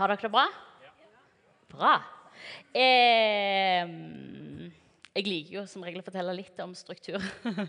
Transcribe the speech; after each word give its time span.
Har 0.00 0.08
dere 0.08 0.22
det 0.24 0.28
bra? 0.32 0.46
Bra. 1.68 1.90
Eh, 2.72 3.90
jeg 5.12 5.26
liker 5.26 5.58
jo 5.58 5.64
som 5.68 5.82
regel 5.84 6.00
å 6.00 6.06
fortelle 6.06 6.32
litt 6.38 6.62
om 6.64 6.72
struktur 6.72 7.18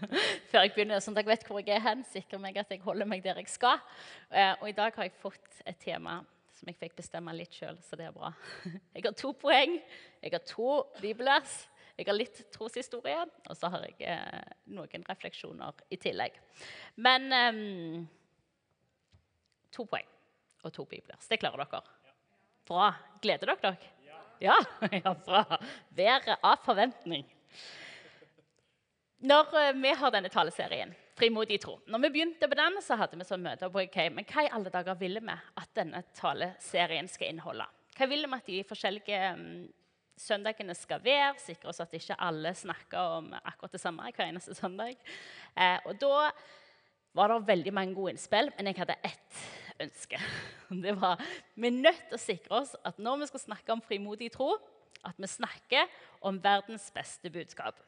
før 0.53 0.63
jeg 0.63 0.71
begynner. 0.71 1.01
sånn 1.03 1.17
at 1.17 1.25
jeg 1.25 1.27
vet 1.27 1.43
hvor 1.49 1.59
jeg 1.59 1.73
er 1.75 1.83
hen, 1.83 2.05
sikrer 2.07 2.39
meg 2.39 2.61
at 2.61 2.71
jeg 2.71 2.79
holder 2.85 3.09
meg 3.11 3.25
der 3.25 3.41
jeg 3.41 3.51
skal. 3.51 3.83
Eh, 4.29 4.53
og 4.61 4.69
i 4.69 4.75
dag 4.77 4.95
har 4.95 5.09
jeg 5.09 5.19
fått 5.19 5.59
et 5.67 5.81
tema 5.83 6.21
som 6.55 6.71
jeg 6.71 6.79
fikk 6.79 6.95
bestemme 7.01 7.35
litt 7.35 7.57
sjøl, 7.57 7.81
så 7.83 7.99
det 7.99 8.07
er 8.07 8.15
bra. 8.15 8.31
Jeg 8.95 9.03
har 9.09 9.17
to 9.17 9.33
poeng, 9.35 9.75
jeg 10.21 10.31
har 10.31 10.43
to 10.45 10.69
bibelvers, 11.01 11.57
jeg 11.97 12.07
har 12.07 12.15
litt 12.15 12.43
troshistorie, 12.53 13.25
og 13.49 13.57
så 13.57 13.73
har 13.73 13.89
jeg 13.89 14.07
eh, 14.07 14.55
noen 14.71 15.03
refleksjoner 15.09 15.83
i 15.91 15.99
tillegg. 15.99 16.37
Men 16.95 17.27
to 19.73 19.83
poeng 19.83 20.07
og 20.61 20.73
to 20.75 20.85
bibelvers. 20.85 21.27
Det 21.27 21.41
klarer 21.41 21.65
dere. 21.65 21.81
Bra. 22.71 22.93
Gleder 23.21 23.51
dere 23.51 23.59
dere? 23.65 23.89
Ja. 24.39 24.55
ja, 25.03 25.15
bra. 25.25 25.43
Været 25.89 26.37
av 26.39 26.61
forventning. 26.63 27.25
Når 29.27 29.51
uh, 29.51 29.71
vi 29.75 29.91
har 29.99 30.13
denne 30.13 30.31
taleserien, 30.31 30.95
Frimodig 31.19 31.59
tro 31.61 31.75
Når 31.91 31.99
vi 32.05 32.09
begynte 32.15 32.47
på 32.49 32.57
den, 32.57 32.79
så 32.81 32.95
hadde 32.97 33.19
vi 33.19 33.27
sånn 33.27 33.43
møte 33.43 33.67
på 33.69 33.81
okay, 33.83 34.07
men 34.09 34.25
hva 34.25 34.45
i 34.45 34.49
alle 34.55 34.71
dager 34.73 34.95
ville 34.97 35.19
vi 35.21 35.35
at 35.35 35.69
denne 35.77 35.99
taleserien 36.17 37.09
skal 37.11 37.33
inneholde. 37.33 37.67
Hva 37.97 38.07
ville 38.09 38.29
vi 38.31 38.39
at 38.39 38.47
de 38.47 38.61
forskjellige 38.65 39.19
um, 39.35 39.43
søndagene 40.17 40.73
skal 40.79 41.03
være? 41.03 41.35
Sikre 41.43 41.69
oss 41.73 41.83
at 41.83 41.93
ikke 41.99 42.17
alle 42.17 42.55
snakker 42.57 43.17
om 43.19 43.29
akkurat 43.41 43.75
det 43.75 43.83
samme 43.83 44.07
hver 44.15 44.31
eneste 44.31 44.55
søndag. 44.57 44.95
Eh, 45.53 45.77
og 45.83 45.99
da 46.01 46.31
var 47.19 47.35
det 47.35 47.51
veldig 47.51 47.75
mange 47.75 47.99
gode 47.99 48.15
innspill, 48.15 48.49
men 48.55 48.71
jeg 48.71 48.79
hadde 48.79 48.97
ett 49.11 49.43
ønske. 49.85 50.19
Det 50.85 50.93
var, 51.01 51.21
Vi 51.55 51.67
er 51.67 51.81
nødt 51.83 52.03
til 52.09 52.17
å 52.17 52.21
sikre 52.21 52.61
oss 52.61 52.75
at 52.87 52.99
når 52.99 53.23
vi 53.23 53.29
skal 53.31 53.45
snakke 53.45 53.73
om 53.73 53.83
frimodig 53.83 54.31
tro, 54.33 54.53
at 55.05 55.17
vi 55.17 55.27
snakker 55.27 55.89
om 56.21 56.37
verdens 56.43 56.91
beste 56.93 57.29
budskap. 57.33 57.79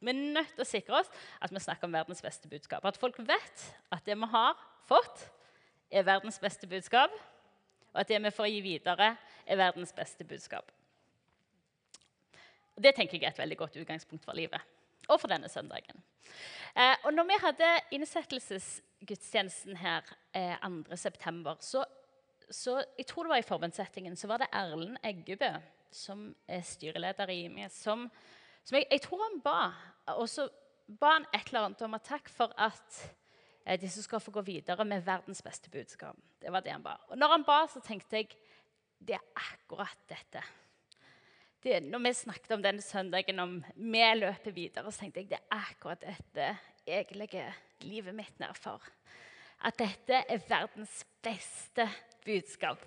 Vi 0.00 0.12
er 0.12 0.20
nødt 0.36 0.54
til 0.54 0.64
å 0.64 0.68
sikre 0.68 1.00
oss 1.02 1.10
at 1.42 1.52
vi 1.52 1.60
snakker 1.60 1.88
om 1.88 1.94
verdens 1.94 2.22
beste 2.24 2.48
budskap. 2.48 2.84
At 2.86 2.98
folk 3.00 3.18
vet 3.18 3.66
at 3.92 4.06
det 4.06 4.16
vi 4.16 4.30
har 4.32 4.56
fått, 4.88 5.26
er 5.90 6.06
verdens 6.06 6.38
beste 6.38 6.68
budskap, 6.70 7.10
og 7.90 8.00
at 8.00 8.08
det 8.08 8.20
vi 8.22 8.30
får 8.30 8.46
gi 8.46 8.60
videre, 8.62 9.16
er 9.46 9.58
verdens 9.58 9.92
beste 9.92 10.24
budskap. 10.24 10.70
Det 12.78 12.94
tenker 12.94 13.18
jeg 13.18 13.26
er 13.26 13.34
et 13.34 13.42
veldig 13.42 13.58
godt 13.58 13.80
utgangspunkt 13.82 14.24
for 14.24 14.38
livet 14.38 14.62
og 15.10 15.20
for 15.20 15.32
denne 15.32 15.50
søndagen. 15.50 16.02
Eh, 16.76 16.96
og 17.04 17.14
når 17.14 17.26
vi 17.28 17.38
hadde 17.42 17.70
innsettelsesgudstjenesten 17.96 19.76
her 19.80 20.06
eh, 20.36 20.56
2.9., 20.62 21.56
så, 21.66 21.84
så 22.50 22.78
jeg 22.98 23.06
tror 23.10 23.26
det 23.26 23.34
var 23.34 23.42
i 23.42 23.48
forbundssettingen, 23.48 24.16
så 24.16 24.30
var 24.30 24.42
det 24.42 24.50
Erlend 24.54 24.98
Eggebø, 25.04 25.50
som 25.90 26.28
er 26.48 26.62
styreleder 26.66 27.32
i 27.32 27.44
IMI, 27.48 27.66
som, 27.74 28.06
som 28.64 28.78
jeg, 28.78 28.86
jeg, 28.90 29.02
tror 29.06 29.24
han 29.26 29.40
ba. 29.44 29.60
Og 30.14 30.28
så 30.30 30.46
ba 30.86 31.16
han 31.18 31.26
et 31.34 31.50
eller 31.50 31.66
annet 31.70 31.82
om 31.86 31.98
at 31.98 32.06
takk 32.06 32.30
for 32.30 32.54
at 32.58 33.02
eh, 33.66 33.80
disse 33.80 34.06
skal 34.06 34.22
få 34.22 34.34
gå 34.38 34.46
videre 34.46 34.86
med 34.86 35.04
verdens 35.06 35.42
beste 35.42 35.70
budskap. 35.70 36.16
Det 36.40 36.52
var 36.54 36.62
det 36.64 36.76
han 36.76 36.86
ba. 36.86 36.96
Og 37.10 37.18
når 37.18 37.36
han 37.36 37.46
ba, 37.46 37.64
så 37.70 37.82
tenkte 37.82 38.22
jeg 38.22 38.30
det 39.00 39.16
er 39.16 39.28
akkurat 39.34 39.96
dette 40.10 40.42
det, 41.62 41.82
når 41.84 42.02
vi 42.04 42.12
snakket 42.16 42.54
om 42.56 42.62
denne 42.64 42.82
søndagen, 42.82 43.40
om 43.42 43.58
vi 43.76 44.04
løper 44.16 44.54
videre, 44.56 44.92
så 44.92 45.04
tenkte 45.04 45.20
jeg 45.20 45.30
det 45.34 45.40
er 45.40 45.66
akkurat 45.72 46.00
dette 46.02 46.46
jeg 46.88 47.06
legger 47.14 47.56
livet 47.84 48.16
mitt 48.16 48.40
ned 48.40 48.56
for. 48.56 48.82
At 49.64 49.76
dette 49.78 50.22
er 50.24 50.40
verdens 50.48 51.02
beste 51.22 51.84
budskap. 52.24 52.80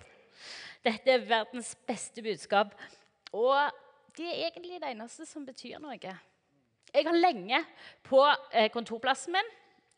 Dette 0.84 1.14
er 1.14 1.26
verdens 1.28 1.74
beste 1.86 2.22
budskap. 2.22 2.74
Og 3.32 3.70
det 4.16 4.26
er 4.26 4.48
egentlig 4.48 4.80
det 4.82 4.90
eneste 4.90 5.26
som 5.26 5.46
betyr 5.46 5.78
noe. 5.82 5.98
Jeg 6.94 7.06
har 7.06 7.16
lenge 7.18 7.62
på 8.06 8.22
eh, 8.52 8.70
kontorplassen 8.74 9.34
min, 9.34 9.54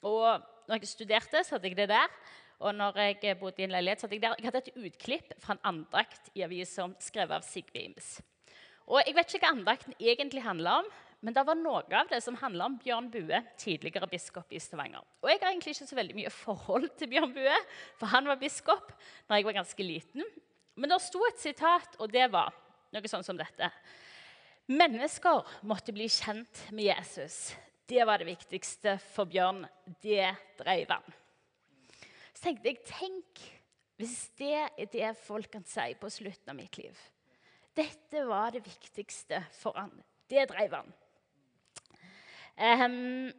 og 0.06 0.44
når 0.68 0.80
jeg 0.80 0.92
studerte, 0.92 1.42
så 1.44 1.56
hadde 1.56 1.72
jeg 1.72 1.80
det 1.80 1.90
der. 1.92 2.12
Og 2.58 2.72
når 2.74 2.96
jeg 3.00 3.36
bodde 3.40 3.60
i 3.60 3.66
en 3.66 3.74
leilighet, 3.74 4.00
så 4.00 4.06
hadde 4.06 4.16
jeg 4.16 4.22
der. 4.22 4.38
Jeg 4.38 4.48
hadde 4.48 4.62
et 4.64 4.86
utklipp 4.86 5.34
fra 5.40 5.56
en 5.56 5.66
andakt 5.74 6.30
i 6.34 6.44
avisa 6.46 6.88
skrevet 7.04 7.36
av 7.36 7.44
Sigve 7.44 7.82
Ims. 7.82 8.16
Og 8.86 9.02
Jeg 9.02 9.16
vet 9.16 9.34
ikke 9.34 9.42
hva 9.42 9.56
andakten 9.56 9.96
egentlig 9.98 10.44
handler 10.44 10.82
om, 10.82 10.90
men 11.24 11.34
det 11.34 11.42
var 11.48 11.58
noe 11.58 11.82
av 11.96 12.10
det 12.10 12.20
som 12.22 12.36
handla 12.38 12.68
om 12.68 12.76
Bjørn 12.78 13.08
Bue, 13.10 13.40
tidligere 13.58 14.06
biskop 14.06 14.52
i 14.54 14.60
Stavanger. 14.62 15.02
Og 15.24 15.30
Jeg 15.30 15.40
har 15.42 15.50
egentlig 15.50 15.74
ikke 15.74 15.88
så 15.88 15.98
veldig 15.98 16.16
mye 16.18 16.30
forhold 16.30 16.90
til 16.98 17.10
Bjørn 17.10 17.32
Bue, 17.34 17.56
for 17.98 18.12
han 18.12 18.28
var 18.30 18.38
biskop 18.38 18.92
da 19.26 19.38
jeg 19.38 19.48
var 19.48 19.58
ganske 19.58 19.86
liten. 19.86 20.22
Men 20.76 20.92
det 20.92 21.00
sto 21.02 21.22
et 21.26 21.40
sitat, 21.40 21.96
og 21.98 22.12
det 22.12 22.28
var 22.30 22.54
noe 22.94 23.10
sånn 23.10 23.26
som 23.26 23.38
dette. 23.38 23.70
Mennesker 24.70 25.42
måtte 25.66 25.94
bli 25.94 26.06
kjent 26.10 26.66
med 26.74 26.88
Jesus. 26.90 27.56
Det 27.86 28.06
var 28.06 28.22
det 28.22 28.30
viktigste 28.30 28.96
for 29.14 29.30
Bjørn. 29.30 29.64
Det 30.02 30.30
drev 30.58 30.94
han. 30.94 31.18
Så 32.34 32.48
tenkte 32.48 32.70
jeg, 32.70 32.82
tenk 32.86 33.44
hvis 33.96 34.16
det 34.36 34.56
er 34.68 34.90
det 34.92 35.12
folk 35.24 35.48
kan 35.54 35.64
si 35.66 35.94
på 35.96 36.10
slutten 36.12 36.52
av 36.52 36.58
mitt 36.58 36.76
liv. 36.78 36.98
Dette 37.76 38.22
var 38.28 38.50
det 38.54 38.64
viktigste 38.64 39.42
for 39.52 39.76
han. 39.76 39.92
Det 40.30 40.48
drev 40.48 40.74
han. 40.74 40.92
Um, 42.56 43.32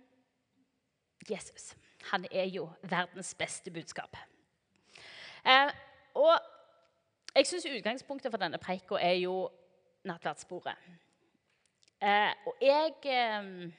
Jesus 1.29 1.73
han 2.11 2.25
er 2.31 2.45
jo 2.45 2.69
verdens 2.81 3.35
beste 3.35 3.71
budskap. 3.71 4.17
Uh, 5.43 5.71
og 6.15 6.39
jeg 7.35 7.47
syns 7.47 7.65
utgangspunktet 7.65 8.31
for 8.31 8.41
denne 8.41 8.59
preika 8.61 8.99
er 9.01 9.19
jo 9.21 9.49
nattverdssporet. 10.07 10.87
Uh, 12.01 12.31
og 12.45 12.55
jeg 12.61 12.93
um, 13.41 13.73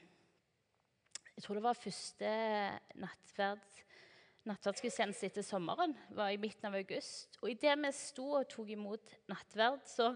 Jeg 1.36 1.42
tror 1.42 1.54
det 1.54 1.62
var 1.62 1.72
første 1.72 2.30
nattverd 2.94 3.84
nattverdsgudstjeneste 4.48 5.28
etter 5.28 5.42
sommeren. 5.42 5.94
var 6.10 6.30
i 6.32 6.36
midten 6.40 6.66
av 6.66 6.74
august. 6.74 7.36
Og 7.42 7.50
idet 7.50 7.76
vi 7.78 7.92
sto 7.92 8.30
og 8.40 8.48
tok 8.48 8.70
imot 8.74 9.12
nattverd, 9.28 9.84
så 9.86 10.14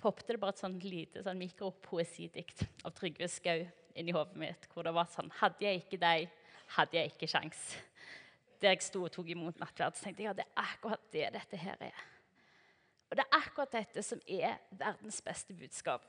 poppet 0.00 0.32
det 0.32 0.40
bare 0.40 0.54
et 0.56 0.62
sånn 0.62 0.78
lite 0.82 1.22
sånn 1.24 1.38
mikropoesidikt 1.40 2.64
av 2.86 2.94
Trygve 2.96 3.28
Skau 3.30 3.64
inni 3.98 4.14
hodet 4.16 4.38
mitt. 4.40 4.68
Hvor 4.72 4.86
det 4.86 4.94
var 4.96 5.10
sånn 5.12 5.30
Hadde 5.40 5.66
jeg 5.66 5.82
ikke 5.82 6.00
deg, 6.00 6.30
hadde 6.76 6.98
jeg 6.98 7.12
ikke 7.12 7.28
sjans. 7.30 7.66
Der 8.60 8.74
jeg 8.74 8.84
sto 8.84 9.04
og 9.06 9.12
tok 9.14 9.30
imot 9.32 9.60
nattverd, 9.60 9.96
så 9.96 10.06
tenkte 10.06 10.24
jeg 10.24 10.30
ja, 10.30 10.36
det 10.36 10.46
er 10.48 10.64
akkurat 10.64 11.04
det 11.12 11.28
dette 11.36 11.60
her 11.60 11.84
er. 11.90 12.06
Og 13.10 13.18
det 13.18 13.24
er 13.24 13.38
akkurat 13.40 13.72
dette 13.74 14.04
som 14.06 14.20
er 14.28 14.60
verdens 14.70 15.18
beste 15.24 15.56
budskap. 15.56 16.04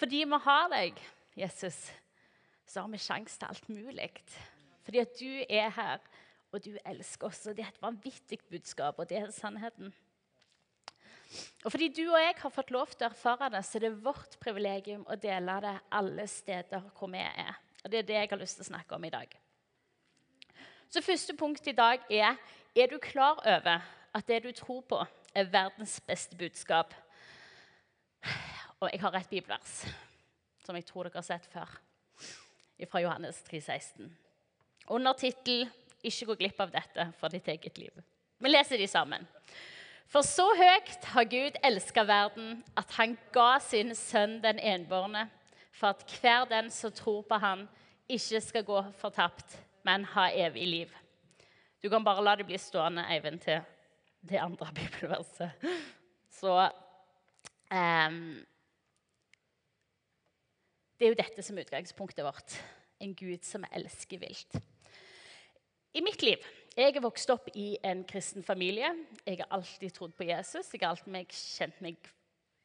Fordi 0.00 0.24
vi 0.24 0.38
har 0.46 0.68
deg, 0.72 1.00
Jesus, 1.38 1.78
så 2.66 2.82
har 2.82 2.92
vi 2.92 3.02
sjanse 3.02 3.38
til 3.38 3.50
alt 3.50 3.68
mulig. 3.68 4.10
Fordi 4.84 5.02
at 5.02 5.18
du 5.18 5.44
er 5.48 5.68
her, 5.76 6.06
og 6.54 6.62
du 6.64 6.72
elsker 6.86 7.28
oss. 7.28 7.44
Og 7.50 7.56
det 7.56 7.66
er 7.66 7.72
et 7.74 7.82
vanvittig 7.82 8.38
budskap, 8.48 8.98
og 8.98 9.08
det 9.10 9.18
er 9.18 9.30
sannheten. 9.34 9.92
Og 11.64 11.72
fordi 11.72 11.88
du 11.88 12.02
og 12.06 12.20
jeg 12.20 12.34
har 12.38 12.52
fått 12.52 12.70
lov 12.74 12.92
til 12.92 13.06
å 13.06 13.10
erfare 13.10 13.50
det, 13.54 13.62
så 13.66 13.78
er 13.78 13.86
det 13.86 14.04
vårt 14.04 14.36
privilegium 14.42 15.04
å 15.08 15.16
dele 15.20 15.56
det 15.64 15.74
alle 15.98 16.26
steder 16.30 16.90
hvor 16.98 17.10
vi 17.12 17.22
er. 17.22 17.56
Og 17.84 17.90
Det 17.90 17.98
er 17.98 18.08
det 18.08 18.20
jeg 18.20 18.30
har 18.30 18.40
lyst 18.40 18.60
til 18.60 18.66
å 18.66 18.70
snakke 18.72 18.96
om 18.96 19.04
i 19.04 19.12
dag. 19.12 19.34
Så 20.88 21.02
Første 21.02 21.36
punkt 21.36 21.66
i 21.66 21.76
dag 21.76 22.04
er 22.10 22.36
er 22.76 22.90
du 22.90 22.98
klar 22.98 23.38
over 23.38 23.82
at 24.14 24.28
det 24.28 24.42
du 24.42 24.52
tror 24.52 24.80
på, 24.80 24.98
er 25.34 25.50
verdens 25.50 26.00
beste 26.00 26.36
budskap. 26.36 26.94
Og 28.80 28.90
jeg 28.92 29.00
har 29.00 29.14
et 29.14 29.30
bibelvers 29.30 29.84
som 30.64 30.76
jeg 30.76 30.86
tror 30.88 31.06
dere 31.06 31.20
har 31.20 31.26
sett 31.26 31.46
før, 31.52 31.70
fra 32.90 33.00
Johannes 33.00 33.42
3, 33.46 33.60
16. 33.60 34.16
Under 34.88 35.12
tittel 35.12 35.68
'Ikke 36.04 36.26
gå 36.26 36.34
glipp 36.34 36.60
av 36.60 36.70
dette 36.70 37.12
for 37.18 37.28
ditt 37.28 37.48
eget 37.48 37.78
liv'. 37.78 38.02
Vi 38.38 38.48
leser 38.48 38.76
de 38.76 38.86
sammen. 38.86 39.26
For 40.10 40.22
så 40.26 40.46
høyt 40.58 41.08
har 41.14 41.26
Gud 41.30 41.56
elska 41.64 42.04
verden, 42.06 42.62
at 42.76 42.90
han 42.98 43.16
ga 43.34 43.58
sin 43.62 43.94
sønn 43.98 44.38
den 44.44 44.60
enbårne, 44.62 45.26
for 45.74 45.94
at 45.94 46.04
hver 46.20 46.44
den 46.50 46.70
som 46.70 46.92
tror 46.94 47.24
på 47.26 47.38
han, 47.42 47.66
ikke 48.08 48.40
skal 48.44 48.64
gå 48.64 48.82
fortapt, 49.00 49.56
men 49.84 50.04
ha 50.14 50.28
evig 50.30 50.66
liv. 50.68 50.92
Du 51.82 51.90
kan 51.92 52.04
bare 52.04 52.22
la 52.24 52.36
det 52.36 52.46
bli 52.48 52.58
stående, 52.60 53.04
Eivind, 53.12 53.40
til 53.40 53.60
det 54.24 54.40
andre 54.40 54.70
bibelverset. 54.78 55.50
Så 56.32 56.54
um, 57.70 58.20
Det 60.98 61.06
er 61.06 61.12
jo 61.12 61.18
dette 61.18 61.42
som 61.42 61.58
er 61.58 61.66
utgangspunktet 61.66 62.24
vårt. 62.24 62.56
En 63.00 63.12
Gud 63.14 63.42
som 63.44 63.66
elsker 63.72 64.22
vilt. 64.22 64.60
I 65.94 66.00
mitt 66.00 66.22
liv 66.22 66.40
jeg 66.74 66.96
er 66.96 67.04
vokst 67.04 67.30
opp 67.30 67.48
i 67.54 67.76
en 67.86 68.02
kristen 68.08 68.42
familie. 68.42 68.90
Jeg 69.26 69.38
har 69.42 69.50
alltid 69.54 69.94
trodd 69.94 70.14
på 70.18 70.26
Jesus. 70.26 70.72
Jeg 70.72 70.82
har 70.82 70.94
alltid 70.94 71.34
kjent 71.34 71.80
meg 71.84 72.12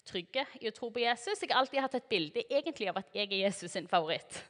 trygge 0.09 0.45
i 0.59 0.69
å 0.69 0.73
tro 0.73 0.89
på 0.93 1.03
Jesus. 1.03 1.41
Jeg 1.41 1.51
har 1.51 1.61
alltid 1.61 1.83
hatt 1.83 1.97
et 1.99 2.09
bilde 2.09 2.43
egentlig 2.47 2.89
av 2.89 2.99
at 3.01 3.13
jeg 3.13 3.29
er 3.29 3.43
Jesus 3.43 3.73
sin 3.75 3.89
favoritt. 3.89 4.41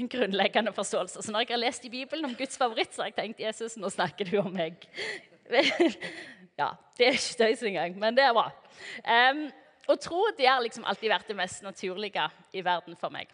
En 0.00 0.10
grunnleggende 0.12 0.74
forståelse. 0.76 1.24
Så 1.24 1.32
når 1.32 1.46
jeg 1.46 1.54
har 1.54 1.62
lest 1.62 1.86
i 1.88 1.92
Bibelen 1.92 2.28
om 2.28 2.36
Guds 2.36 2.58
favoritt, 2.60 2.92
så 2.92 3.04
har 3.04 3.12
jeg 3.12 3.18
tenkt 3.20 3.40
Jesus, 3.44 3.78
nå 3.80 3.90
snakker 3.92 4.28
du 4.28 4.40
om 4.42 4.52
meg. 4.52 4.88
Ja, 6.56 6.70
Det 6.96 7.04
er 7.04 7.18
ikke 7.18 7.36
tøys 7.36 7.62
engang, 7.68 7.98
men 8.00 8.16
det 8.16 8.22
er 8.24 8.30
bra. 8.32 8.46
Um, 9.04 9.42
og 9.92 9.98
tro 10.00 10.22
det 10.38 10.46
har 10.48 10.62
liksom 10.64 10.86
alltid 10.88 11.10
vært 11.12 11.28
det 11.28 11.36
mest 11.36 11.60
naturlige 11.66 12.22
i 12.56 12.62
verden 12.64 12.96
for 12.96 13.12
meg. 13.12 13.28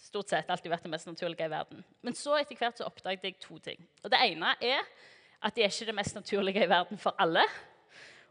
Stort 0.00 0.32
sett 0.32 0.48
alltid 0.48 0.72
vært 0.72 0.86
det 0.86 0.92
mest 0.94 1.10
naturlige 1.10 1.46
i 1.46 1.52
verden. 1.52 1.82
Men 2.00 2.16
så 2.16 2.38
etter 2.38 2.56
hvert 2.56 2.80
så 2.80 2.88
oppdaget 2.88 3.28
jeg 3.28 3.36
to 3.44 3.58
ting. 3.60 3.84
Og 4.00 4.08
Det 4.10 4.22
ene 4.24 4.54
er 4.64 4.88
at 5.42 5.54
det 5.54 5.64
er 5.64 5.72
ikke 5.72 5.90
det 5.90 5.98
mest 5.98 6.18
naturlige 6.18 6.64
i 6.64 6.70
verden 6.70 7.00
for 7.00 7.16
alle. 7.18 7.44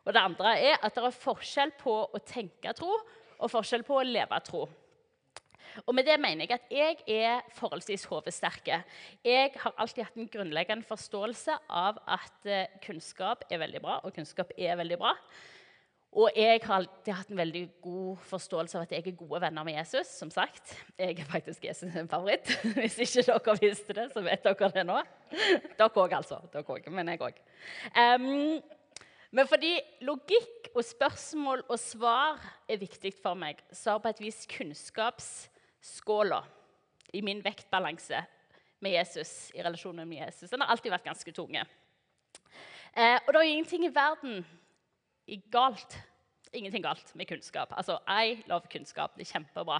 Og 0.05 0.13
det 0.13 0.21
andre 0.21 0.53
er 0.59 0.77
at 0.81 0.95
det 0.95 1.03
er 1.05 1.17
forskjell 1.23 1.73
på 1.79 1.93
å 2.09 2.21
tenke 2.25 2.73
tro 2.77 2.93
og 3.41 3.51
forskjell 3.51 3.83
på 3.85 3.99
å 3.99 4.05
leve 4.07 4.39
tro. 4.45 4.65
Og 5.85 5.95
med 5.95 6.05
det 6.07 6.17
mener 6.19 6.45
jeg 6.45 6.57
at 6.57 6.73
jeg 6.73 7.21
er 7.23 7.45
forholdsvis 7.55 8.03
hodesterke. 8.11 8.81
Jeg 9.23 9.53
har 9.55 9.75
alltid 9.77 10.03
hatt 10.03 10.19
en 10.19 10.29
grunnleggende 10.31 10.87
forståelse 10.87 11.55
av 11.69 12.01
at 12.11 12.49
eh, 12.49 12.73
kunnskap 12.83 13.45
er 13.49 13.61
veldig 13.61 13.81
bra, 13.83 13.99
og 14.03 14.13
kunnskap 14.15 14.51
er 14.57 14.75
veldig 14.81 14.99
bra. 14.99 15.13
Og 16.11 16.27
jeg 16.35 16.59
har 16.65 16.73
alltid 16.75 17.13
hatt 17.15 17.29
en 17.31 17.39
veldig 17.39 17.61
god 17.79 18.23
forståelse 18.27 18.75
av 18.75 18.83
at 18.83 18.91
jeg 18.91 19.05
er 19.07 19.15
gode 19.15 19.39
venner 19.45 19.63
med 19.63 19.77
Jesus. 19.77 20.07
som 20.07 20.31
sagt. 20.31 20.73
Jeg 20.99 21.19
er 21.19 21.25
faktisk 21.25 21.63
Jesus' 21.63 21.93
sin 21.93 22.09
favoritt. 22.11 22.51
Hvis 22.79 22.97
ikke 22.99 23.23
dere 23.29 23.55
visste 23.61 23.95
det, 23.95 24.09
så 24.11 24.21
vet 24.25 24.43
dere 24.43 24.71
det 24.75 24.83
nå. 24.89 24.97
Dere 25.31 25.87
òg, 25.87 26.11
altså. 26.19 26.41
Dere 26.51 26.67
også, 26.67 26.91
men 26.91 27.07
jeg 27.13 27.21
òg. 27.23 27.39
Um, 27.95 28.59
men 29.31 29.47
fordi 29.47 29.79
logikk 30.03 30.67
og 30.75 30.83
spørsmål 30.83 31.63
og 31.69 31.79
svar 31.79 32.43
er 32.67 32.81
viktig 32.81 33.13
for 33.15 33.39
meg, 33.39 33.63
så 33.71 33.95
har 33.95 34.03
på 34.03 34.11
et 34.11 34.19
vis 34.19 34.43
kunnskapsskåla 34.51 36.41
i 37.15 37.23
min 37.23 37.39
vektbalanse 37.43 38.19
med 38.83 38.97
Jesus 38.97 39.51
i 39.55 39.63
relasjonen 39.63 40.09
med 40.09 40.25
Jesus 40.25 40.49
den 40.51 40.59
har 40.63 40.73
alltid 40.73 40.91
vært 40.91 41.07
ganske 41.07 41.31
tunge. 41.31 41.63
Uh, 42.91 43.15
og 43.23 43.31
det 43.31 43.39
er 43.39 43.47
ingenting 43.53 43.87
i 43.87 43.95
verden 43.95 44.43
galt. 45.51 45.97
Ingenting 46.53 46.83
galt 46.83 47.13
med 47.15 47.29
kunnskap. 47.29 47.71
Altså, 47.77 47.99
I 48.07 48.43
love 48.49 48.67
kunnskap. 48.71 49.15
Det 49.15 49.27
er 49.27 49.33
kjempebra. 49.37 49.79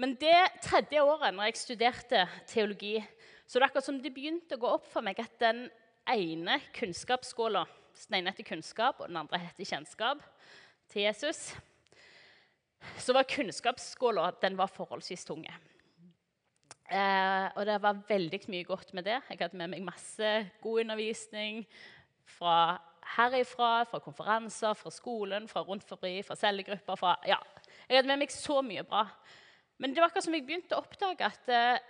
Men 0.00 0.14
det 0.16 0.38
tredje 0.64 1.02
året 1.04 1.34
når 1.34 1.50
jeg 1.50 1.60
studerte 1.60 2.24
teologi, 2.48 2.96
så 3.44 3.58
det 3.58 3.66
er 3.66 3.68
akkurat 3.68 3.88
som 3.90 3.98
det 4.00 4.14
begynte 4.14 4.56
å 4.56 4.62
gå 4.62 4.70
opp 4.78 4.86
for 4.88 5.04
meg 5.04 5.20
at 5.20 5.34
den 5.42 5.66
ene 6.08 6.58
kunnskapsskåla 6.74 7.66
Den 8.08 8.16
ene 8.16 8.32
heter 8.32 8.46
kunnskap, 8.48 9.02
og 9.02 9.10
den 9.10 9.18
andre 9.20 9.38
heter 9.38 9.68
kjennskap 9.68 10.22
til 10.88 11.02
Jesus. 11.04 11.50
Så 12.96 13.12
var 13.12 13.28
kunnskapsskåla 13.28 14.30
den 14.40 14.56
var 14.56 14.72
forholdsvis 14.72 15.26
tunge. 15.28 15.52
Eh, 16.88 17.46
og 17.52 17.66
det 17.68 17.76
var 17.84 18.00
veldig 18.08 18.40
mye 18.48 18.64
godt 18.64 18.94
med 18.96 19.04
det. 19.04 19.18
Jeg 19.28 19.42
hadde 19.42 19.60
med 19.60 19.74
meg 19.74 19.84
masse 19.84 20.32
god 20.64 20.80
undervisning 20.86 21.62
fra 22.38 22.80
herifra, 23.16 23.84
fra 23.88 24.00
konferanser, 24.02 24.74
fra 24.78 24.90
skolen, 24.94 25.48
fra 25.50 25.62
rundt 25.66 25.84
forbi, 25.86 26.20
fra 26.26 26.36
cellegrupper 26.38 26.98
fra, 26.98 27.16
ja, 27.26 27.38
Jeg 27.88 27.98
hadde 27.98 28.08
med 28.08 28.22
meg 28.22 28.32
så 28.32 28.60
mye 28.62 28.84
bra. 28.86 29.02
Men 29.82 29.92
det 29.92 30.00
var 30.00 30.08
akkurat 30.08 30.24
som 30.24 30.34
jeg 30.36 30.46
begynte 30.46 30.76
å 30.76 30.84
oppdage 30.84 31.26
at 31.26 31.50
eh, 31.50 31.80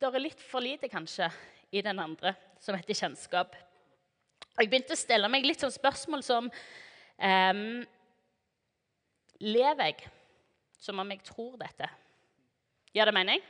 det 0.00 0.08
er 0.08 0.24
litt 0.24 0.40
for 0.42 0.64
lite, 0.64 0.90
kanskje, 0.90 1.30
i 1.72 1.80
den 1.84 2.00
andre, 2.02 2.34
som 2.60 2.76
heter 2.76 2.98
kjennskap. 2.98 3.54
Jeg 4.58 4.68
begynte 4.68 4.96
å 4.96 5.00
stelle 5.00 5.30
meg 5.32 5.46
litt 5.46 5.62
sånn 5.62 5.72
spørsmål 5.72 6.24
som 6.26 6.50
eh, 7.18 7.62
Lever 9.42 9.88
jeg 9.88 10.10
som 10.82 10.98
om 10.98 11.10
jeg 11.14 11.22
tror 11.26 11.56
dette? 11.58 11.88
Gir 12.94 13.08
det 13.08 13.14
mening? 13.14 13.42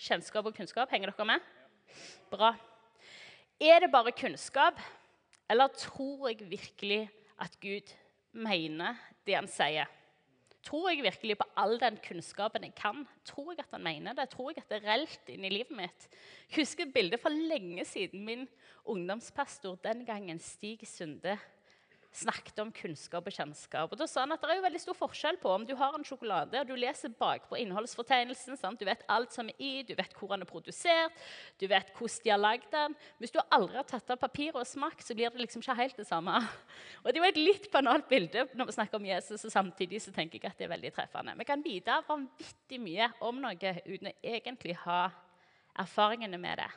Kjennskap 0.00 0.46
og 0.48 0.56
kunnskap, 0.56 0.90
henger 0.92 1.12
dere 1.12 1.26
med? 1.28 1.48
Bra. 2.32 2.52
Er 3.62 3.78
det 3.78 3.92
bare 3.92 4.10
kunnskap, 4.10 4.80
eller 5.50 5.68
tror 5.78 6.28
jeg 6.32 6.48
virkelig 6.50 7.04
at 7.38 7.52
Gud 7.62 7.92
mener 8.34 8.96
det 9.22 9.36
han 9.36 9.46
sier? 9.46 9.86
Tror 10.66 10.88
jeg 10.90 11.04
virkelig 11.04 11.36
på 11.38 11.46
all 11.62 11.76
den 11.78 12.00
kunnskapen 12.02 12.66
jeg 12.66 12.74
kan? 12.74 13.04
Tror 13.22 13.52
jeg 13.52 13.62
at 13.62 13.76
han 13.76 13.84
mener 13.86 14.18
det? 14.18 14.26
Tror 14.32 14.50
jeg 14.50 14.64
at 14.64 14.72
det 14.72 14.80
er 14.80 14.88
reelt 14.88 15.30
inn 15.30 15.46
i 15.46 15.52
livet 15.54 15.70
mitt? 15.78 16.08
Jeg 16.50 16.64
husker 16.64 16.88
et 16.88 16.94
bilde 16.96 17.20
fra 17.22 17.30
lenge 17.30 17.86
siden 17.86 18.26
min 18.26 18.48
ungdomspastor 18.82 19.78
den 19.86 20.02
gangen, 20.10 20.42
Stig 20.42 20.82
Sunde, 20.90 21.38
snakket 22.12 22.58
om 22.60 22.70
kunnskap 22.74 23.26
og 23.28 23.32
kjennskap. 23.32 23.92
Og 23.92 23.98
da 23.98 24.06
sa 24.10 24.22
han 24.26 24.34
at 24.34 24.42
Det 24.42 24.50
er 24.52 24.58
jo 24.58 24.66
veldig 24.66 24.80
stor 24.82 24.96
forskjell 24.98 25.38
på 25.40 25.48
om 25.48 25.64
du 25.64 25.72
har 25.78 25.94
en 25.96 26.04
sjokolade 26.04 26.60
og 26.60 26.68
du 26.68 26.74
leser 26.76 27.12
bakpå 27.16 27.56
innholdsfortegnelsen. 27.62 28.58
Sant? 28.60 28.80
Du 28.80 28.84
vet 28.84 29.04
alt 29.08 29.32
som 29.32 29.48
er 29.48 29.56
i, 29.56 29.82
du 29.86 29.94
vet 29.96 30.12
hvor 30.18 30.34
den 30.34 30.44
er 30.44 30.50
produsert, 30.50 31.16
du 31.60 31.66
vet 31.70 31.88
hvordan 31.96 32.24
de 32.24 32.34
har 32.34 32.42
lagd 32.42 32.68
den. 32.72 32.96
Hvis 33.18 33.32
du 33.32 33.40
aldri 33.48 33.80
har 33.80 33.88
tatt 33.88 34.12
av 34.12 34.20
papiret 34.20 34.60
og 34.60 34.68
smakt, 34.68 35.06
så 35.06 35.16
blir 35.16 35.32
det 35.32 35.40
liksom 35.40 35.64
ikke 35.64 35.78
helt 35.78 35.96
det 35.96 36.06
samme. 36.08 36.36
Og 37.02 37.08
Det 37.08 37.16
er 37.16 37.24
jo 37.24 37.30
et 37.30 37.40
litt 37.40 37.70
banalt 37.72 38.08
bilde 38.08 38.46
når 38.52 38.68
vi 38.68 38.76
snakker 38.76 39.00
om 39.00 39.08
Jesus, 39.08 39.46
og 39.48 39.54
samtidig 39.54 40.02
så 40.04 40.12
tenker 40.12 40.38
jeg 40.38 40.52
at 40.52 40.60
det 40.60 40.68
er 40.68 40.74
veldig 40.74 40.92
treffende. 40.92 41.36
Vi 41.38 41.48
kan 41.48 41.64
vite 41.64 42.02
vanvittig 42.08 42.80
mye 42.82 43.08
om 43.24 43.40
noe 43.40 43.74
uten 43.86 44.12
å 44.12 44.14
egentlig 44.20 44.76
ha 44.84 45.06
erfaringene 45.80 46.36
med 46.36 46.60
det. 46.60 46.68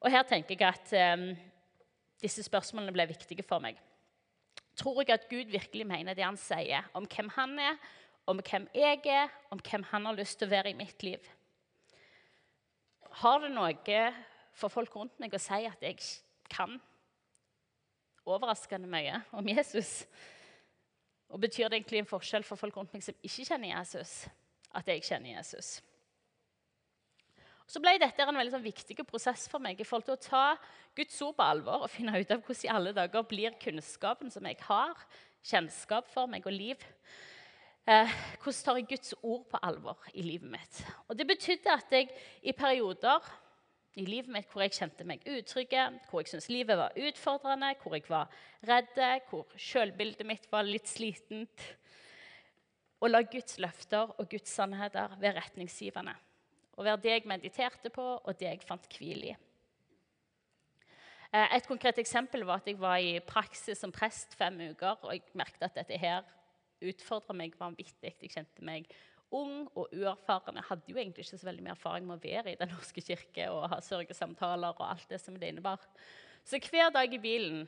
Og 0.00 0.08
her 0.08 0.24
tenker 0.24 0.56
jeg 0.56 0.64
at 0.64 1.18
um, 1.20 1.28
disse 2.22 2.42
spørsmålene 2.46 2.94
ble 2.96 3.10
viktige 3.12 3.44
for 3.44 3.60
meg 3.60 3.76
tror 4.80 5.02
jeg 5.02 5.12
at 5.14 5.28
Gud 5.28 5.52
virkelig 5.52 5.86
mener 5.86 6.16
det 6.16 6.24
han 6.24 6.38
sier 6.40 6.88
om 6.96 7.06
hvem 7.10 7.28
han 7.36 7.58
er, 7.60 7.76
om 8.30 8.40
hvem 8.40 8.68
jeg 8.74 9.02
er, 9.10 9.28
om 9.52 9.60
hvem 9.60 9.84
han 9.90 10.08
har 10.08 10.18
lyst 10.18 10.38
til 10.40 10.48
å 10.48 10.54
være 10.54 10.72
i 10.72 10.78
mitt 10.78 11.02
liv. 11.04 11.20
Har 13.20 13.40
det 13.42 13.50
noe 13.52 14.04
for 14.56 14.72
folk 14.72 14.94
rundt 14.96 15.18
meg 15.20 15.34
å 15.34 15.42
si 15.42 15.64
at 15.66 15.82
jeg 15.82 15.98
kan 16.50 16.78
overraskende 18.28 18.90
mye 18.90 19.22
om 19.36 19.48
Jesus? 19.50 20.04
Og 21.30 21.40
betyr 21.42 21.68
det 21.68 21.80
egentlig 21.80 22.02
en 22.02 22.10
forskjell 22.10 22.46
for 22.46 22.58
folk 22.58 22.76
rundt 22.78 22.94
meg 22.94 23.04
som 23.06 23.16
ikke 23.22 23.46
kjenner 23.52 23.72
Jesus, 23.72 24.24
at 24.74 24.88
jeg 24.90 25.04
kjenner 25.06 25.36
Jesus? 25.36 25.78
Så 27.70 27.78
ble 27.78 27.92
dette 28.02 28.24
en 28.24 28.34
veldig 28.34 28.56
sånn 28.56 28.64
viktig 28.64 28.96
prosess 29.06 29.44
for 29.50 29.62
meg 29.62 29.78
i 29.78 29.86
forhold 29.86 30.08
til 30.08 30.16
å 30.16 30.22
ta 30.24 30.44
Guds 30.98 31.18
ord 31.22 31.36
på 31.38 31.44
alvor 31.46 31.84
og 31.86 31.92
finne 31.92 32.18
ut 32.18 32.30
av 32.34 32.40
hvordan 32.42 32.66
i 32.66 32.70
alle 32.74 32.92
dager 32.96 33.26
blir 33.30 33.54
kunnskapen 33.62 34.32
som 34.34 34.46
jeg 34.48 34.58
har, 34.66 34.96
kjennskap 35.46 36.08
for 36.10 36.26
meg 36.30 36.48
og 36.50 36.56
liv. 36.56 36.80
Eh, 37.86 38.10
hvordan 38.42 38.64
tar 38.66 38.80
jeg 38.80 38.88
Guds 38.90 39.14
ord 39.22 39.44
på 39.52 39.60
alvor 39.68 40.08
i 40.10 40.24
livet 40.26 40.50
mitt? 40.50 40.80
Og 41.06 41.14
Det 41.16 41.28
betydde 41.28 41.76
at 41.76 41.94
jeg 41.94 42.08
i 42.42 42.54
perioder 42.58 43.28
i 44.02 44.06
livet 44.08 44.32
mitt 44.34 44.50
hvor 44.50 44.64
jeg 44.64 44.74
kjente 44.74 45.06
meg 45.06 45.22
utrygge, 45.30 45.84
hvor 46.10 46.24
jeg 46.24 46.32
syntes 46.32 46.50
livet 46.50 46.78
var 46.78 46.98
utfordrende, 46.98 47.74
hvor 47.84 47.94
jeg 47.94 48.08
var 48.10 48.34
redd, 48.66 48.98
hvor 49.30 49.46
selvbildet 49.54 50.26
mitt 50.26 50.50
var 50.50 50.66
litt 50.66 50.90
slitent, 50.90 51.68
og 52.98 53.14
la 53.14 53.22
Guds 53.22 53.60
løfter 53.62 54.10
og 54.18 54.26
Guds 54.28 54.50
sannheter 54.58 55.14
være 55.22 55.38
retningsgivende 55.38 56.16
og 56.80 56.86
være 56.86 57.00
det 57.04 57.10
jeg 57.12 57.28
mediterte 57.28 57.92
på, 57.92 58.04
og 58.24 58.38
det 58.40 58.46
jeg 58.48 58.64
fant 58.64 58.86
hvil 58.96 59.26
i. 59.28 59.34
Eh, 61.30 61.56
et 61.58 61.66
konkret 61.68 62.00
eksempel 62.00 62.46
var 62.48 62.62
at 62.62 62.70
jeg 62.70 62.80
var 62.80 62.96
i 62.96 63.18
praksis 63.20 63.78
som 63.78 63.92
prest 63.92 64.32
fem 64.38 64.56
uker. 64.72 64.96
Og 65.04 65.12
jeg 65.12 65.36
merket 65.36 65.68
at 65.68 65.76
dette 65.76 65.98
her 66.00 66.24
utfordra 66.80 67.36
meg 67.36 67.58
vanvittig. 67.60 68.16
Jeg 68.16 68.32
kjente 68.32 68.64
meg 68.64 68.88
ung 69.30 69.68
og 69.76 69.92
uerfaren. 69.92 70.56
Jeg 70.56 70.68
hadde 70.70 70.90
jo 70.90 70.96
egentlig 70.96 71.26
ikke 71.26 71.38
så 71.38 71.50
veldig 71.50 71.66
mye 71.68 71.76
erfaring 71.76 72.08
med 72.08 72.16
å 72.16 72.24
være 72.24 72.54
i 72.54 72.58
Den 72.58 72.72
norske 72.72 73.04
kirke 73.04 73.50
og 73.52 73.68
ha 73.74 73.82
sørgesamtaler 73.84 74.72
og 74.72 74.88
alt 74.88 75.06
det 75.12 75.20
som 75.22 75.36
det 75.36 75.52
innebar. 75.52 75.84
Så 76.42 76.58
hver 76.64 76.90
dag 76.96 77.12
i 77.14 77.20
bilen 77.20 77.66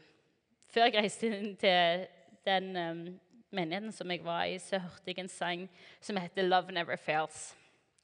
før 0.73 0.89
jeg 0.89 0.97
reiste 0.97 1.29
inn 1.29 1.53
til 1.61 2.07
den 2.49 2.77
um, 2.81 3.09
menigheten 3.53 3.93
som 3.93 4.11
jeg 4.11 4.25
var 4.25 4.49
i, 4.49 4.57
så 4.59 4.81
hørte 4.81 5.13
jeg 5.13 5.21
en 5.21 5.29
sang 5.29 5.69
som 6.01 6.17
heter 6.17 6.49
'Love 6.49 6.73
Never 6.73 6.97
Fails'. 6.97 7.53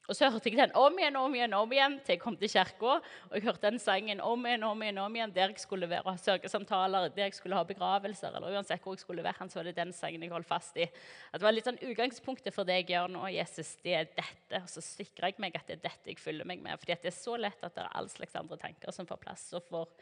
Og 0.08 0.16
så 0.16 0.30
hørte 0.32 0.48
jeg 0.48 0.56
den 0.56 0.70
om 0.78 0.94
igjen 0.96 1.16
om 1.20 1.34
igjen, 1.36 1.54
om 1.54 1.72
igjen 1.74 1.98
til 2.00 2.14
jeg 2.14 2.20
kom 2.22 2.36
til 2.40 2.48
kirka. 2.48 2.94
Og 3.28 3.34
jeg 3.36 3.44
hørte 3.44 3.66
den 3.66 3.80
sangen 3.82 4.22
om 4.24 4.46
igjen 4.48 4.64
om 4.64 4.84
igjen, 4.84 5.00
om 5.02 5.18
igjen 5.18 5.34
der 5.34 5.52
jeg 5.52 5.60
skulle 5.60 5.88
være 5.90 6.06
og 6.06 6.14
ha 6.14 6.22
sørgesamtaler, 6.22 7.10
der 7.12 7.26
jeg 7.26 7.36
skulle 7.36 7.58
ha 7.58 7.66
begravelser, 7.68 8.32
eller 8.38 8.56
uansett 8.56 8.80
hvor 8.80 8.96
jeg 8.96 9.04
skulle 9.04 9.26
være, 9.26 9.48
så 9.52 9.60
var 9.60 9.68
det 9.68 9.76
den 9.76 9.92
sangen 9.92 10.24
jeg 10.24 10.32
holdt 10.32 10.48
fast 10.48 10.80
i. 10.80 10.88
At 11.28 11.42
det 11.42 11.44
var 11.44 11.56
litt 11.56 11.68
sånn 11.68 11.82
Utgangspunktet 11.90 12.56
for 12.56 12.68
det 12.68 12.80
jeg 12.80 12.88
gjør 12.94 13.12
nå, 13.12 13.26
Jesus, 13.36 13.74
det 13.84 13.98
er 13.98 14.08
dette. 14.14 14.62
Og 14.62 14.72
så 14.72 14.84
sikrer 14.84 15.28
jeg 15.28 15.44
meg 15.44 15.60
at 15.60 15.68
det 15.68 15.76
er 15.76 15.84
dette 15.90 16.14
jeg 16.14 16.22
fyller 16.24 16.48
meg 16.48 16.64
med. 16.64 16.80
fordi 16.80 16.96
det 17.04 17.12
er 17.12 17.18
så 17.18 17.36
lett 17.36 17.60
at 17.60 17.76
det 17.76 17.84
er 17.84 17.92
all 18.00 18.08
slags 18.08 18.40
andre 18.40 18.56
tanker 18.64 18.96
som 18.96 19.08
får 19.08 19.20
plass 19.26 19.44
og 19.60 19.68
får 19.68 19.92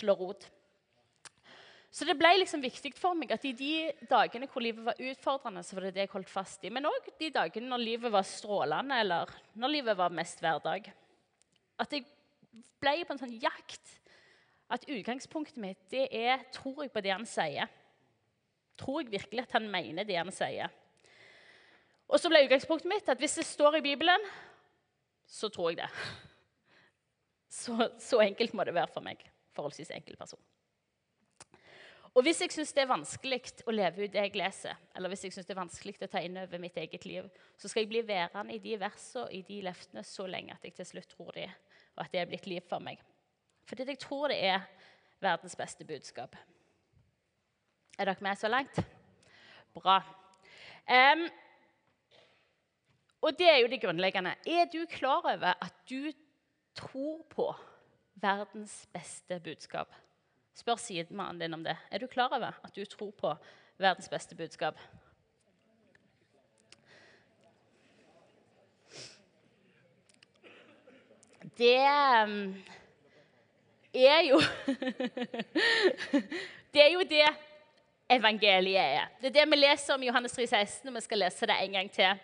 slå 0.00 0.18
rot. 0.18 0.50
Så 1.94 2.06
det 2.08 2.16
ble 2.18 2.32
liksom 2.40 2.62
viktig 2.64 2.90
for 2.98 3.14
meg 3.14 3.30
at 3.36 3.44
i 3.46 3.52
de 3.54 3.74
dagene 4.10 4.48
hvor 4.50 4.64
livet 4.64 4.82
var 4.82 4.98
utfordrende, 4.98 5.62
så 5.62 5.76
var 5.76 5.86
det 5.86 5.92
det 5.94 6.06
jeg 6.08 6.10
holdt 6.16 6.30
fast 6.32 6.64
i. 6.66 6.72
Men 6.74 6.88
òg 6.90 7.06
de 7.20 7.28
dagene 7.30 7.70
når 7.70 7.84
livet 7.84 8.10
var 8.10 8.26
strålende, 8.26 8.96
eller 8.98 9.30
når 9.54 9.72
livet 9.76 9.98
var 10.00 10.16
mest 10.16 10.42
hverdag. 10.42 10.88
At 11.78 11.94
jeg 11.94 12.02
ble 12.82 12.96
på 13.06 13.14
en 13.14 13.20
sånn 13.22 13.36
jakt. 13.38 13.92
At 14.74 14.88
utgangspunktet 14.90 15.60
mitt 15.62 15.84
det 15.92 16.08
er 16.10 16.42
tror 16.56 16.82
jeg 16.82 16.90
på 16.90 17.02
det 17.04 17.12
han 17.14 17.28
sier. 17.30 17.70
Tror 18.80 19.04
jeg 19.04 19.12
virkelig 19.12 19.44
at 19.44 19.54
han 19.60 19.70
mener 19.70 20.08
det 20.08 20.18
han 20.18 20.34
sier? 20.34 20.74
Og 22.10 22.18
så 22.18 22.30
ble 22.32 22.42
utgangspunktet 22.48 22.90
mitt 22.90 23.12
at 23.12 23.22
hvis 23.22 23.38
det 23.38 23.46
står 23.46 23.78
i 23.78 23.84
Bibelen, 23.84 24.26
så 25.30 25.46
tror 25.52 25.70
jeg 25.70 25.84
det. 25.84 25.90
Så, 27.54 27.70
så 28.02 28.18
enkelt 28.18 28.50
må 28.58 28.64
det 28.66 28.72
være 28.74 28.90
for 28.90 29.04
meg. 29.06 29.20
Forholdsvis 29.54 29.92
enkel 29.94 30.16
person. 30.18 30.40
Og 32.14 32.22
hvis 32.22 32.44
jeg 32.44 32.52
syns 32.54 32.70
det 32.70 32.84
er 32.84 32.90
vanskelig 32.92 33.40
å 33.66 33.72
leve 33.74 34.04
ut 34.04 34.12
det 34.14 34.22
jeg 34.22 34.36
leser, 34.38 34.78
eller 34.94 35.10
hvis 35.10 35.24
jeg 35.26 35.34
synes 35.34 35.48
det 35.48 35.54
er 35.56 35.58
vanskelig 35.58 35.96
å 36.06 36.10
ta 36.12 36.20
inn 36.22 36.38
over 36.38 36.60
mitt 36.62 36.76
eget 36.78 37.06
liv, 37.10 37.26
så 37.58 37.66
skal 37.66 37.82
jeg 37.82 37.90
bli 37.90 38.02
værende 38.06 38.54
i 38.54 38.60
de 38.62 38.76
versene 38.78 39.26
i 39.34 39.40
de 39.46 39.58
løftene 39.66 40.04
så 40.06 40.28
lenge 40.30 40.54
at 40.54 40.62
jeg 40.62 40.76
til 40.76 40.86
slutt 40.92 41.10
tror 41.10 41.32
det, 41.34 41.48
og 41.96 42.04
at 42.04 42.12
det 42.14 42.20
er 42.22 42.28
blitt 42.30 42.46
liv 42.46 42.62
for 42.70 42.84
meg. 42.84 43.02
Fordi 43.66 43.88
jeg 43.88 43.98
tror 43.98 44.30
det 44.30 44.38
er 44.46 44.68
verdens 45.24 45.58
beste 45.58 45.86
budskap. 45.88 46.36
Er 47.98 48.06
dere 48.06 48.26
med 48.26 48.38
så 48.38 48.50
langt? 48.50 48.78
Bra. 49.74 49.98
Um, 50.86 51.26
og 53.24 53.38
det 53.38 53.50
er 53.50 53.60
jo 53.62 53.70
det 53.72 53.80
grunnleggende. 53.82 54.36
Er 54.46 54.70
du 54.70 54.84
klar 54.90 55.24
over 55.24 55.54
at 55.58 55.74
du 55.90 56.12
tror 56.78 57.22
på 57.30 57.50
verdens 58.22 58.84
beste 58.92 59.40
budskap? 59.40 59.90
Spør 60.54 60.78
sidemannen 60.78 61.40
din 61.40 61.54
om 61.54 61.64
det. 61.64 61.76
Er 61.90 61.98
du 61.98 62.06
klar 62.06 62.28
over 62.32 62.52
at 62.64 62.76
du 62.76 62.84
tror 62.84 63.10
på 63.10 63.34
verdens 63.78 64.08
beste 64.08 64.36
budskap? 64.36 64.78
Det 71.58 71.78
um, 72.24 72.54
er 73.94 74.20
jo 74.28 74.40
Det 76.74 76.82
er 76.82 76.92
jo 76.92 77.02
det 77.06 77.26
evangeliet 78.10 78.80
er. 78.80 79.06
Det 79.20 79.30
er 79.30 79.40
det 79.40 79.50
vi 79.50 79.56
leser 79.56 79.94
om 79.94 80.02
i 80.02 80.06
Johannes 80.06 80.32
3, 80.32 80.46
16, 80.46 80.88
og 80.88 80.94
vi 80.94 81.00
skal 81.00 81.18
lese 81.18 81.46
det 81.46 81.54
en 81.62 81.72
gang 81.72 81.90
til. 81.90 82.18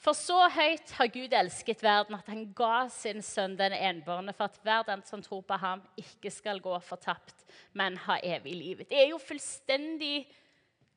For 0.00 0.16
så 0.16 0.46
høyt 0.48 0.94
har 0.96 1.10
Gud 1.12 1.34
elsket 1.36 1.82
verden 1.84 2.16
at 2.16 2.28
han 2.32 2.46
ga 2.56 2.86
sin 2.92 3.20
sønn 3.24 3.58
den 3.58 3.74
enbårne, 3.76 4.32
for 4.32 4.48
at 4.48 4.60
hver 4.64 4.86
den 4.88 5.02
som 5.04 5.20
tror 5.20 5.42
på 5.44 5.58
ham, 5.60 5.82
ikke 6.00 6.32
skal 6.32 6.62
gå 6.64 6.78
fortapt, 6.84 7.44
men 7.76 7.98
ha 8.06 8.16
evig 8.24 8.54
liv. 8.56 8.84
Det 8.88 8.96
er 8.96 9.10
jo 9.10 9.20
fullstendig 9.20 10.24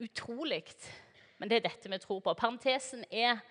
utrolig, 0.04 0.64
men 1.38 1.52
det 1.52 1.60
er 1.60 1.68
dette 1.68 1.92
vi 1.92 2.00
tror 2.00 2.24
på. 2.24 2.36
Parentesen 2.40 3.04
er 3.12 3.44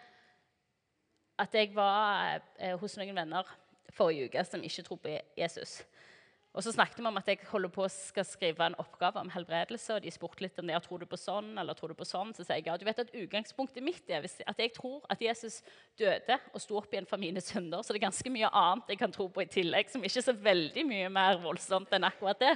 at 1.43 1.55
jeg 1.55 1.75
var 1.77 2.41
eh, 2.57 2.79
hos 2.81 2.97
noen 2.97 3.17
venner 3.17 3.49
forrige 3.93 4.31
uke 4.31 4.45
som 4.49 4.65
ikke 4.65 4.85
tror 4.87 5.01
på 5.05 5.17
Jesus. 5.37 5.83
Og 6.53 6.61
så 6.61 6.73
snakket 6.75 6.99
vi 7.01 7.09
om 7.09 7.17
at 7.17 7.29
jeg 7.31 7.39
holder 7.49 7.71
på 7.73 7.87
skal 7.89 8.27
skrive 8.29 8.67
en 8.67 8.75
oppgave 8.81 9.21
om 9.23 9.31
helbredelse. 9.33 9.95
og 9.95 10.05
De 10.05 10.11
spurte 10.13 10.45
litt 10.45 10.59
om 10.61 10.69
det, 10.69 10.77
tror 10.85 11.01
du 11.01 11.07
på 11.09 11.17
sånn 11.17 11.55
eller 11.57 11.77
tror 11.77 11.95
du 11.95 11.97
på 11.97 12.05
sånn. 12.05 12.35
Så 12.37 12.45
sier 12.45 12.59
jeg 12.61 12.67
ja, 12.69 12.75
du 12.77 12.85
vet 12.85 12.99
at 13.01 13.13
utgangspunktet 13.17 13.85
mitt 13.85 14.11
er 14.13 14.27
at 14.27 14.61
jeg 14.61 14.73
tror 14.77 14.99
at 15.13 15.23
Jesus 15.25 15.63
døde 15.97 16.37
og 16.53 16.61
sto 16.61 16.77
opp 16.77 16.93
igjen 16.93 17.09
for 17.09 17.21
mine 17.23 17.41
synder. 17.41 17.81
Så 17.81 17.95
det 17.95 18.03
er 18.03 18.05
ganske 18.05 18.33
mye 18.35 18.51
annet 18.53 18.93
jeg 18.93 19.01
kan 19.01 19.15
tro 19.15 19.31
på 19.33 19.47
i 19.47 19.49
tillegg, 19.49 19.89
som 19.89 20.05
ikke 20.05 20.21
er 20.21 20.27
så 20.27 20.35
veldig 20.37 20.85
mye 20.91 21.13
mer 21.15 21.41
voldsomt 21.41 21.95
enn 21.97 22.05
akkurat 22.09 22.43
det. 22.43 22.53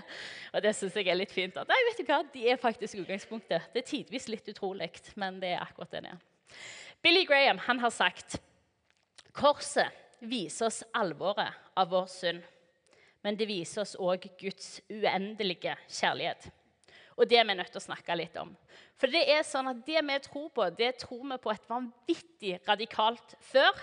Og 0.52 0.66
det 0.66 0.74
syns 0.76 0.98
jeg 1.00 1.08
er 1.08 1.16
litt 1.16 1.32
fint. 1.32 1.56
At, 1.56 1.72
nei, 1.72 1.78
vet 1.88 2.02
du 2.02 2.10
hva, 2.10 2.18
Det 2.34 2.42
er 2.52 2.60
faktisk 2.60 3.00
utgangspunktet. 3.00 3.70
Det 3.72 3.80
er 3.80 3.88
tidvis 3.94 4.28
litt 4.28 4.52
utrolig, 4.52 4.90
men 5.16 5.40
det 5.40 5.54
er 5.54 5.64
akkurat 5.64 5.96
det 5.96 6.04
det 6.04 6.12
er. 6.12 6.20
Billy 7.00 7.24
Graham 7.24 7.62
han 7.64 7.80
har 7.80 7.94
sagt 7.94 8.36
korset 9.36 9.88
viser 10.20 10.68
oss 10.68 10.82
alvoret 10.96 11.56
av 11.76 11.88
vår 11.92 12.06
synd 12.12 12.44
men 13.25 13.38
det 13.38 13.49
viser 13.49 13.82
oss 13.82 13.96
òg 13.99 14.28
Guds 14.40 14.80
uendelige 14.90 15.75
kjærlighet. 15.88 16.49
Og 17.16 17.28
det 17.30 17.38
er 17.40 17.46
vi 17.49 17.56
nødt 17.56 17.73
til 17.73 17.80
å 17.80 17.87
snakke 17.87 18.16
litt 18.18 18.37
om. 18.37 18.50
For 19.00 19.12
det 19.12 19.23
er 19.32 19.44
sånn 19.46 19.70
at 19.70 19.85
det 19.87 20.02
vi 20.04 20.16
tror 20.25 20.50
på, 20.52 20.66
det 20.76 20.96
tror 21.00 21.25
vi 21.25 21.38
på 21.40 21.52
et 21.52 21.70
vanvittig 21.70 22.58
radikalt 22.68 23.37
før, 23.40 23.78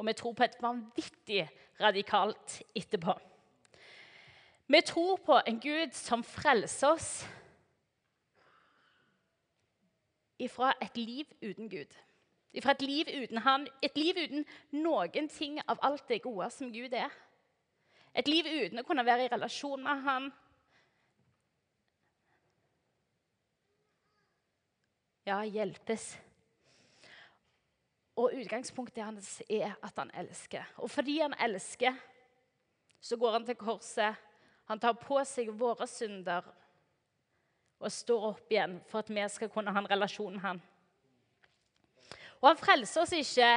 og 0.00 0.08
vi 0.08 0.14
tror 0.16 0.36
på 0.36 0.46
et 0.46 0.56
vanvittig 0.62 1.44
radikalt 1.80 2.60
etterpå. 2.76 3.16
Vi 4.70 4.80
tror 4.86 5.16
på 5.26 5.40
en 5.46 5.60
Gud 5.60 5.92
som 5.98 6.22
frelser 6.24 6.94
oss 6.94 7.10
ifra 10.40 10.72
et 10.80 10.96
liv 10.96 11.26
uten 11.42 11.68
Gud. 11.68 11.96
Ifra 12.52 12.72
et 12.72 12.82
liv 12.82 13.10
uten 13.22 13.38
Han, 13.44 13.66
et 13.82 13.96
liv 13.98 14.16
uten 14.16 14.46
noen 14.72 15.28
ting 15.28 15.60
av 15.68 15.78
alt 15.82 16.08
det 16.08 16.22
gode 16.22 16.48
som 16.54 16.72
Gud 16.72 16.94
er. 16.96 17.10
Et 18.14 18.28
liv 18.28 18.46
uten 18.46 18.80
å 18.82 18.86
kunne 18.86 19.04
være 19.06 19.26
i 19.26 19.30
relasjon 19.30 19.82
med 19.84 20.02
han. 20.06 20.30
Ja, 25.28 25.42
hjelpes. 25.46 26.16
Og 28.18 28.34
utgangspunktet 28.34 29.04
hans 29.04 29.36
er 29.48 29.76
at 29.78 30.00
han 30.00 30.10
elsker. 30.18 30.66
Og 30.82 30.90
fordi 30.90 31.20
han 31.20 31.36
elsker, 31.40 31.94
så 33.00 33.16
går 33.16 33.38
han 33.38 33.46
til 33.46 33.56
korset. 33.60 34.18
Han 34.68 34.80
tar 34.80 34.98
på 34.98 35.20
seg 35.26 35.52
våre 35.56 35.86
synder 35.88 36.44
og 37.80 37.92
står 37.92 38.26
opp 38.34 38.52
igjen 38.52 38.76
for 38.90 39.00
at 39.00 39.10
vi 39.10 39.24
skal 39.32 39.50
kunne 39.52 39.72
ha 39.72 39.80
en 39.80 39.88
relasjon 39.88 40.34
med 40.36 40.44
han. 40.44 40.60
Og 42.40 42.48
han 42.50 42.60
frelser 42.60 43.04
oss 43.04 43.14
ikke 43.16 43.50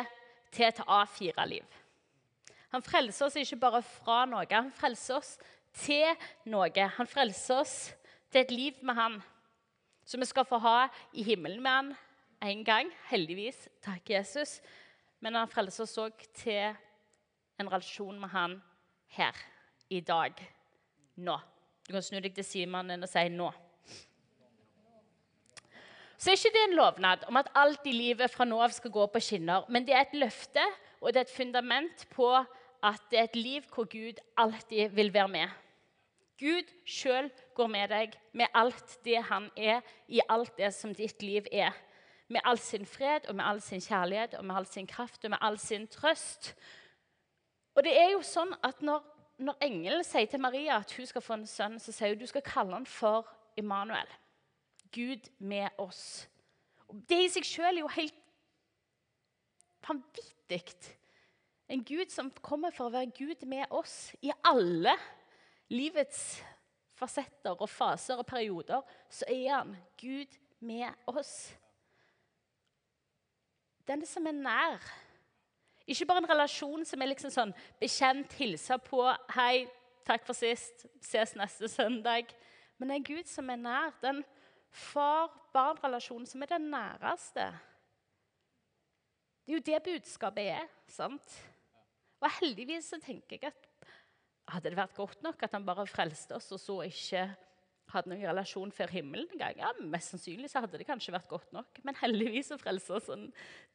til 0.54 0.68
et 0.68 0.80
A4-liv. 0.84 1.83
Han 2.74 2.82
frelser 2.82 3.28
oss 3.28 3.36
ikke 3.38 3.60
bare 3.62 3.84
fra 3.86 4.24
noe, 4.26 4.48
han 4.50 4.72
frelser 4.74 5.20
oss 5.20 5.36
til 5.78 6.08
noe. 6.50 6.88
Han 6.98 7.10
frelser 7.10 7.62
oss 7.62 7.76
til 8.34 8.42
et 8.42 8.54
liv 8.54 8.80
med 8.82 8.98
han, 8.98 9.20
som 10.06 10.24
vi 10.24 10.26
skal 10.26 10.48
få 10.50 10.58
ha 10.64 10.88
i 11.14 11.26
himmelen 11.26 11.62
med 11.62 11.72
han 11.72 11.92
en 12.50 12.64
gang. 12.66 12.90
Heldigvis. 13.12 13.68
Takk, 13.86 14.10
Jesus. 14.10 14.58
Men 15.22 15.38
han 15.38 15.52
frelser 15.52 15.86
oss 15.86 16.00
òg 16.02 16.26
til 16.34 16.74
en 17.62 17.70
relasjon 17.70 18.18
med 18.20 18.34
han 18.34 18.58
her, 19.14 19.38
i 19.94 20.00
dag, 20.02 20.34
nå. 21.22 21.36
Du 21.86 21.92
kan 21.94 22.02
snu 22.02 22.18
deg 22.24 22.34
til 22.34 22.48
sidemannen 22.48 23.06
og 23.06 23.10
si 23.12 23.28
'nå'. 23.30 23.52
Så 26.18 26.32
er 26.32 26.40
ikke 26.40 26.56
det 26.56 26.64
en 26.70 26.76
lovnad 26.76 27.24
om 27.28 27.38
at 27.38 27.52
alt 27.56 27.86
i 27.86 27.92
livet 27.92 28.32
fra 28.32 28.46
nå 28.46 28.58
av 28.64 28.72
skal 28.72 28.92
gå 28.92 29.06
på 29.08 29.20
skinner, 29.20 29.66
men 29.70 29.86
det 29.86 29.94
er 29.94 30.02
et 30.02 30.14
løfte 30.18 30.64
og 31.04 31.12
det 31.12 31.20
er 31.20 31.28
et 31.28 31.38
fundament 31.38 32.06
på 32.16 32.30
at 32.84 33.02
det 33.12 33.20
er 33.20 33.30
et 33.30 33.40
liv 33.40 33.68
hvor 33.74 33.88
Gud 33.90 34.20
alltid 34.38 34.90
vil 34.90 35.14
være 35.14 35.28
med. 35.28 35.50
Gud 36.40 36.70
sjøl 36.86 37.30
går 37.56 37.68
med 37.72 37.90
deg 37.94 38.16
med 38.34 38.52
alt 38.54 38.98
det 39.06 39.22
han 39.30 39.50
er, 39.58 39.82
i 40.08 40.22
alt 40.30 40.58
det 40.58 40.74
som 40.76 40.96
ditt 40.96 41.22
liv 41.24 41.48
er. 41.52 41.72
Med 42.28 42.42
all 42.44 42.60
sin 42.60 42.86
fred 42.86 43.30
og 43.30 43.36
med 43.36 43.46
all 43.46 43.62
sin 43.62 43.82
kjærlighet 43.82 44.34
og 44.34 44.46
med 44.46 44.56
all 44.56 44.68
sin 44.68 44.88
kraft 44.88 45.24
og 45.24 45.32
med 45.32 45.38
all 45.42 45.60
sin 45.60 45.88
trøst. 45.88 46.54
Og 47.76 47.84
det 47.84 47.94
er 47.98 48.12
jo 48.12 48.22
sånn 48.26 48.52
at 48.64 48.82
når, 48.82 49.04
når 49.38 49.62
engelen 49.66 50.04
sier 50.04 50.28
til 50.30 50.42
Maria 50.42 50.82
at 50.82 50.92
hun 50.98 51.08
skal 51.08 51.24
få 51.24 51.38
en 51.38 51.48
sønn, 51.48 51.80
så 51.80 51.94
sier 51.94 52.14
hun 52.14 52.22
du 52.22 52.28
skal 52.30 52.46
kalle 52.46 52.76
han 52.76 52.90
for 52.90 53.30
Immanuel. 53.58 54.10
Gud 54.94 55.30
med 55.40 55.70
oss. 55.82 56.28
Det 56.90 57.24
i 57.24 57.32
seg 57.32 57.48
sjøl 57.48 57.72
er 57.72 57.82
jo 57.82 57.94
helt 57.96 58.20
vanvittig. 59.88 60.64
En 61.74 61.82
Gud 61.84 62.12
som 62.14 62.30
kommer 62.46 62.74
for 62.76 62.86
å 62.86 62.94
være 62.94 63.10
Gud 63.18 63.48
med 63.50 63.72
oss 63.74 64.12
i 64.22 64.30
alle 64.46 64.94
livets 65.74 66.44
fasetter 66.94 67.58
og 67.58 67.70
faser 67.70 68.20
og 68.22 68.28
perioder. 68.30 68.84
Så 69.10 69.26
er 69.26 69.48
han 69.56 69.72
Gud 69.98 70.38
med 70.62 70.94
oss. 71.10 71.56
Den 73.88 74.06
som 74.06 74.28
er 74.30 74.38
nær. 74.38 74.86
Ikke 75.90 76.06
bare 76.08 76.22
en 76.24 76.30
relasjon 76.30 76.86
som 76.88 77.02
er 77.02 77.10
liksom 77.10 77.34
sånn 77.34 77.56
bekjent, 77.82 78.32
hilse 78.38 78.78
på, 78.86 79.02
'Hei, 79.34 79.68
takk 80.06 80.26
for 80.26 80.34
sist, 80.34 80.86
ses 81.02 81.36
neste 81.36 81.68
søndag.' 81.68 82.36
Men 82.78 82.90
det 82.90 82.96
en 82.96 83.04
Gud 83.04 83.28
som 83.28 83.50
er 83.50 83.56
nær. 83.56 83.92
Den 84.02 84.24
far-barn-relasjonen 84.72 86.28
som 86.28 86.42
er 86.42 86.46
den 86.46 86.70
næreste. 86.72 87.50
Det 89.46 89.52
er 89.52 89.54
jo 89.54 89.60
det 89.60 89.84
budskapet 89.84 90.48
er. 90.48 90.68
sant? 90.88 91.53
Og 92.24 92.32
heldigvis 92.40 92.94
så 92.94 93.00
tenker 93.04 93.38
jeg 93.38 93.52
at 93.52 93.70
hadde 94.54 94.72
det 94.72 94.80
vært 94.80 94.96
godt 94.96 95.24
nok 95.26 95.44
at 95.44 95.56
han 95.56 95.66
bare 95.68 95.88
frelste 95.88 96.36
oss, 96.38 96.52
og 96.56 96.62
så 96.62 96.78
ikke 96.88 97.28
hadde 97.94 98.12
noen 98.12 98.26
relasjon 98.26 98.72
før 98.74 98.92
himmelen 98.96 99.28
en 99.34 99.42
gang? 99.42 99.60
Ja, 99.60 99.72
Mest 99.92 100.14
sannsynlig 100.14 100.52
så 100.52 100.64
hadde 100.64 100.80
det 100.80 100.88
kanskje 100.88 101.14
vært 101.16 101.30
godt 101.32 101.52
nok. 101.56 101.82
Men 101.86 101.98
heldigvis 102.00 102.52
så 102.52 102.60
frelser 102.60 103.00
oss 103.00 103.10
han 103.12 103.28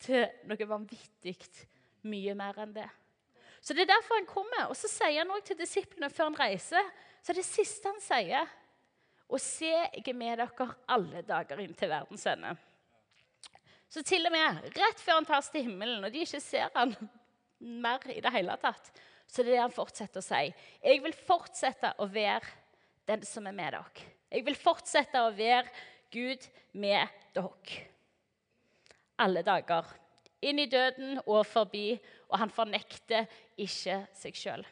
til 0.02 0.25
noe 0.49 0.71
vanvittig 0.71 1.37
mye 2.09 2.35
mer 2.38 2.59
enn 2.64 2.75
det. 2.76 2.88
Så 3.61 3.75
Det 3.75 3.85
er 3.85 3.93
derfor 3.93 4.19
han 4.19 4.28
kommer. 4.28 4.71
Og 4.71 4.76
så 4.78 4.90
sier 4.90 5.21
han 5.21 5.31
også 5.35 5.50
til 5.50 5.61
disiplene 5.61 6.11
før 6.11 6.31
han 6.31 6.40
reiser, 6.40 6.90
så 7.23 7.33
er 7.33 7.40
det 7.40 7.49
siste 7.49 7.90
han 7.90 8.00
sier 8.02 8.57
Og 9.28 9.40
se, 9.45 9.69
jeg 9.69 10.07
er 10.09 10.17
med 10.17 10.38
dere 10.40 10.67
alle 10.88 11.21
dager 11.26 11.59
inn 11.61 11.75
til 11.76 11.90
verdens 11.90 12.25
ende. 12.31 12.55
Så 13.88 14.00
til 14.02 14.25
og 14.25 14.33
med 14.33 14.71
rett 14.76 15.00
før 15.00 15.19
han 15.19 15.28
tas 15.28 15.50
til 15.52 15.67
himmelen, 15.67 16.05
og 16.05 16.12
de 16.12 16.23
ikke 16.25 16.40
ser 16.40 16.71
han, 16.75 16.95
mer 17.59 18.05
i 18.11 18.21
det 18.23 18.33
hele 18.35 18.57
tatt. 18.62 18.91
Så 19.29 19.43
det 19.43 19.53
er 19.53 19.59
det 19.59 19.65
han 19.67 19.75
fortsetter 19.75 20.23
å 20.23 20.25
si. 20.25 20.49
Jeg 20.83 21.03
vil 21.05 21.17
fortsette 21.27 21.93
å 22.00 22.09
være 22.09 22.47
den 23.09 23.25
som 23.29 23.47
er 23.49 23.57
med 23.57 23.75
dere. 23.77 24.09
Jeg 24.29 24.45
vil 24.47 24.57
fortsette 24.59 25.21
å 25.25 25.33
være 25.37 25.69
Gud 26.12 26.45
med 26.73 27.21
dere. 27.37 27.85
Alle 29.19 29.43
dager. 29.45 29.88
Inn 30.47 30.61
i 30.62 30.69
døden 30.71 31.19
og 31.27 31.43
forbi, 31.50 31.99
og 32.31 32.38
han 32.38 32.53
fornekter 32.55 33.27
ikke 33.59 34.05
seg 34.15 34.37
sjøl. 34.38 34.67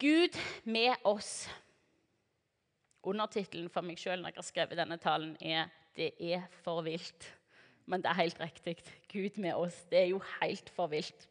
Gud 0.00 0.36
med 0.64 0.96
oss. 1.06 1.44
Undertittelen 3.06 3.70
for 3.72 3.86
meg 3.86 4.00
sjøl 4.00 4.18
når 4.20 4.32
jeg 4.32 4.40
har 4.40 4.48
skrevet 4.48 4.80
denne 4.80 4.98
talen, 4.98 5.36
er 5.40 5.70
'Det 5.94 6.14
er 6.20 6.48
for 6.62 6.82
vilt'. 6.82 7.26
Men 7.86 8.02
det 8.02 8.10
er 8.10 8.22
helt 8.22 8.40
riktig. 8.40 8.78
Gud 9.10 9.38
med 9.42 9.58
oss. 9.58 9.76
Det 9.90 9.98
er 9.98 10.10
jo 10.12 10.22
helt 10.40 10.70
for 10.74 10.90
vilt. 10.92 11.26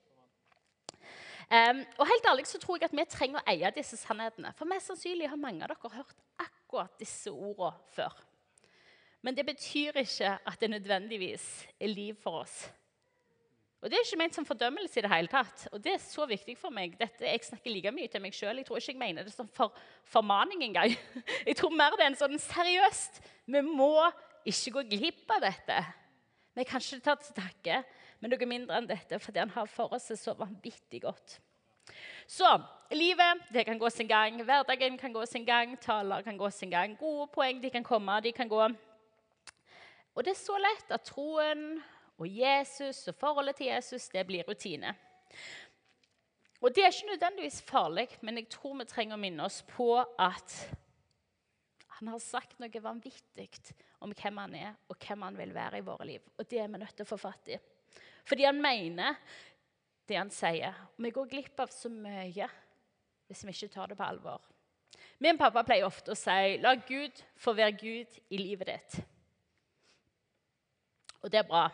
Um, 1.50 1.81
og 1.98 2.05
helt 2.05 2.27
ærlig 2.29 2.45
så 2.45 2.59
tror 2.62 2.77
jeg 2.77 2.91
at 2.91 2.93
vi 2.93 3.05
trenger 3.09 3.39
å 3.39 3.48
eie 3.50 3.71
disse 3.74 3.98
sannhetene. 3.98 4.51
For 4.57 4.69
mest 4.69 4.91
sannsynlig 4.91 5.31
har 5.31 5.39
mange 5.41 5.65
av 5.65 5.71
dere 5.71 5.95
hørt 5.95 6.19
akkurat 6.38 7.00
disse 7.01 7.31
ordene 7.33 7.71
før. 7.95 8.19
Men 9.25 9.36
det 9.36 9.48
betyr 9.48 9.98
ikke 10.00 10.36
at 10.48 10.59
det 10.62 10.69
nødvendigvis 10.69 11.48
er 11.79 11.91
liv 11.91 12.19
for 12.21 12.43
oss. 12.43 12.67
Og 13.79 13.88
Det 13.89 13.95
er 13.95 14.03
ikke 14.03 14.19
ment 14.19 14.36
som 14.36 14.45
fordømmelse 14.45 15.00
i 15.00 15.03
det 15.05 15.12
hele 15.12 15.31
tatt. 15.31 15.67
Og 15.71 15.83
det 15.83 15.93
er 15.93 16.01
så 16.03 16.25
viktig 16.27 16.57
for 16.59 16.69
meg. 16.75 16.98
Dette, 17.00 17.24
jeg 17.24 17.45
snakker 17.48 17.71
like 17.71 17.93
mye 17.95 18.12
til 18.12 18.21
meg 18.21 18.36
sjøl. 18.36 18.59
Jeg 18.59 18.67
tror 18.67 18.81
ikke 18.81 18.91
jeg 18.91 19.00
mener 19.00 19.24
det 19.24 19.33
som 19.33 19.48
for, 19.55 19.71
formaning 20.03 20.65
engang. 20.67 20.95
Jeg 21.48 21.55
tror 21.55 21.71
mer 21.71 21.95
det 21.95 22.03
er 22.03 22.12
en 22.12 22.19
sånn 22.19 22.41
seriøst 22.43 23.21
Vi 23.48 23.62
må 23.63 23.93
ikke 24.45 24.74
gå 24.75 24.83
glipp 24.98 25.31
av 25.31 25.45
dette. 25.48 25.79
Vi 26.59 26.65
kan 26.67 26.83
ikke 26.83 26.99
ta 26.99 27.13
til 27.15 27.35
takke 27.37 27.75
med 28.19 28.33
noe 28.33 28.47
mindre 28.49 28.75
enn 28.75 28.87
dette, 28.89 29.15
fordi 29.23 29.39
han 29.39 29.51
har 29.53 29.69
for 29.71 29.93
oss 29.95 30.09
det 30.11 30.17
så 30.19 30.33
vanvittig 30.35 30.99
godt. 31.05 31.37
Så 32.27 32.49
livet 32.91 33.45
det 33.55 33.63
kan 33.65 33.79
gå 33.79 33.89
sin 33.89 34.09
gang, 34.09 34.41
hverdagen 34.43 34.97
kan 34.99 35.13
gå 35.15 35.23
sin 35.25 35.45
gang, 35.47 35.77
taler 35.79 36.25
kan 36.25 36.37
gå 36.37 36.49
sin 36.51 36.73
gang. 36.73 36.97
Gode 36.99 37.29
poeng 37.31 37.61
de 37.63 37.71
kan 37.71 37.85
komme, 37.87 38.19
de 38.21 38.35
kan 38.35 38.51
gå. 38.51 38.67
Og 40.13 40.25
det 40.25 40.35
er 40.35 40.41
så 40.41 40.59
lett 40.59 40.91
at 40.91 41.07
troen 41.07 41.79
og 42.19 42.27
Jesus 42.27 43.05
og 43.07 43.15
forholdet 43.15 43.55
til 43.61 43.71
Jesus 43.71 44.09
det 44.11 44.27
blir 44.27 44.43
rutine. 44.43 44.91
Og 46.59 46.75
Det 46.75 46.83
er 46.83 46.91
ikke 46.91 47.13
nødvendigvis 47.13 47.61
farlig, 47.61 48.09
men 48.21 48.37
jeg 48.37 48.49
tror 48.51 48.75
vi 48.81 48.85
trenger 48.85 49.15
å 49.15 49.21
minne 49.21 49.45
oss 49.47 49.61
på 49.63 49.93
at 50.19 50.57
han 51.99 52.11
har 52.11 52.19
sagt 52.19 52.59
noe 52.59 52.83
vanvittig 52.83 53.47
om 54.00 54.13
hvem 54.15 54.38
han 54.41 54.56
er, 54.56 54.75
og 54.88 54.98
hvem 55.03 55.25
han 55.27 55.38
vil 55.38 55.53
være 55.56 55.79
i 55.79 55.86
våre 55.86 56.08
liv. 56.08 56.25
Og 56.38 56.48
det 56.50 56.62
er 56.62 56.72
vi 56.72 56.79
nødt 56.82 56.96
til 56.96 57.08
å 57.08 57.10
få 57.10 57.20
fatt 57.20 57.51
i. 57.51 57.60
Fordi 58.27 58.46
han 58.48 58.62
mener 58.62 59.18
det 60.10 60.18
han 60.18 60.32
sier. 60.34 60.75
Og 60.96 61.06
vi 61.06 61.13
går 61.15 61.29
glipp 61.32 61.60
av 61.63 61.74
så 61.74 61.91
mye 61.91 62.48
hvis 63.29 63.44
vi 63.46 63.53
ikke 63.53 63.74
tar 63.75 63.91
det 63.91 63.98
på 64.00 64.08
alvor. 64.08 64.41
Min 65.22 65.38
pappa 65.38 65.62
pleier 65.68 65.86
ofte 65.86 66.13
å 66.13 66.18
si 66.18 66.58
'la 66.58 66.75
Gud 66.88 67.13
få 67.38 67.53
være 67.53 67.77
Gud 67.77 68.20
i 68.29 68.38
livet 68.38 68.68
ditt'. 68.68 69.01
Og 71.22 71.32
det 71.32 71.39
er 71.39 71.48
bra. 71.48 71.68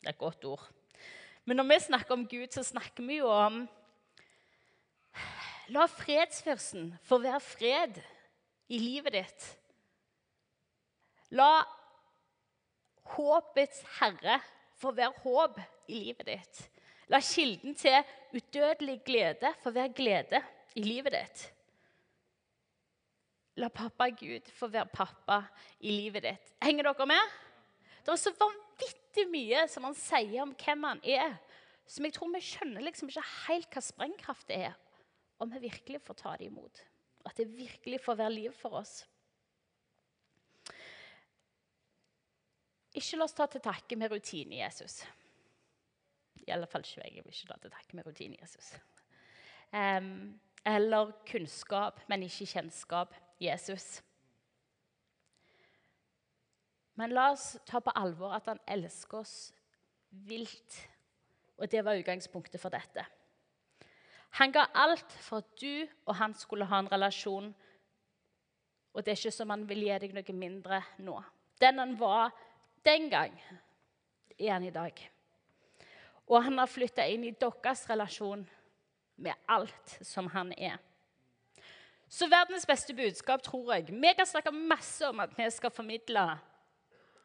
Det 0.00 0.06
er 0.06 0.14
et 0.14 0.18
godt 0.18 0.44
ord. 0.44 0.62
Men 1.44 1.56
når 1.56 1.68
vi 1.70 1.80
snakker 1.80 2.12
om 2.12 2.26
Gud, 2.28 2.48
så 2.52 2.62
snakker 2.62 3.06
vi 3.06 3.16
jo 3.16 3.30
om 3.30 3.68
La 5.68 5.86
fredsfyrsten 5.90 6.92
få 7.02 7.18
være 7.18 7.40
fred 7.40 7.96
i 8.68 8.78
livet 8.78 9.12
ditt. 9.12 9.46
La 11.34 11.64
håpets 13.16 13.82
herre 13.98 14.38
få 14.78 14.92
være 14.94 15.14
håp 15.24 15.58
i 15.90 15.98
livet 16.04 16.26
ditt. 16.28 16.62
La 17.10 17.20
kilden 17.22 17.74
til 17.78 17.98
udødelig 18.34 19.00
glede 19.06 19.52
få 19.62 19.72
være 19.74 19.94
glede 19.94 20.42
i 20.74 20.84
livet 20.86 21.14
ditt. 21.14 21.44
La 23.56 23.70
pappa 23.72 24.10
Gud 24.12 24.50
få 24.52 24.68
være 24.68 24.90
pappa 24.92 25.40
i 25.80 25.94
livet 25.94 26.26
ditt. 26.26 26.54
Henger 26.62 26.90
dere 26.90 27.06
med? 27.08 27.36
Det 28.04 28.12
er 28.12 28.20
så 28.20 28.32
vanvittig 28.38 29.24
mye 29.32 29.64
som 29.70 29.86
han 29.88 29.96
sier 29.98 30.42
om 30.44 30.52
hvem 30.60 30.84
han 30.86 31.00
er, 31.02 31.38
som 31.86 32.04
jeg 32.06 32.14
tror 32.14 32.30
vi 32.34 32.42
skjønner 32.44 32.84
liksom 32.84 33.10
ikke 33.10 33.24
helt 33.46 33.72
hva 33.72 33.82
sprengkraft 33.82 34.52
er, 34.54 34.76
om 35.42 35.50
vi 35.50 35.64
virkelig 35.64 36.02
får 36.04 36.18
ta 36.20 36.34
det 36.38 36.50
imot. 36.50 36.82
At 37.26 37.38
det 37.38 37.48
virkelig 37.50 38.02
får 38.04 38.18
være 38.20 38.34
liv 38.34 38.54
for 38.54 38.78
oss. 38.82 39.00
Ikke 42.96 43.18
la 43.18 43.26
oss 43.26 43.36
ta 43.36 43.46
til 43.50 43.60
takke 43.60 43.98
med 44.00 44.10
rutine, 44.12 44.62
Jesus. 44.62 45.02
I 46.46 46.52
alle 46.54 46.68
fall 46.70 46.84
ikke 46.86 47.04
jeg. 47.04 47.24
vil 47.24 47.34
ikke 47.34 47.52
ta 47.52 47.58
til 47.60 47.72
takke 47.74 47.96
med 47.96 48.06
rutine, 48.06 48.38
Jesus. 48.40 48.72
Um, 49.72 50.40
eller 50.66 51.12
kunnskap, 51.28 52.00
men 52.08 52.22
ikke 52.22 52.46
kjennskap, 52.46 53.14
Jesus. 53.40 54.00
Men 56.96 57.12
la 57.12 57.28
oss 57.34 57.58
ta 57.68 57.82
på 57.84 57.92
alvor 57.94 58.32
at 58.32 58.48
han 58.48 58.62
elsker 58.66 59.20
oss 59.20 59.36
vilt. 60.10 60.80
Og 61.60 61.68
det 61.70 61.84
var 61.84 61.98
utgangspunktet 62.00 62.60
for 62.60 62.72
dette. 62.72 63.04
Han 64.40 64.52
ga 64.52 64.66
alt 64.74 65.12
for 65.20 65.44
at 65.44 65.52
du 65.60 65.86
og 66.06 66.16
han 66.16 66.34
skulle 66.36 66.68
ha 66.68 66.80
en 66.80 66.92
relasjon. 66.92 67.52
Og 68.92 69.04
det 69.04 69.12
er 69.12 69.20
ikke 69.20 69.36
som 69.36 69.52
han 69.52 69.68
vil 69.68 69.84
gi 69.84 69.98
deg 70.00 70.16
noe 70.16 70.36
mindre 70.36 70.80
nå. 71.04 71.20
Den 71.60 71.80
han 71.80 71.94
var 72.00 72.32
den 72.86 73.10
gang, 73.10 73.34
er 74.38 74.52
han 74.52 74.64
i 74.64 74.70
dag. 74.70 75.10
Og 76.26 76.42
han 76.42 76.58
har 76.58 76.70
flytta 76.70 77.06
inn 77.10 77.24
i 77.26 77.34
deres 77.34 77.84
relasjon 77.90 78.44
med 79.16 79.46
alt 79.48 79.98
som 80.04 80.28
han 80.34 80.52
er. 80.58 80.78
Så 82.08 82.28
verdens 82.30 82.66
beste 82.66 82.94
budskap, 82.94 83.42
tror 83.42 83.72
jeg 83.74 83.88
Vi 83.90 84.12
kan 84.16 84.26
snakke 84.26 84.50
masse 84.50 85.08
om 85.08 85.20
at 85.20 85.32
vi 85.38 85.50
skal 85.50 85.70
formidle 85.70 86.38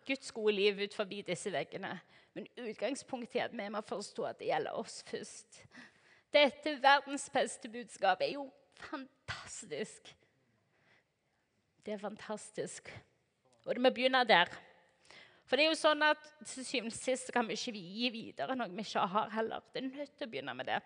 Guds 0.08 0.32
gode 0.32 0.56
liv 0.56 0.82
ut 0.84 0.93
forbi 0.93 1.21
disse 1.21 1.52
veggene. 1.54 2.00
Men 2.34 2.47
utgangspunktet 2.58 3.41
er 3.41 3.45
at 3.45 3.58
vi 3.58 3.69
må 3.69 3.82
forstå 3.82 4.24
at 4.24 4.39
det 4.39 4.47
gjelder 4.47 4.78
oss 4.80 5.04
først. 5.08 5.63
Dette 6.34 6.78
verdens 6.82 7.30
beste 7.30 7.69
budskap 7.69 8.21
er 8.21 8.34
jo 8.34 8.47
fantastisk. 8.80 10.15
Det 11.86 11.93
er 11.93 11.97
fantastisk. 11.97 12.89
Og 13.65 13.76
det 13.76 13.82
må 13.82 13.89
begynne 13.89 14.24
der. 14.26 14.50
For 15.52 15.60
det 15.60 15.66
er 15.66 15.74
jo 15.74 15.76
sånn 15.76 16.00
at 16.08 16.22
til 16.48 16.64
syvende 16.64 16.96
og 16.96 16.96
sist 16.96 17.28
kan 17.36 17.44
vi 17.44 17.58
ikke 17.58 17.74
gi 17.76 18.10
videre 18.14 18.56
noe 18.56 18.72
vi 18.72 18.86
ikke 18.86 19.02
har 19.12 19.34
heller. 19.34 19.66
Det 19.74 19.82
er 19.82 19.88
nødt 19.90 20.12
til 20.16 20.24
å 20.24 20.32
begynne 20.32 20.54
med 20.56 20.70
det. 20.72 20.78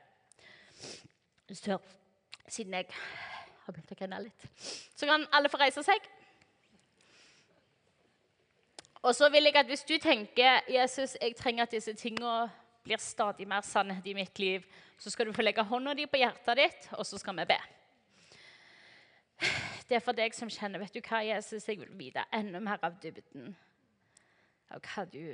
Så, 1.53 1.75
siden 2.49 2.73
jeg 2.73 2.87
har 2.89 3.75
begynt 3.75 3.91
å 3.93 3.97
grine 3.99 4.21
litt, 4.23 4.47
så 4.97 5.05
kan 5.05 5.27
alle 5.37 5.51
få 5.53 5.59
reise 5.61 5.83
seg. 5.85 6.07
Og 9.03 9.13
så 9.13 9.29
vil 9.29 9.51
jeg 9.51 9.59
at 9.61 9.69
hvis 9.69 9.85
du 9.85 9.93
tenker 10.01 10.65
Jesus, 10.73 11.13
jeg 11.21 11.37
trenger 11.37 11.67
at 11.67 11.77
disse 11.77 11.93
tingene 11.93 12.47
blir 12.89 12.97
stadig 13.05 13.45
mer 13.45 13.61
sannhet 13.61 14.09
i 14.09 14.17
mitt 14.17 14.41
liv, 14.41 14.65
så 14.97 15.13
skal 15.13 15.29
du 15.29 15.35
få 15.37 15.45
legge 15.45 15.61
hånda 15.61 15.93
di 15.93 16.07
på 16.09 16.23
hjertet 16.23 16.57
ditt, 16.63 16.89
og 16.97 17.05
så 17.05 17.21
skal 17.21 17.37
vi 17.37 17.45
be. 17.53 17.59
Det 19.85 19.99
er 19.99 20.01
for 20.09 20.17
deg 20.17 20.33
som 20.33 20.49
kjenner 20.49 20.81
vet 20.81 20.97
du 20.97 21.05
hva, 21.05 21.21
Jesus, 21.21 21.69
jeg 21.69 21.83
vil 21.83 21.93
vite 22.01 22.25
enda 22.33 22.65
mer 22.65 22.81
av 22.81 22.97
dybden 22.97 23.53
av 24.73 24.81
hva 24.85 25.05
du 25.05 25.25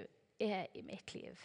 er 0.41 0.67
i 0.73 0.81
mitt 0.85 1.13
liv. 1.13 1.43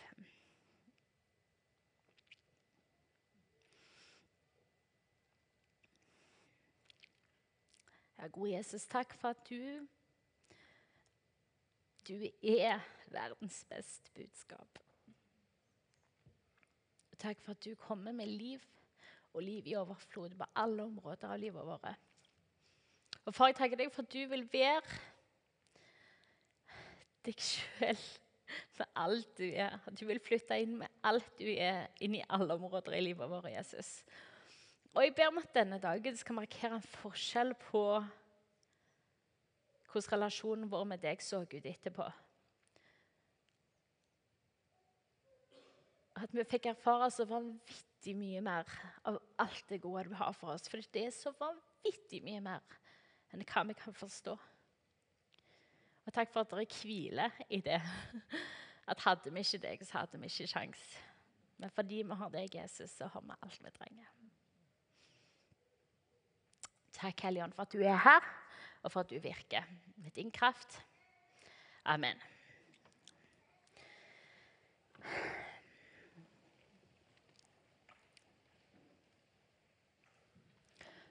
Ja, 8.17 8.31
gode 8.33 8.55
Jesus, 8.55 8.87
takk 8.89 9.13
for 9.15 9.37
at 9.37 9.45
du 9.51 9.87
du 12.07 12.23
er 12.43 12.79
verdens 13.11 13.65
beste 13.67 14.11
budskap. 14.15 14.79
Takk 17.19 17.41
for 17.43 17.57
at 17.57 17.65
du 17.65 17.75
kommer 17.75 18.13
med 18.13 18.31
liv 18.31 18.63
og 19.35 19.43
liv 19.43 19.67
i 19.67 19.75
overflod 19.75 20.37
på 20.39 20.47
alle 20.55 20.85
områder 20.85 21.29
av 21.29 21.41
livet 21.41 21.67
vårt. 21.67 21.89
Og 23.25 23.35
far, 23.35 23.51
jeg 23.51 23.59
takker 23.59 23.81
deg 23.81 23.91
for 23.93 24.07
at 24.07 24.13
du 24.13 24.23
vil 24.31 24.47
være 24.53 25.01
deg 27.27 27.43
sjøl 27.43 28.07
med 28.79 28.93
alt 29.03 29.33
du 29.39 29.47
er. 29.49 29.79
At 29.87 29.99
du 29.99 30.07
vil 30.09 30.21
flytte 30.23 30.59
inn 30.63 30.77
med 30.81 31.07
alt 31.07 31.33
du 31.41 31.49
er, 31.51 31.87
inn 32.03 32.17
i 32.19 32.25
alle 32.29 32.57
områder 32.57 32.97
i 32.97 33.03
livet 33.09 33.31
vårt, 33.31 33.51
Jesus. 33.51 33.99
Og 34.97 35.03
jeg 35.05 35.17
ber 35.17 35.33
om 35.33 35.43
at 35.43 35.53
denne 35.53 35.81
dagen 35.83 36.17
skal 36.17 36.39
markere 36.39 36.79
en 36.79 36.87
forskjell 37.03 37.53
på 37.67 37.83
hvordan 39.91 40.13
relasjonen 40.13 40.71
vår 40.73 40.87
med 40.89 41.03
deg 41.03 41.21
så 41.25 41.43
ut 41.43 41.55
etterpå. 41.57 42.07
At 46.17 46.33
vi 46.33 46.45
fikk 46.49 46.71
erfare 46.73 47.11
så 47.13 47.27
vanvittig 47.29 48.15
mye 48.17 48.41
mer 48.45 48.69
av 49.09 49.19
alt 49.43 49.65
det 49.69 49.83
gode 49.85 50.07
du 50.09 50.17
har 50.17 50.33
for 50.37 50.55
oss. 50.55 50.69
For 50.69 50.81
det 50.81 51.09
er 51.09 51.13
så 51.13 51.33
vanvittig 51.37 52.23
mye 52.25 52.41
mer 52.45 52.77
enn 53.35 53.45
hva 53.45 53.67
vi 53.69 53.77
kan 53.77 53.97
forstå. 53.97 54.37
Og 56.07 56.15
takk 56.15 56.31
for 56.33 56.47
at 56.47 56.53
dere 56.55 56.67
hviler 56.83 57.35
i 57.51 57.61
det. 57.61 57.81
At 58.87 59.03
hadde 59.03 59.33
vi 59.35 59.43
ikke 59.43 59.59
deg, 59.65 59.81
så 59.83 60.05
hadde 60.05 60.21
vi 60.23 60.31
ikke 60.31 60.47
sjans. 60.47 60.83
Men 61.59 61.73
fordi 61.75 62.03
vi 62.07 62.19
har 62.21 62.31
deg, 62.31 62.55
Jesus, 62.55 62.93
så 62.95 63.09
har 63.11 63.25
vi 63.25 63.39
alt 63.43 63.65
vi 63.65 63.73
trenger. 63.75 64.13
Takk, 66.97 67.27
Helligånd, 67.27 67.53
for 67.57 67.67
at 67.67 67.75
du 67.75 67.83
er 67.83 67.99
her 68.01 68.29
og 68.83 68.93
for 68.93 69.03
at 69.03 69.11
du 69.11 69.19
virker 69.19 69.67
med 69.97 70.15
din 70.15 70.31
kraft. 70.31 70.79
Amen. 71.85 72.23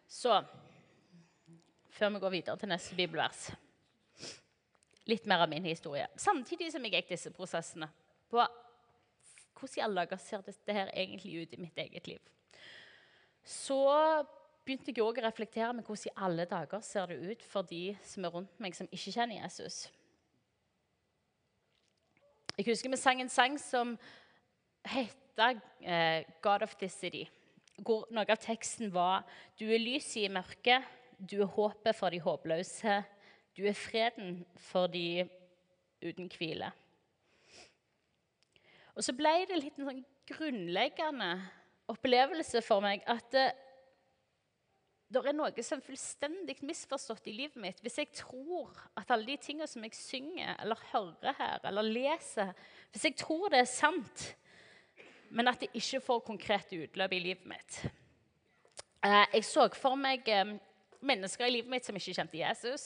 Så 0.07 0.39
før 1.89 2.09
vi 2.09 2.19
går 2.19 2.29
videre 2.29 2.57
til 2.57 2.71
neste 2.71 2.95
bibelvers. 2.95 3.51
Litt 5.05 5.27
mer 5.29 5.43
av 5.45 5.49
min 5.49 5.65
historie. 5.65 6.07
Samtidig 6.17 6.71
som 6.73 6.85
jeg 6.85 6.95
gikk 6.97 7.11
disse 7.13 7.31
prosessene 7.33 7.89
på 8.31 8.41
hvordan 9.55 9.77
i 9.77 9.83
alle 9.85 10.03
dager 10.03 10.19
ser 10.19 10.41
dette 10.43 10.73
her 10.73 10.89
egentlig 10.91 11.43
ut 11.43 11.53
i 11.53 11.61
mitt 11.61 11.77
eget 11.79 12.07
liv, 12.09 12.23
så 13.45 13.77
begynte 14.65 14.91
jeg 14.91 15.03
òg 15.05 15.21
å 15.21 15.27
reflektere 15.27 15.73
med 15.77 15.85
hvordan 15.85 16.09
i 16.09 16.23
alle 16.25 16.47
dager 16.49 16.81
ser 16.83 17.11
det 17.11 17.19
ut 17.21 17.45
for 17.45 17.67
de 17.69 17.93
som 18.03 18.25
er 18.25 18.33
rundt 18.33 18.59
meg, 18.59 18.75
som 18.75 18.89
ikke 18.89 19.13
kjenner 19.13 19.37
Jesus. 19.43 19.85
Jeg 22.55 22.69
husker 22.69 22.89
vi 22.89 22.97
sang 22.99 23.21
en 23.21 23.29
sang 23.29 23.57
som 23.59 23.97
heter 24.87 25.59
eh, 25.81 26.23
'God 26.41 26.63
of 26.63 26.75
the 26.79 26.89
City'. 26.89 27.27
Hvor 27.83 28.07
noe 28.09 28.25
av 28.29 28.39
teksten 28.39 28.93
var 28.93 29.25
'Du 29.59 29.67
er 29.67 29.79
lyset 29.79 30.23
i 30.23 30.31
mørket, 30.31 30.83
du 31.19 31.41
er 31.41 31.51
håpet 31.51 31.95
for 31.95 32.09
de 32.09 32.19
håpløse, 32.19 33.03
du 33.55 33.63
er 33.65 33.77
freden 33.77 34.45
for 34.57 34.87
de 34.87 35.27
uten 36.03 36.29
hvile'. 36.29 36.71
Og 38.95 39.03
så 39.03 39.13
ble 39.13 39.45
det 39.49 39.59
litt 39.59 39.79
en 39.79 39.89
sånn 39.89 40.05
grunnleggende 40.29 41.29
opplevelse 41.91 42.61
for 42.65 42.83
meg 42.83 43.03
at 43.11 43.27
det, 43.33 43.49
det 45.11 45.21
er 45.21 45.35
noe 45.37 45.65
som 45.65 45.79
er 45.79 45.85
fullstendig 45.85 46.55
misforstått 46.65 47.27
i 47.29 47.35
livet 47.35 47.59
mitt 47.61 47.81
hvis 47.83 47.99
jeg 48.01 48.09
tror 48.17 48.71
at 48.97 49.11
alle 49.13 49.27
de 49.29 49.37
tingene 49.37 49.67
som 49.69 49.83
jeg 49.85 49.97
synger 49.97 50.55
eller 50.63 50.87
hører 50.93 51.37
her 51.37 51.67
eller 51.69 51.85
leser 51.85 52.55
Hvis 52.91 53.05
jeg 53.11 53.19
tror 53.19 53.51
det 53.53 53.59
er 53.59 53.69
sant, 53.69 54.25
men 55.29 55.51
at 55.51 55.61
det 55.61 55.73
ikke 55.75 56.01
får 56.01 56.25
konkrete 56.25 56.79
utløp 56.85 57.13
i 57.13 57.19
livet 57.19 57.45
mitt. 57.49 57.81
Eh, 59.03 59.25
jeg 59.33 59.45
så 59.45 59.67
for 59.75 59.99
meg 59.99 60.23
eh, 60.31 60.55
mennesker 61.05 61.45
i 61.45 61.57
livet 61.57 61.69
mitt 61.69 61.85
som 61.85 61.97
ikke 61.97 62.15
kjente 62.15 62.39
Jesus. 62.39 62.85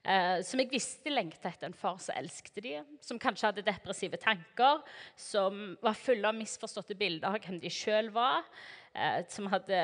Eh, 0.00 0.38
som 0.48 0.60
jeg 0.62 0.70
visste 0.72 1.12
lengta 1.12 1.50
etter 1.50 1.68
en 1.68 1.76
far 1.76 1.98
som 2.00 2.16
elsket 2.16 2.62
dem, 2.64 2.86
som 3.04 3.18
kanskje 3.20 3.50
hadde 3.50 3.64
depressive 3.66 4.16
tanker, 4.20 4.80
som 5.12 5.74
var 5.84 5.98
fulle 5.98 6.24
av 6.24 6.38
misforståtte 6.38 6.96
bilder 6.96 7.28
av 7.28 7.42
hvem 7.44 7.58
de 7.60 7.68
sjøl 7.68 8.08
var, 8.14 8.46
eh, 8.94 9.20
som 9.28 9.50
hadde 9.52 9.80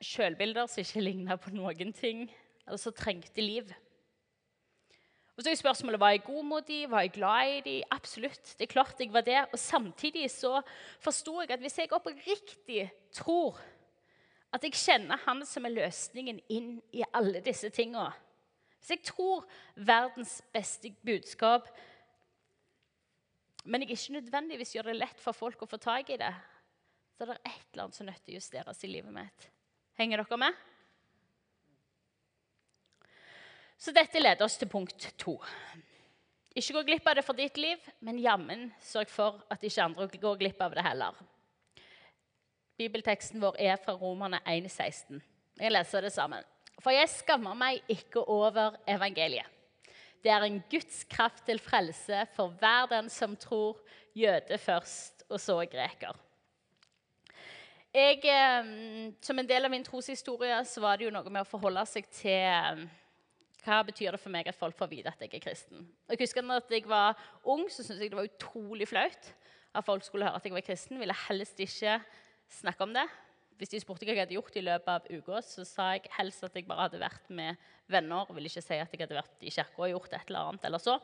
sjølbilder 0.00 0.70
som 0.70 0.80
ikke 0.80 1.02
ligna 1.04 1.36
på 1.36 1.52
noen 1.52 1.92
ting, 1.92 2.30
eller 2.64 2.80
som 2.80 2.96
trengte 2.96 3.44
liv. 3.44 3.68
Og 5.36 5.44
så 5.44 5.50
er 5.50 5.60
spørsmålet, 5.60 6.00
Var 6.00 6.10
jeg 6.10 6.24
god 6.24 6.44
mot 6.44 6.66
dem? 6.66 6.90
Var 6.90 7.00
jeg 7.00 7.12
glad 7.12 7.48
i 7.48 7.60
dem? 7.60 7.82
Absolutt. 7.90 8.56
det 8.58 8.62
er 8.62 8.72
klart 8.72 8.98
jeg 8.98 9.12
var 9.12 9.20
det. 9.20 9.46
Og 9.52 9.58
Samtidig 9.58 10.30
så 10.30 10.62
forsto 10.98 11.40
jeg 11.40 11.50
at 11.50 11.60
hvis 11.60 11.78
jeg 11.78 11.92
oppriktig 11.92 12.90
tror 13.12 13.60
at 14.52 14.64
jeg 14.64 14.72
kjenner 14.72 15.16
Han 15.26 15.46
som 15.46 15.64
er 15.64 15.70
løsningen 15.70 16.40
inn 16.48 16.82
i 16.92 17.04
alle 17.12 17.40
disse 17.40 17.70
tingene 17.70 18.12
hvis 18.78 18.94
jeg 18.94 19.04
tror 19.10 19.46
verdens 19.74 20.38
beste 20.54 20.92
budskap, 21.04 21.68
men 23.64 23.82
jeg 23.82 23.96
ikke 23.96 24.16
nødvendigvis 24.16 24.72
gjør 24.76 24.90
det 24.90 25.00
lett 25.00 25.20
for 25.20 25.36
folk 25.36 25.62
å 25.62 25.68
få 25.68 25.80
tak 25.82 26.10
i 26.14 26.20
det, 26.20 26.32
så 27.18 27.26
er 27.26 27.32
det 27.34 27.38
et 27.42 27.64
eller 27.72 27.84
annet 27.84 27.98
som 27.98 28.06
er 28.06 28.12
nødt 28.12 28.24
til 28.24 28.36
å 28.36 28.38
justeres 28.38 28.84
i 28.86 28.90
livet 28.92 29.14
mitt. 29.14 29.48
Henger 29.98 30.22
dere 30.22 30.38
med? 30.40 30.64
Så 33.78 33.94
dette 33.94 34.22
leder 34.22 34.46
oss 34.46 34.56
til 34.58 34.70
punkt 34.70 35.10
to. 35.18 35.36
Ikke 36.58 36.78
gå 36.78 36.84
glipp 36.88 37.06
av 37.06 37.18
det 37.18 37.24
for 37.26 37.38
ditt 37.38 37.58
liv, 37.60 37.82
men 38.02 38.18
jammen 38.22 38.68
sørg 38.82 39.10
for 39.12 39.42
at 39.52 39.62
ikke 39.62 39.84
andre 39.84 40.08
går 40.14 40.40
glipp 40.40 40.62
av 40.64 40.74
det 40.74 40.86
heller. 40.86 41.18
Bibelteksten 42.78 43.42
vår 43.42 43.58
er 43.58 43.76
fra 43.82 43.94
Romerne 43.98 44.40
1,16. 44.46 45.20
Jeg 45.58 45.74
leser 45.74 46.06
det 46.06 46.12
sammen. 46.14 46.46
For 46.78 46.94
jeg 46.94 47.10
skammer 47.10 47.56
meg 47.58 47.82
ikke 47.90 48.22
over 48.22 48.76
evangeliet. 48.86 49.46
Det 50.22 50.30
er 50.34 50.44
en 50.46 50.60
Guds 50.70 51.04
kraft 51.10 51.44
til 51.46 51.60
frelse 51.62 52.24
for 52.34 52.54
hver 52.58 52.88
den 52.90 53.10
som 53.10 53.36
tror, 53.38 53.78
jøde 54.18 54.58
først, 54.58 55.22
og 55.30 55.40
så 55.40 55.60
greker. 55.70 56.16
Jeg, 57.94 58.20
eh, 58.24 59.12
som 59.22 59.38
en 59.38 59.48
del 59.48 59.64
av 59.64 59.70
min 59.72 59.84
troshistorie 59.84 60.58
så 60.68 60.82
var 60.82 60.98
det 60.98 61.06
jo 61.06 61.12
noe 61.14 61.30
med 61.30 61.44
å 61.44 61.48
forholde 61.48 61.84
seg 61.88 62.08
til 62.12 62.34
eh, 62.34 62.82
hva 63.64 63.78
betyr 63.86 64.14
det 64.14 64.20
for 64.20 64.32
meg 64.32 64.48
at 64.50 64.58
folk 64.58 64.76
får 64.76 64.90
vite 64.90 65.12
at 65.12 65.22
jeg 65.22 65.32
er 65.34 65.44
kristen. 65.44 65.86
Jeg 66.10 66.20
husker 66.20 66.52
at 66.54 66.70
jeg 66.72 66.84
var 66.88 67.16
ung, 67.44 67.66
så 67.70 67.82
syntes 67.82 68.04
jeg 68.04 68.12
det 68.12 68.18
var 68.18 68.28
utrolig 68.28 68.88
flaut 68.90 69.32
at 69.74 69.84
folk 69.86 70.04
skulle 70.04 70.28
høre 70.28 70.38
at 70.38 70.46
jeg 70.46 70.54
var 70.54 70.66
kristen. 70.66 71.00
Ville 71.00 71.16
helst 71.26 71.60
ikke 71.60 71.98
snakke 72.60 72.86
om 72.86 72.94
det. 72.96 73.06
Hvis 73.58 73.72
de 73.72 73.80
spurte 73.82 74.06
hva 74.06 74.14
jeg 74.14 74.22
hadde 74.22 74.36
gjort 74.36 74.56
i 74.56 74.62
løpet 74.62 74.88
av 74.92 75.06
uka, 75.10 75.40
så 75.42 75.64
sa 75.66 75.88
jeg 75.96 76.06
helst 76.14 76.44
at 76.46 76.54
jeg 76.54 76.66
bare 76.68 76.84
hadde 76.86 77.00
vært 77.02 77.30
med 77.34 77.58
venner. 77.90 78.28
ville 78.30 78.46
ikke 78.46 78.62
si 78.62 78.76
at 78.78 78.92
jeg 78.94 79.02
hadde 79.02 79.18
vært 79.18 79.42
i 79.42 79.50
kirka 79.50 79.82
og 79.82 79.90
gjort 79.90 80.12
et 80.14 80.30
eller 80.30 80.50
annet. 80.52 80.66
eller 80.68 80.82
så. 80.82 80.94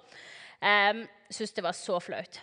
Um, 0.62 1.00
Syns 1.34 1.54
det 1.56 1.64
var 1.66 1.74
så 1.74 1.98
flaut. 1.98 2.38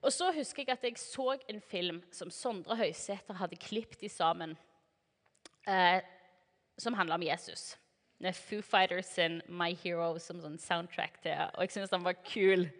Og 0.00 0.12
så 0.12 0.30
husker 0.32 0.64
jeg 0.64 0.72
at 0.72 0.84
jeg 0.84 1.00
så 1.00 1.34
en 1.48 1.60
film 1.60 2.00
som 2.12 2.32
Sondre 2.32 2.76
Høysæter 2.76 3.36
hadde 3.36 3.60
klippet 3.60 4.10
sammen, 4.12 4.56
uh, 5.68 6.00
som 6.78 6.96
handla 6.96 7.20
om 7.20 7.26
Jesus. 7.28 7.76
Med 8.18 8.32
Foo 8.32 8.62
Fighters 8.62 9.12
sin 9.12 9.42
'My 9.48 9.74
Hero' 9.76 10.18
som 10.18 10.40
sånn 10.40 10.58
soundtrack 10.58 11.20
til. 11.22 11.36
Og 11.54 11.66
jeg 11.66 11.70
syns 11.76 11.90
den 11.90 12.04
var 12.04 12.16
kul. 12.24 12.70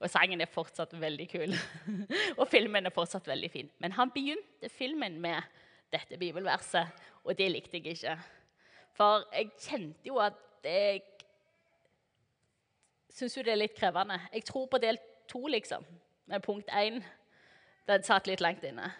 Og 0.00 0.10
sangen 0.10 0.40
er 0.40 0.48
fortsatt 0.48 0.92
veldig 0.92 1.28
kul. 1.28 1.52
og 2.40 2.48
filmen 2.48 2.86
er 2.86 2.92
fortsatt 2.92 3.28
veldig 3.28 3.50
fin. 3.50 3.70
Men 3.78 3.92
han 3.92 4.10
begynte 4.10 4.68
filmen 4.68 5.20
med 5.20 5.42
dette 5.92 6.18
bibelverset, 6.18 6.88
og 7.24 7.38
det 7.38 7.50
likte 7.50 7.78
jeg 7.78 7.86
ikke. 7.96 8.16
For 8.96 9.26
jeg 9.32 9.52
kjente 9.60 10.08
jo 10.08 10.18
at 10.22 10.40
jeg 10.64 11.02
syns 13.12 13.36
jo 13.36 13.44
det 13.44 13.54
er 13.54 13.60
litt 13.60 13.76
krevende. 13.76 14.18
Jeg 14.32 14.44
tror 14.48 14.66
på 14.70 14.80
del 14.82 14.98
to, 15.30 15.46
liksom. 15.46 15.84
Men 16.26 16.42
punkt 16.42 16.70
én, 16.74 17.00
den 17.86 18.06
satt 18.06 18.26
litt 18.26 18.42
langt 18.42 18.64
inne. 18.66 18.90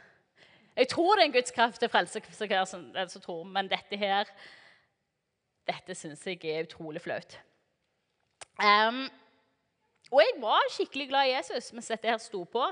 Jeg 0.77 0.89
tror 0.93 1.17
det 1.17 1.25
er 1.25 1.31
en 1.31 1.35
Guds 1.35 1.55
kraft 1.57 1.81
til 1.81 1.89
frelse 1.89 2.21
for 2.29 2.47
hver 2.47 2.65
som, 2.69 2.91
tror, 3.23 3.45
men 3.45 3.71
dette 3.73 3.97
her 3.97 4.29
Dette 5.67 5.97
syns 5.99 6.21
jeg 6.27 6.45
er 6.47 6.63
utrolig 6.63 7.01
flaut. 7.03 7.41
Um, 8.63 9.09
og 10.13 10.21
jeg 10.23 10.37
var 10.39 10.69
skikkelig 10.71 11.09
glad 11.09 11.27
i 11.27 11.33
Jesus 11.33 11.73
mens 11.75 11.89
dette 11.91 12.07
her 12.07 12.21
sto 12.23 12.45
på. 12.45 12.69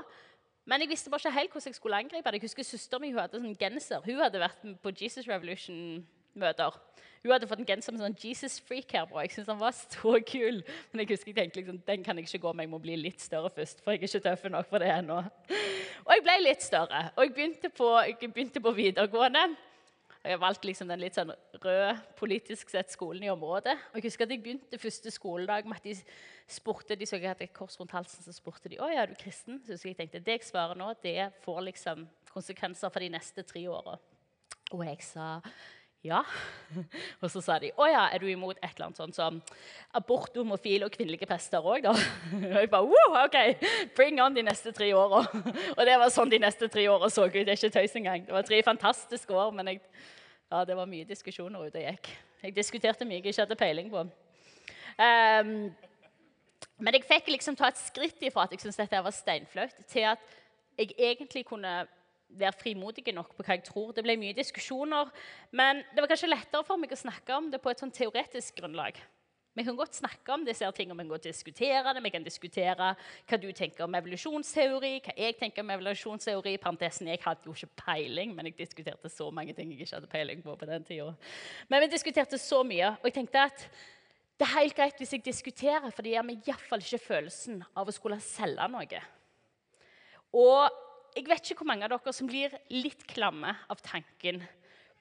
Men 0.65 0.81
jeg 0.81 0.89
visste 0.89 1.11
bare 1.13 1.21
ikke 1.21 1.35
helt 1.35 1.51
hvordan 1.53 1.69
jeg 1.69 1.77
skulle 1.77 1.97
angripe 2.01 2.31
det. 2.31 2.39
Jeg 2.39 2.47
husker 2.47 2.65
Søsteren 2.65 3.05
min 3.05 3.17
hadde 3.17 3.37
sånn 3.37 3.57
genser. 3.59 4.01
Hun 4.05 4.21
hadde 4.23 4.41
vært 4.41 4.63
på 4.81 4.93
Jesus 4.97 5.27
Revolution-møter. 5.29 6.79
Hun 7.21 7.33
hadde 7.33 7.49
fått 7.49 7.61
en 7.61 7.67
genser 7.69 7.93
med 7.93 8.01
sånn 8.01 8.17
Jesus 8.21 8.57
Freak 8.65 8.91
her 8.97 9.05
på. 9.09 9.19
Jeg 9.21 9.35
syntes 9.35 9.51
han 9.53 9.61
var 9.61 9.75
så 9.77 10.15
kul. 10.25 10.63
Men 10.91 11.03
jeg 11.03 11.11
husker 11.13 11.31
jeg 11.31 11.37
tenkte 11.37 11.61
liksom, 11.61 11.77
den 11.85 12.05
kan 12.05 12.17
jeg 12.17 12.27
ikke 12.27 12.41
gå 12.47 12.53
med. 12.53 12.65
Jeg 12.65 12.73
må 12.73 12.81
bli 12.81 12.97
litt 12.97 13.21
større 13.21 13.53
først. 13.53 13.85
For 13.85 13.93
jeg 13.93 14.01
er 14.01 14.09
ikke 14.09 14.23
tøff 14.25 14.49
nok 14.53 14.69
for 14.69 14.81
det 14.81 14.89
ennå. 14.93 15.21
Og 16.05 16.11
jeg 16.13 16.25
ble 16.25 16.35
litt 16.43 16.65
større. 16.65 17.07
Og 17.15 17.27
jeg 17.27 17.35
begynte 17.37 17.73
på, 17.73 17.91
jeg 18.01 18.19
begynte 18.25 18.61
på 18.61 18.73
videregående. 18.77 19.47
Og 20.25 20.31
jeg 20.31 20.39
valgte 20.41 20.65
liksom 20.65 20.89
den 20.89 21.03
litt 21.03 21.13
sånn 21.13 21.29
røde 21.61 21.91
politisk 22.17 22.71
sett 22.73 22.89
skolen 22.89 23.27
i 23.27 23.29
området. 23.29 23.75
Og 23.91 23.99
jeg 23.99 24.07
husker 24.07 24.25
at 24.25 24.31
jeg 24.33 24.41
begynte 24.41 24.79
første 24.81 25.11
skoledag 25.13 25.67
med 25.69 25.77
at 25.77 25.85
de 25.85 25.93
spurte, 26.49 26.97
de 26.97 27.05
så 27.05 27.19
jeg 27.19 27.29
hadde 27.29 27.45
et 27.45 27.53
kors 27.53 27.77
rundt 27.77 27.93
halsen, 27.93 28.25
så 28.25 28.33
spurte 28.33 28.71
de 28.71 28.79
å 28.81 28.89
ja, 28.89 29.03
er 29.03 29.13
du 29.13 29.19
kristen. 29.21 29.59
Så 29.61 29.77
jeg 29.85 29.99
tenkte 29.99 30.23
det 30.25 30.39
jeg 30.39 30.47
svarer 30.47 30.79
nå, 30.81 30.89
det 31.05 31.29
får 31.45 31.61
liksom 31.67 32.07
konsekvenser 32.33 32.89
for 32.89 33.05
de 33.05 33.11
neste 33.13 33.45
tre 33.45 33.67
åra. 33.69 33.99
Og 34.73 34.81
jeg 34.87 35.05
sa 35.05 35.27
ja. 36.05 36.21
Og 37.21 37.29
så 37.31 37.41
sa 37.43 37.57
de 37.61 37.71
å 37.77 37.87
ja, 37.89 38.05
er 38.13 38.21
du 38.21 38.27
imot 38.29 38.57
et 38.59 38.67
eller 38.75 38.87
annet 38.87 38.99
sånt 38.99 39.17
som 39.17 39.39
abort, 39.97 40.35
homofile 40.37 40.87
og 40.87 40.93
kvinnelige 40.93 41.27
prester 41.29 41.65
òg, 41.65 41.87
da? 41.87 41.93
Og 42.39 42.59
jeg 42.59 42.71
bare 42.71 42.89
wow, 42.91 43.17
OK, 43.23 43.65
bring 43.97 44.21
on 44.23 44.35
de 44.35 44.45
neste 44.45 44.73
tre 44.75 44.91
åra. 44.97 45.23
Og 45.77 45.81
det 45.87 45.97
var 46.01 46.13
sånn 46.13 46.31
de 46.33 46.41
neste 46.43 46.69
tre 46.71 46.87
åra 46.91 47.09
så 47.13 47.27
ut. 47.27 47.33
Det 47.35 47.47
er 47.47 47.57
ikke 47.57 47.73
tøys 47.79 47.97
engang. 47.99 48.27
Det 48.27 48.35
var 48.35 48.47
tre 48.47 48.61
fantastiske 48.65 49.33
år, 49.33 49.51
men 49.55 49.73
jeg, 49.73 49.81
ja, 50.51 50.63
det 50.67 50.77
var 50.77 50.89
mye 50.89 51.09
diskusjoner 51.09 51.65
ute 51.65 51.81
og 51.81 51.89
gikk. 51.89 52.13
Jeg 52.45 52.55
diskuterte 52.55 53.07
mye 53.09 53.19
jeg 53.21 53.33
ikke 53.33 53.45
hadde 53.47 53.59
peiling 53.59 53.91
på. 53.93 54.05
Um, 54.95 55.53
men 56.79 56.95
jeg 56.97 57.07
fikk 57.07 57.31
liksom 57.33 57.55
ta 57.57 57.69
et 57.71 57.79
skritt 57.79 58.21
ifra 58.27 58.45
at 58.45 58.53
jeg 58.53 58.63
syntes 58.63 58.79
dette 58.79 59.01
var 59.03 59.15
steinflaut, 59.15 59.77
til 59.91 60.07
at 60.11 60.33
jeg 60.77 60.91
egentlig 60.99 61.45
kunne 61.47 61.85
være 62.39 62.59
frimodige 62.59 63.15
nok 63.15 63.33
på 63.35 63.43
hva 63.45 63.57
jeg 63.57 63.65
tror. 63.67 63.91
Det 63.95 64.03
ble 64.05 64.17
mye 64.19 64.37
diskusjoner, 64.37 65.11
men 65.51 65.83
det 65.91 66.03
var 66.03 66.11
kanskje 66.11 66.31
lettere 66.31 66.67
for 66.67 66.81
meg 66.81 66.93
å 66.93 66.99
snakke 66.99 67.35
om 67.35 67.51
det 67.51 67.61
på 67.63 67.71
et 67.71 67.83
sånn 67.83 67.93
teoretisk 67.95 68.59
grunnlag. 68.61 68.99
Vi 69.55 69.63
kan 69.63 69.77
godt 69.79 69.95
snakke 69.95 70.33
om 70.33 70.43
disse 70.43 70.67
tingene, 70.75 70.97
vi 70.97 71.05
kan 71.05 71.13
godt 71.13 71.27
diskutere 71.29 71.93
det. 71.95 72.01
Vi 72.03 72.11
kan 72.11 72.23
diskutere 72.25 72.89
hva 72.99 73.37
du 73.39 73.47
tenker 73.55 73.85
om 73.85 73.95
evolusjonsteori, 73.95 74.97
hva 75.05 75.13
jeg 75.15 75.37
tenker 75.39 75.63
om 75.63 75.71
evolusjonsteori. 75.77 76.57
Parentesen, 76.59 77.07
Jeg 77.07 77.23
hadde 77.23 77.47
jo 77.47 77.53
ikke 77.55 77.85
peiling, 77.85 78.35
men 78.35 78.49
jeg 78.49 78.57
diskuterte 78.57 79.09
så 79.09 79.29
mange 79.31 79.53
ting 79.53 79.71
jeg 79.71 79.87
ikke 79.87 79.95
hadde 79.95 80.11
peiling 80.11 80.43
på 80.43 80.55
på 80.59 80.65
den 80.65 80.83
tida. 80.83 81.15
Men 81.69 81.81
vi 81.81 81.87
diskuterte 81.87 82.37
så 82.37 82.63
mye, 82.63 82.97
og 82.99 83.05
jeg 83.05 83.13
tenkte 83.13 83.45
at 83.47 83.67
det 84.35 84.43
er 84.43 84.59
helt 84.59 84.75
greit 84.75 84.97
hvis 84.99 85.13
jeg 85.13 85.23
diskuterer, 85.23 85.87
for 85.89 86.03
det 86.03 86.11
gir 86.11 86.27
meg 86.27 86.43
iallfall 86.43 86.83
ikke 86.83 86.99
følelsen 86.99 87.63
av 87.75 87.87
å 87.87 87.95
skulle 87.95 88.19
selge 88.19 88.67
noe. 88.67 89.01
Og 90.35 90.81
jeg 91.15 91.25
vet 91.29 91.49
ikke 91.49 91.63
hvor 91.63 91.71
mange 91.71 91.87
av 91.87 91.93
dere 91.93 92.13
som 92.13 92.27
blir 92.27 92.53
litt 92.73 93.05
klamme 93.07 93.55
av 93.71 93.79
tanken 93.83 94.41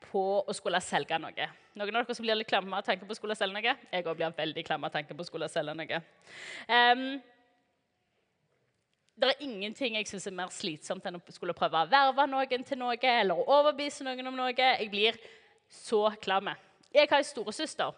på 0.05 0.25
å 0.47 0.55
skulle 0.55 0.81
selge 0.85 1.19
noe. 1.19 1.47
Noen 1.75 1.97
av 1.97 2.05
dere 2.05 2.17
som 2.17 2.27
blir 2.27 2.39
litt 2.39 2.51
klamme 2.51 2.79
av 2.79 2.87
tanken 2.87 3.09
på 3.09 3.17
å 3.17 3.19
skulle 3.19 3.37
selge 3.39 3.57
noe? 3.57 3.77
Jeg 3.91 4.07
òg 4.07 4.19
blir 4.19 4.35
veldig 4.37 4.65
klamme 4.67 4.87
av 4.87 4.95
tanken 4.95 5.19
på 5.19 5.25
å 5.25 5.29
skulle 5.29 5.49
selge 5.51 5.75
noe. 5.75 6.03
Um, 6.69 7.07
det 9.15 9.31
er 9.31 9.43
ingenting 9.47 9.99
jeg 9.99 10.09
syns 10.11 10.27
er 10.27 10.35
mer 10.35 10.51
slitsomt 10.55 11.05
enn 11.07 11.19
å 11.19 11.35
skulle 11.35 11.55
prøve 11.55 11.83
å 11.85 11.91
verve 11.91 12.27
noen 12.31 12.65
til 12.67 12.81
noe 12.81 12.99
eller 12.99 13.39
å 13.39 13.59
overbevise 13.61 14.07
noen 14.07 14.31
om 14.31 14.39
noe. 14.39 14.55
Jeg 14.55 14.91
blir 14.91 15.19
så 15.71 16.09
klam. 16.23 16.51
Jeg 16.95 17.11
har 17.11 17.23
en 17.23 17.27
storesøster. 17.27 17.95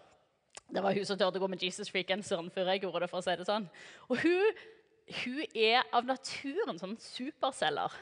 Det 0.73 0.83
var 0.83 0.97
hun 0.97 1.05
som 1.07 1.19
turte 1.19 1.39
å 1.39 1.43
gå 1.43 1.49
med 1.53 1.63
Jesus 1.63 1.91
Freak-genseren 1.93 2.49
før 2.53 2.73
jeg 2.73 2.83
gjorde 2.85 3.05
det. 3.05 3.11
for 3.11 3.21
å 3.21 3.25
si 3.25 3.37
det 3.39 3.47
sånn. 3.49 3.69
Og 4.09 4.21
hun, 4.25 4.61
hun 5.07 5.43
er 5.55 5.85
av 5.95 6.07
naturen 6.07 6.79
sånn 6.81 6.97
superceller. 7.01 7.93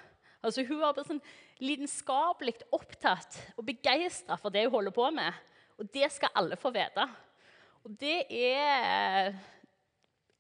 Altså, 0.45 0.65
hun 0.65 0.81
har 0.83 0.95
blitt 0.97 1.09
sånn 1.09 1.25
lidenskapelig 1.65 2.57
opptatt 2.75 3.39
og 3.57 3.67
begeistra 3.69 4.37
for 4.41 4.53
det 4.53 4.67
hun 4.67 4.75
holder 4.79 4.95
på 4.95 5.09
med. 5.15 5.37
Og 5.81 5.89
det 5.93 6.09
skal 6.15 6.33
alle 6.39 6.59
få 6.61 6.73
vite. 6.75 7.05
Og 7.85 7.97
det 8.01 8.25
er 8.29 9.35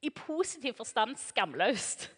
i 0.04 0.10
positiv 0.12 0.76
forstand 0.78 1.16
skamløst. 1.20 2.08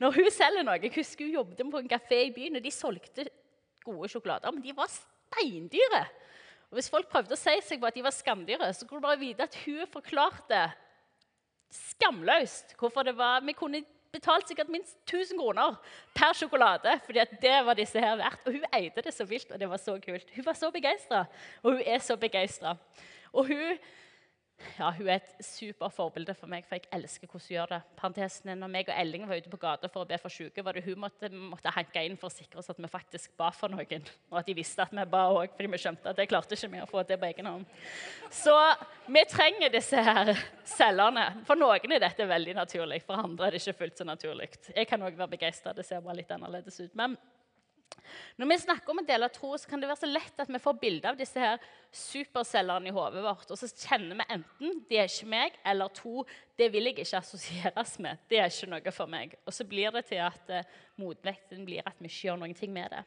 Når 0.00 0.16
hun 0.16 0.30
selger 0.32 0.64
noe 0.64 0.78
Jeg 0.80 0.92
husker 0.94 1.26
hun 1.26 1.38
jobbet 1.38 1.62
på 1.72 1.80
en 1.80 1.90
kafé 1.90 2.24
i 2.26 2.34
byen, 2.34 2.56
og 2.56 2.64
de 2.64 2.72
solgte 2.72 3.26
gode 3.84 4.10
sjokolader. 4.12 4.52
Men 4.52 4.64
de 4.64 4.76
var 4.76 4.92
steindyre. 4.92 6.04
Og 6.70 6.78
Hvis 6.78 6.90
folk 6.92 7.08
prøvde 7.10 7.34
å 7.34 7.40
si 7.40 7.56
seg 7.66 7.80
på 7.80 7.88
at 7.88 7.96
de 7.96 8.04
var 8.04 8.14
skamdyre, 8.14 8.68
så 8.76 8.86
kunne 8.86 9.02
du 9.02 9.08
bare 9.08 9.20
vite 9.20 9.48
at 9.48 9.56
hun 9.64 9.82
forklarte 9.90 10.68
skamløst 11.70 12.74
hvorfor 12.78 13.02
det 13.06 13.16
var 13.16 13.40
Vi 13.40 13.52
kunne 13.52 13.84
betalt 14.12 14.48
sikkert 14.48 14.68
minst 14.68 14.96
1000 15.06 15.38
kroner 15.38 15.76
per 16.14 16.34
sjokolade. 16.34 17.00
fordi 17.04 17.18
at 17.18 17.30
det 17.42 17.66
var 17.66 17.74
disse 17.74 18.00
her 18.00 18.16
verdt. 18.16 18.46
Og 18.46 18.52
hun 18.52 18.64
eide 18.74 19.02
det 19.04 19.14
så 19.14 19.24
vilt, 19.24 19.50
og 19.52 19.60
det 19.60 19.70
var 19.70 19.76
så 19.76 19.98
kult. 20.06 20.30
Hun 20.34 20.46
var 20.46 20.52
så 20.52 20.70
begeistra, 20.70 21.24
og 21.62 21.72
hun 21.72 21.82
er 21.86 21.98
så 21.98 22.16
begeistra. 22.16 22.76
Og 23.32 23.46
hun 23.46 23.78
ja, 24.78 24.90
hun 24.96 25.08
er 25.08 25.18
et 25.18 25.44
superforbilde 25.44 26.34
for 26.36 26.50
meg, 26.50 26.64
for 26.68 26.76
jeg 26.76 26.88
elsker 26.94 27.28
hvordan 27.28 27.46
hun 27.46 27.54
gjør 27.54 27.70
det. 27.72 27.78
Parentesen 27.98 28.52
når 28.60 28.72
meg 28.72 28.90
og 28.90 29.00
Elling 29.02 29.26
var 29.28 29.40
ute 29.40 29.52
på 29.52 29.60
gata 29.60 29.90
for 29.92 30.04
å 30.04 30.08
be 30.08 30.18
for 30.20 30.32
syke, 30.32 30.64
var 30.64 30.76
det 30.76 30.84
hun 30.84 31.00
måtte, 31.00 31.30
måtte 31.32 31.72
hanke 31.74 32.02
inn 32.06 32.18
for 32.20 32.30
å 32.30 32.34
sikre 32.34 32.60
oss 32.60 32.70
at 32.72 32.80
vi 32.80 32.90
faktisk 32.90 33.32
ba 33.40 33.50
for 33.56 33.72
noen. 33.72 34.06
Og 34.30 34.40
at 34.40 34.48
de 34.48 34.56
visste 34.56 34.84
at 34.84 34.94
vi 34.94 35.06
ba 35.12 35.24
òg, 35.32 35.56
fordi 35.56 35.72
vi 35.74 35.82
skjønte 35.84 36.12
at 36.12 36.20
det 36.20 36.28
klarte 36.30 36.58
ikke 36.58 36.72
vi 36.74 36.84
å 36.84 36.88
få 36.90 37.04
det 37.08 37.20
på 37.20 37.30
egen 37.30 37.50
hånd. 37.50 37.82
Så 38.42 38.54
vi 39.08 39.24
trenger 39.30 39.72
disse 39.72 40.04
her 40.10 40.34
cellene. 40.68 41.26
For 41.48 41.60
noen 41.60 41.96
er 41.96 42.04
dette 42.06 42.28
veldig 42.28 42.56
naturlig, 42.60 43.02
for 43.06 43.20
andre 43.20 43.48
er 43.48 43.56
det 43.56 43.64
ikke 43.64 43.78
fullt 43.84 44.00
så 44.02 44.08
naturlig. 44.08 44.50
Jeg 44.74 44.88
kan 44.90 45.02
òg 45.06 45.18
være 45.18 45.36
begeistra, 45.36 45.76
det 45.76 45.88
ser 45.88 46.04
bare 46.04 46.20
litt 46.20 46.32
annerledes 46.34 46.80
ut. 46.82 46.94
Men 46.98 47.16
når 48.40 48.48
vi 48.48 48.56
snakker 48.62 48.92
om 48.92 49.00
å 49.02 49.06
dele 49.06 49.28
tro, 49.32 49.50
så 49.58 49.68
kan 49.68 49.82
det 49.82 49.88
være 49.90 50.00
så 50.00 50.08
lett 50.08 50.42
at 50.42 50.50
vi 50.50 50.60
får 50.62 50.78
bilde 50.80 51.10
av 51.10 51.18
disse 51.18 51.40
her 51.40 51.60
supercellene 51.94 52.90
i 52.90 52.94
hodet 52.94 53.22
vårt. 53.24 53.50
Og 53.52 53.60
så 53.60 53.68
kjenner 53.68 54.16
vi 54.20 54.26
enten 54.36 54.84
'det 54.88 54.98
er 54.98 55.10
ikke 55.10 55.30
meg', 55.34 55.58
eller 55.64 55.88
to 55.88 56.24
'det 56.56 56.72
vil 56.72 56.84
jeg 56.84 56.98
ikke 56.98 57.20
assosieres 57.20 57.98
med'. 57.98 58.18
Det 58.28 58.38
er 58.38 58.48
ikke 58.48 58.70
noe 58.70 58.92
for 58.92 59.06
meg. 59.06 59.34
Og 59.46 59.52
så 59.52 59.64
blir 59.64 59.90
det 59.90 60.06
til 60.06 60.22
at 60.24 60.50
uh, 60.50 60.62
motvekten 60.96 61.64
blir 61.64 61.82
at 61.86 61.96
vi 61.98 62.08
ikke 62.08 62.28
gjør 62.28 62.36
noe 62.38 62.68
med 62.68 62.90
det. 62.90 63.04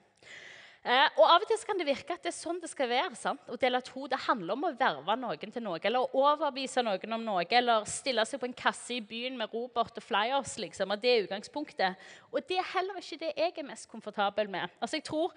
Eh, 0.83 1.05
og 1.15 1.23
Av 1.23 1.39
og 1.39 1.47
til 1.47 1.61
kan 1.63 1.79
det 1.79 1.85
virke 1.87 2.11
at 2.11 2.25
det 2.25 2.33
er 2.33 2.35
sånn 2.35 2.57
det 2.59 2.67
skal 2.67 2.89
være. 2.91 3.15
sant? 3.15 3.45
Å 3.47 3.55
dele 3.59 3.79
to 3.87 4.03
det 4.11 4.19
handler 4.25 4.57
om 4.57 4.65
å 4.67 4.71
verve 4.75 5.15
noen 5.15 5.53
til 5.55 5.63
noe, 5.63 5.79
eller 5.79 6.03
å 6.03 6.23
overbevise 6.25 6.83
noen 6.83 7.15
om 7.15 7.23
noe, 7.23 7.45
eller 7.47 7.87
stille 7.87 8.25
seg 8.27 8.41
på 8.41 8.49
en 8.49 8.57
kasse 8.65 8.97
i 8.97 8.99
byen 8.99 9.37
med 9.39 9.53
Robert 9.55 9.95
og 9.95 10.03
flyers. 10.03 10.57
liksom, 10.59 10.91
og 10.91 10.99
Det 10.99 11.09
er 11.09 11.23
utgangspunktet. 11.23 11.95
Og 12.33 12.43
det 12.49 12.57
er 12.59 12.71
heller 12.73 12.99
ikke 12.99 13.19
det 13.21 13.31
jeg 13.31 13.53
er 13.57 13.69
mest 13.69 13.87
komfortabel 13.87 14.49
med. 14.49 14.69
Altså, 14.81 14.97
jeg 14.99 15.07
tror... 15.07 15.31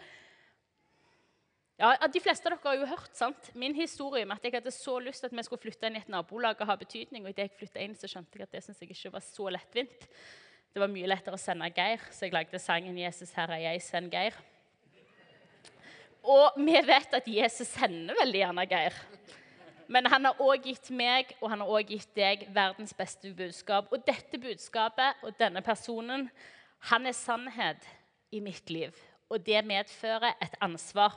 Ja, 1.79 1.93
De 2.09 2.21
fleste 2.25 2.49
av 2.49 2.57
dere 2.57 2.65
har 2.65 2.81
jo 2.81 2.87
hørt 2.89 3.15
sant? 3.15 3.51
min 3.55 3.75
historie 3.75 4.25
med 4.25 4.39
at 4.39 4.45
jeg 4.45 4.55
hadde 4.55 4.73
så 4.73 4.99
lyst 4.99 5.21
til 5.21 5.29
at 5.29 5.37
vi 5.37 5.45
skulle 5.45 5.61
flytte 5.61 5.87
inn 5.87 5.99
i 5.99 6.01
et 6.01 6.09
nabolag 6.09 6.57
og 6.59 6.67
ha 6.67 6.75
betydning. 6.75 7.23
Og 7.23 7.31
idet 7.31 7.51
jeg 7.51 7.59
flytta 7.61 7.85
inn, 7.85 7.95
så 7.95 8.09
skjønte 8.09 8.35
jeg 8.35 8.49
at 8.49 8.59
det 8.59 8.65
synes 8.65 8.81
jeg 8.81 8.91
ikke 8.91 9.13
var 9.13 9.23
så 9.23 9.47
lettvint. 9.53 10.11
Det 10.73 10.83
var 10.83 10.91
mye 10.91 11.07
lettere 11.07 11.37
å 11.37 11.41
sende 11.41 11.71
Geir, 11.71 12.03
så 12.11 12.27
jeg 12.27 12.35
lagde 12.35 12.59
sangen 12.59 12.99
'Jesus, 12.99 13.33
her 13.37 13.53
er 13.53 13.63
jeg, 13.69 13.83
send 13.83 14.11
Geir'. 14.11 14.56
Og 16.27 16.59
vi 16.59 16.75
vet 16.83 17.15
at 17.15 17.29
Jesus 17.31 17.69
sender 17.71 18.17
veldig 18.19 18.41
gjerne 18.41 18.67
Geir. 18.67 18.97
Men 19.87 20.09
han 20.11 20.27
har 20.27 20.41
òg 20.43 20.65
gitt 20.67 20.91
meg 20.91 21.31
og 21.39 21.53
han 21.53 21.63
har 21.63 21.71
også 21.71 21.93
gitt 21.93 22.17
deg 22.19 22.43
verdens 22.55 22.95
beste 22.99 23.31
budskap. 23.37 23.93
Og 23.95 24.03
dette 24.07 24.41
budskapet 24.43 25.23
og 25.23 25.37
denne 25.39 25.63
personen, 25.63 26.27
han 26.91 27.07
er 27.07 27.15
sannhet 27.15 27.87
i 28.35 28.43
mitt 28.43 28.71
liv. 28.75 28.91
Og 29.31 29.43
det 29.47 29.63
medfører 29.67 30.35
et 30.43 30.59
ansvar. 30.61 31.15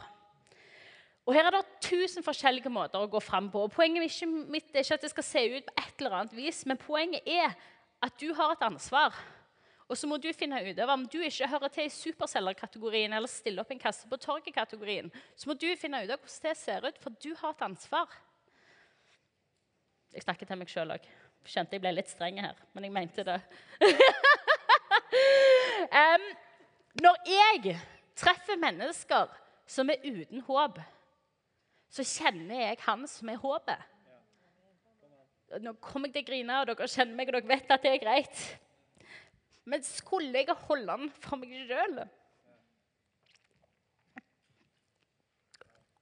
Og 1.25 1.33
Her 1.33 1.49
er 1.49 1.57
det 1.57 1.81
tusen 1.85 2.25
forskjellige 2.25 2.71
måter 2.73 3.01
å 3.01 3.09
gå 3.09 3.19
fram 3.21 3.49
på. 3.53 3.65
og 3.65 3.73
Poenget 3.73 4.05
mitt 4.49 4.71
er 4.73 4.85
ikke 4.85 4.97
at 4.97 5.03
det 5.05 5.11
skal 5.11 5.25
se 5.25 5.43
ut 5.57 5.65
på 5.65 5.75
et 5.77 5.99
eller 5.99 6.15
annet 6.19 6.37
vis, 6.37 6.63
men 6.65 6.77
poenget 6.77 7.25
er 7.25 7.53
at 8.01 8.15
du 8.21 8.33
har 8.33 8.55
et 8.55 8.65
ansvar. 8.65 9.13
Og 9.89 9.97
så 9.97 10.05
må 10.05 10.19
du 10.21 10.29
finne 10.37 10.59
ut 10.61 10.79
av 10.83 10.91
om 10.93 11.05
du 11.09 11.17
ikke 11.25 11.47
hører 11.49 11.71
til 11.73 11.87
i 11.87 11.93
supercellerkategorien 11.93 13.13
eller 13.17 13.31
stiller 13.31 13.63
opp 13.63 13.71
en 13.73 13.81
kasse 13.81 14.09
på 14.09 14.19
torget-kategorien. 14.21 15.09
Så 15.33 15.49
må 15.49 15.55
du 15.57 15.65
finne 15.81 16.03
ut 16.03 16.11
av 16.13 16.19
hvordan 16.21 16.43
det 16.45 16.57
ser 16.59 16.85
ut, 16.85 16.99
for 17.01 17.15
du 17.17 17.31
har 17.39 17.55
et 17.55 17.65
ansvar. 17.65 18.13
Jeg 20.13 20.25
snakker 20.27 20.45
til 20.45 20.61
meg 20.61 20.69
sjøl 20.69 20.93
òg. 20.93 21.09
Kjente 21.49 21.77
jeg 21.77 21.81
ble 21.81 21.95
litt 21.95 22.11
streng 22.11 22.37
her, 22.43 22.57
men 22.75 22.85
jeg 22.85 22.93
mente 22.93 23.25
det. 23.25 23.39
um, 26.03 26.29
når 27.01 27.19
jeg 27.31 27.75
treffer 28.19 28.61
mennesker 28.61 29.33
som 29.69 29.89
er 29.89 30.05
uten 30.05 30.45
håp, 30.45 30.77
så 31.89 32.05
kjenner 32.05 32.67
jeg 32.67 32.81
han 32.85 33.09
som 33.09 33.29
er 33.33 33.41
håpet. 33.41 33.85
Nå 35.65 35.73
kommer 35.81 36.11
jeg 36.11 36.19
til 36.19 36.27
å 36.27 36.29
grine, 36.29 36.57
og 36.61 36.69
dere 36.69 36.93
kjenner 36.93 37.17
meg, 37.17 37.29
og 37.31 37.39
dere 37.39 37.55
vet 37.55 37.71
at 37.73 37.85
det 37.85 37.95
er 37.95 38.03
greit. 38.03 38.41
Men 39.69 39.83
skulle 39.85 40.41
jeg 40.41 40.55
holde 40.65 40.89
den 40.89 41.11
for 41.21 41.37
meg 41.37 41.53
sjøl? 41.69 41.99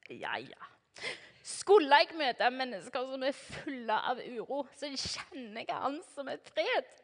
Ja, 0.07 0.37
ja. 0.39 0.69
Skulle 1.47 1.99
jeg 1.99 2.15
møte 2.19 2.47
mennesker 2.51 3.09
som 3.11 3.25
er 3.27 3.35
fulle 3.35 3.97
av 4.11 4.21
uro, 4.23 4.61
så 4.75 4.89
kjenner 4.93 5.65
jeg 5.65 5.81
han 5.83 5.99
som 6.13 6.31
er 6.31 6.39
fred. 6.47 6.95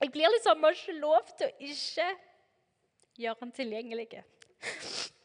Jeg 0.00 0.12
blir 0.14 0.32
liksom 0.32 0.64
ikke 0.70 0.96
lov 0.96 1.32
til 1.36 1.50
å 1.50 1.70
ikke 1.72 2.08
gjøre 3.20 3.42
han 3.42 3.52
tilgjengelig. 3.56 4.22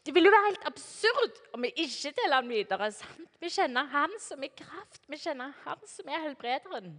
Det 0.04 0.12
ville 0.14 0.28
jo 0.28 0.36
være 0.36 0.50
helt 0.50 0.66
absurd 0.68 1.38
om 1.56 1.64
vi 1.64 1.72
ikke 1.86 2.12
deler 2.18 2.36
han 2.36 2.52
videre. 2.52 2.90
Sant? 2.92 3.32
Vi 3.40 3.52
kjenner 3.52 3.88
han 3.92 4.12
som 4.20 4.44
er 4.44 4.52
kraft, 4.56 5.00
vi 5.08 5.20
kjenner 5.20 5.56
han 5.64 5.88
som 5.88 6.12
er 6.12 6.26
helbrederen. 6.28 6.98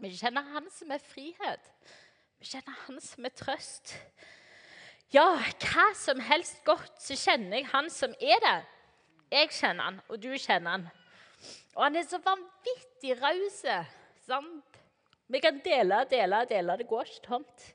Vi 0.00 0.14
kjenner 0.16 0.46
Han 0.54 0.68
som 0.72 0.92
er 0.94 1.02
frihet. 1.04 1.66
Vi 2.40 2.48
kjenner 2.48 2.76
Han 2.86 3.00
som 3.04 3.26
er 3.28 3.34
trøst. 3.36 3.94
Ja, 5.12 5.26
hva 5.36 5.88
som 5.98 6.22
helst 6.24 6.62
godt, 6.64 6.94
så 7.02 7.16
kjenner 7.18 7.58
jeg 7.58 7.66
Han 7.74 7.90
som 7.92 8.14
er 8.16 8.40
det. 8.44 8.58
Jeg 9.30 9.50
kjenner 9.52 9.90
Han, 9.90 9.98
og 10.08 10.22
du 10.22 10.30
kjenner 10.38 10.70
Han. 10.70 10.86
Og 11.74 11.82
Han 11.84 11.98
er 12.00 12.06
så 12.08 12.20
vanvittig 12.24 13.18
raus. 13.20 13.60
Vi 15.30 15.40
kan 15.44 15.60
dele 15.64 16.00
og 16.00 16.10
dele 16.10 16.38
og 16.40 16.48
dele. 16.48 16.76
Det 16.80 16.88
går 16.88 17.10
ikke 17.10 17.26
tomt. 17.26 17.66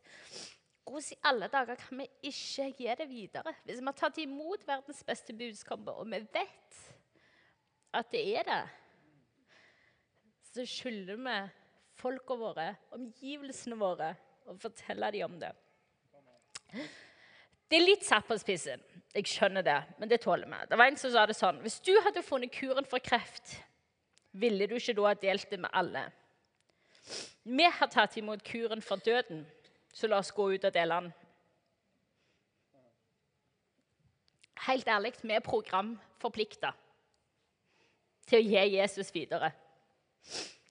Hvordan 0.86 1.12
i 1.12 1.20
alle 1.30 1.48
dager 1.50 1.78
kan 1.82 2.00
vi 2.00 2.08
ikke 2.30 2.66
gi 2.78 2.96
det 2.98 3.08
videre? 3.10 3.54
Hvis 3.66 3.82
vi 3.82 3.86
har 3.86 3.98
tatt 4.00 4.18
imot 4.22 4.66
verdens 4.68 5.04
beste 5.06 5.34
budskap, 5.34 5.88
og 5.88 6.06
vi 6.10 6.20
vet 6.34 6.82
at 7.94 8.10
det 8.12 8.24
er 8.38 8.50
det, 8.50 8.64
så 10.54 10.66
skylder 10.66 11.22
vi 11.22 11.38
folka 12.00 12.36
våre, 12.40 12.70
omgivelsene 12.96 13.78
våre, 13.80 14.14
og 14.46 14.60
fortelle 14.62 15.12
dem 15.16 15.32
om 15.32 15.40
det. 15.42 15.52
Det 17.66 17.80
er 17.80 17.86
litt 17.86 18.06
satt 18.06 18.28
på 18.28 18.38
spissen. 18.38 18.82
Jeg 19.16 19.30
skjønner 19.32 19.64
det, 19.66 19.78
men 19.98 20.12
det 20.12 20.20
tåler 20.22 20.50
vi. 20.50 20.60
Det 20.70 20.78
var 20.78 20.92
en 20.92 21.00
som 21.00 21.14
sa 21.14 21.24
det 21.26 21.38
sånn 21.38 21.62
Hvis 21.64 21.80
du 21.88 21.94
hadde 22.04 22.24
funnet 22.26 22.54
kuren 22.54 22.86
for 22.90 23.02
kreft, 23.04 23.56
ville 24.36 24.68
du 24.68 24.76
ikke 24.76 24.96
da 24.98 25.08
ha 25.08 25.18
delt 25.18 25.50
det 25.50 25.62
med 25.64 25.72
alle? 25.74 26.04
Vi 27.46 27.68
har 27.80 27.92
tatt 27.94 28.18
imot 28.18 28.44
kuren 28.46 28.82
for 28.84 29.02
døden, 29.02 29.46
så 29.94 30.10
la 30.10 30.20
oss 30.20 30.34
gå 30.36 30.50
ut 30.52 30.66
og 30.66 30.74
dele 30.74 31.00
den. 31.00 31.14
Helt 34.66 34.88
ærlig, 34.90 35.14
vi 35.22 35.36
er 35.36 35.46
programforplikta 35.46 36.74
til 38.26 38.40
å 38.40 38.46
gi 38.46 38.64
Jesus 38.80 39.12
videre. 39.14 39.52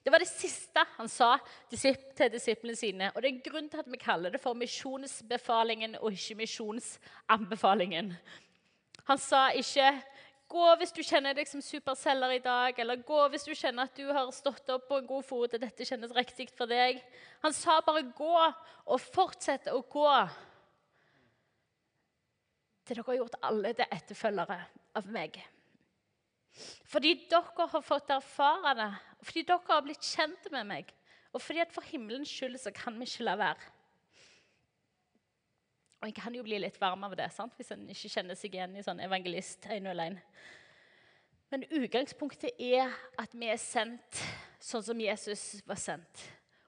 Det 0.05 0.11
var 0.13 0.21
det 0.21 0.29
siste 0.29 0.83
han 0.99 1.07
sa 1.09 1.31
til 1.65 2.29
disiplene 2.29 2.77
sine. 2.77 3.07
Og 3.15 3.23
det 3.23 3.31
er 3.31 3.45
grunn 3.47 3.69
til 3.71 3.81
at 3.81 3.87
vi 3.89 3.97
kaller 3.97 4.35
det 4.35 4.41
for 4.41 4.53
misjonsbefalingen 4.53 5.97
og 5.97 6.13
ikke 6.13 6.37
misjonsanbefalingen. 6.43 8.11
Han 9.09 9.17
sa 9.17 9.47
ikke 9.49 9.89
'gå 10.47 10.75
hvis 10.77 10.91
du 10.91 11.01
kjenner 11.01 11.33
deg 11.33 11.47
som 11.47 11.61
superselger 11.61 12.35
i 12.35 12.39
dag', 12.39 12.79
eller 12.79 13.01
'gå 13.01 13.27
hvis 13.29 13.43
du 13.49 13.55
kjenner 13.55 13.83
at 13.83 13.97
du 13.97 14.13
har 14.13 14.31
stått 14.31 14.69
opp 14.69 14.87
på 14.87 14.97
en 14.97 15.07
god 15.07 15.23
fot 15.23 15.53
og 15.53 15.61
dette 15.61 15.85
kjennes 15.85 16.13
riktig 16.13 16.49
for 16.53 16.65
deg'. 16.65 17.01
Han 17.41 17.53
sa 17.53 17.81
bare 17.81 18.03
'gå', 18.03 18.53
og 18.85 19.01
fortsette 19.01 19.73
å 19.73 19.81
gå. 19.81 20.29
til 22.85 22.95
dere 22.95 23.03
har 23.07 23.15
gjort 23.15 23.35
alle 23.41 23.73
til 23.73 23.85
etterfølgere 23.91 24.59
av 24.95 25.07
meg. 25.07 25.54
Fordi 26.87 27.13
dere 27.29 27.67
har 27.71 27.83
fått 27.83 28.11
erfare 28.13 28.75
det, 28.79 28.91
fordi 29.27 29.43
dere 29.47 29.67
har 29.69 29.83
blitt 29.83 30.05
kjent 30.05 30.51
med 30.53 30.69
meg, 30.69 30.91
og 31.35 31.41
fordi 31.43 31.63
at 31.63 31.73
for 31.75 31.83
himmelens 31.83 32.31
skyld 32.31 32.57
så 32.61 32.71
kan 32.75 32.95
vi 32.99 33.07
ikke 33.09 33.25
la 33.27 33.35
være. 33.39 33.71
Og 36.01 36.11
jeg 36.11 36.15
kan 36.19 36.35
jo 36.37 36.43
bli 36.45 36.59
litt 36.61 36.77
varm 36.79 37.03
av 37.07 37.15
det 37.17 37.31
sant? 37.33 37.55
hvis 37.57 37.71
en 37.73 37.87
ikke 37.89 38.11
kjenner 38.13 38.37
seg 38.37 38.55
igjen 38.55 38.75
i 38.77 38.83
sånn 38.85 39.01
evangelist 39.01 39.65
101. 39.65 40.19
Men 41.49 41.65
utgangspunktet 41.79 42.59
er 42.61 42.93
at 43.21 43.33
vi 43.33 43.49
er 43.49 43.61
sendt 43.61 44.19
sånn 44.61 44.83
som 44.85 45.01
Jesus 45.01 45.63
var 45.65 45.79
sendt. 45.81 46.25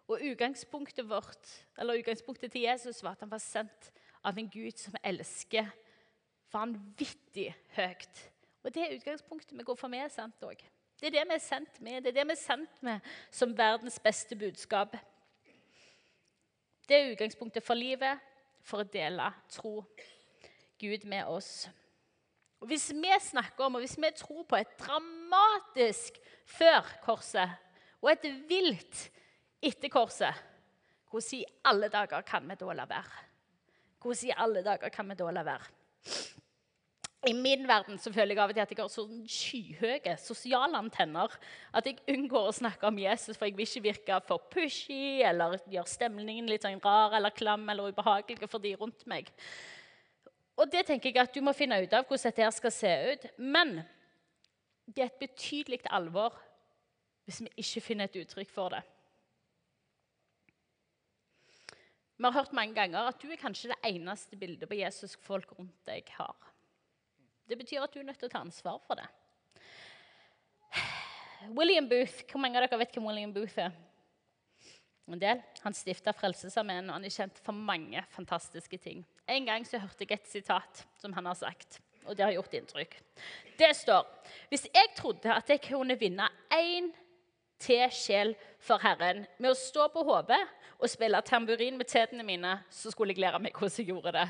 Og 0.08 0.23
utgangspunktet, 0.23 1.04
vårt, 1.08 1.52
utgangspunktet 1.78 2.54
til 2.54 2.65
Jesus 2.65 3.04
var 3.04 3.17
at 3.17 3.26
han 3.26 3.32
var 3.32 3.43
sendt 3.43 3.91
av 4.26 4.38
en 4.39 4.50
Gud 4.50 4.80
som 4.80 4.95
elsker 5.04 5.69
vanvittig 6.54 7.52
høyt. 7.76 8.23
Og 8.63 8.74
det 8.74 8.84
er 8.84 8.96
utgangspunktet 8.98 9.58
vi 9.58 9.63
går 9.63 9.78
for 9.80 9.93
er 9.96 10.10
sendt 10.12 10.43
òg. 10.43 10.63
Det 10.98 11.10
er 11.10 11.20
det 11.20 11.26
vi 11.30 11.36
er 11.36 11.43
sendt 11.43 11.82
med. 11.82 12.02
Det 12.02 12.10
er 12.10 12.17
det 12.20 12.26
vi 12.26 12.34
er 12.34 12.41
sendt 12.41 12.84
med 12.84 13.12
som 13.32 13.54
verdens 13.58 14.00
beste 14.00 14.36
budskap. 14.36 14.98
Det 16.88 16.96
er 16.96 17.12
utgangspunktet 17.12 17.63
for 17.63 17.78
livet, 17.78 18.20
for 18.63 18.84
å 18.84 18.89
dele 18.91 19.28
tro. 19.52 19.82
Gud 20.80 21.06
med 21.10 21.30
oss. 21.30 21.67
Og 22.62 22.67
Hvis 22.67 22.89
vi 22.93 23.13
snakker 23.22 23.65
om, 23.65 23.76
og 23.76 23.86
hvis 23.86 23.98
vi 23.98 24.10
tror 24.17 24.43
på 24.43 24.58
et 24.58 24.74
dramatisk 24.80 26.17
før 26.46 26.86
korset 27.04 27.50
og 28.02 28.12
et 28.12 28.26
vilt 28.50 29.08
etter 29.62 29.89
korset, 29.89 30.34
hvordan 31.10 31.39
i 31.39 31.46
alle 31.65 31.89
dager 31.89 32.22
kan 32.22 32.50
vi 32.50 32.56
da 32.56 32.74
la 32.74 32.86
være? 32.89 33.26
Hvordan 34.02 34.30
i 34.30 34.38
alle 34.38 34.63
dager 34.63 34.89
kan 34.89 35.10
vi 35.10 35.15
da 35.15 35.32
la 35.32 35.43
være? 35.43 35.77
I 37.28 37.34
min 37.36 37.66
verden 37.68 37.98
så 38.00 38.12
føler 38.13 38.36
jeg 38.36 38.40
av 38.40 38.52
og 38.52 38.56
til 38.56 38.63
at 38.63 38.72
jeg 38.72 38.80
har 38.80 38.92
sånn 38.92 39.24
skyhøye 39.28 40.13
sosiale 40.22 40.80
antenner 40.80 41.34
at 41.76 41.90
jeg 41.90 42.00
unngår 42.13 42.48
å 42.48 42.56
snakke 42.56 42.88
om 42.88 43.00
Jesus, 43.02 43.36
for 43.36 43.50
jeg 43.50 43.58
vil 43.58 43.68
ikke 43.68 43.84
virke 43.90 44.20
for 44.30 44.46
pushy 44.54 45.20
eller 45.28 45.58
gjøre 45.68 45.92
stemningen 45.92 46.48
litt 46.48 46.63
sånn 46.63 46.80
rar 46.84 47.18
eller 47.18 47.36
klam 47.36 47.68
eller 47.68 47.92
ubehagelig 47.92 48.48
for 48.48 48.63
de 48.63 48.76
rundt 48.80 49.04
meg. 49.12 49.34
Og 50.58 50.72
det 50.72 50.88
tenker 50.88 51.12
jeg 51.12 51.22
at 51.22 51.36
du 51.36 51.44
må 51.44 51.54
finne 51.58 51.82
ut 51.84 51.94
av 51.94 52.08
hvordan 52.08 52.32
dette 52.32 52.52
skal 52.56 52.74
se 52.74 52.94
ut. 53.12 53.28
Men 53.38 53.82
det 54.88 55.04
er 55.04 55.12
et 55.12 55.24
betydelig 55.28 55.84
alvor 55.94 56.38
hvis 57.28 57.44
vi 57.44 57.52
ikke 57.60 57.84
finner 57.84 58.08
et 58.08 58.22
uttrykk 58.24 58.54
for 58.56 58.72
det. 58.72 58.86
Vi 62.18 62.26
har 62.26 62.34
hørt 62.34 62.56
mange 62.56 62.74
ganger 62.74 63.12
at 63.12 63.20
du 63.22 63.28
er 63.30 63.42
kanskje 63.42 63.74
det 63.74 63.82
eneste 63.86 64.40
bildet 64.40 64.70
på 64.70 64.80
Jesus 64.80 65.20
folk 65.28 65.52
rundt 65.60 65.76
deg 65.86 66.08
har. 66.16 66.38
Det 67.48 67.58
betyr 67.58 67.84
at 67.84 67.94
du 67.94 68.02
er 68.02 68.08
nødt 68.10 68.20
til 68.20 68.28
å 68.28 68.34
ta 68.34 68.42
ansvar 68.44 68.80
for 68.84 69.00
det. 69.00 69.08
William 71.56 71.88
Booth, 71.90 72.26
Hvor 72.28 72.42
mange 72.44 72.60
av 72.60 72.66
dere 72.66 72.80
vet 72.82 72.96
hvem 72.96 73.08
William 73.08 73.34
Booth 73.34 73.60
er? 73.62 73.76
En 75.08 75.22
del. 75.22 75.40
Han 75.64 75.76
stifta 75.76 76.12
Frelsesarmeen, 76.12 76.90
og 76.90 76.98
han 76.98 77.08
er 77.08 77.14
kjent 77.14 77.38
for 77.40 77.56
mange 77.56 78.02
fantastiske 78.12 78.80
ting. 78.84 79.06
En 79.28 79.46
gang 79.48 79.64
så 79.64 79.80
hørte 79.80 80.04
jeg 80.04 80.18
et 80.18 80.28
sitat 80.28 80.84
som 81.00 81.14
han 81.16 81.30
har 81.30 81.38
sagt, 81.40 81.80
og 82.04 82.18
det 82.18 82.26
har 82.26 82.36
gjort 82.36 82.58
inntrykk. 82.60 82.98
Det 83.58 83.72
står 83.76 84.04
Hvis 84.52 84.68
jeg 84.68 84.92
trodde 84.98 85.32
at 85.32 85.48
jeg 85.50 85.64
kunne 85.64 85.96
vinne 86.00 86.28
én 86.52 86.92
til 87.64 87.88
sjel 87.96 88.36
for 88.60 88.84
Herren 88.84 89.24
med 89.40 89.54
å 89.54 89.58
stå 89.58 89.88
på 89.94 90.04
hodet 90.04 90.44
og 90.78 90.92
spille 90.92 91.24
tamburin 91.24 91.80
med 91.80 91.88
tærne 91.88 92.24
mine, 92.28 92.60
så 92.70 92.92
skulle 92.92 93.16
jeg 93.16 93.24
lære 93.24 93.40
meg 93.40 93.56
hvordan 93.56 93.80
jeg 93.80 93.88
gjorde 93.94 94.12
det. 94.20 94.28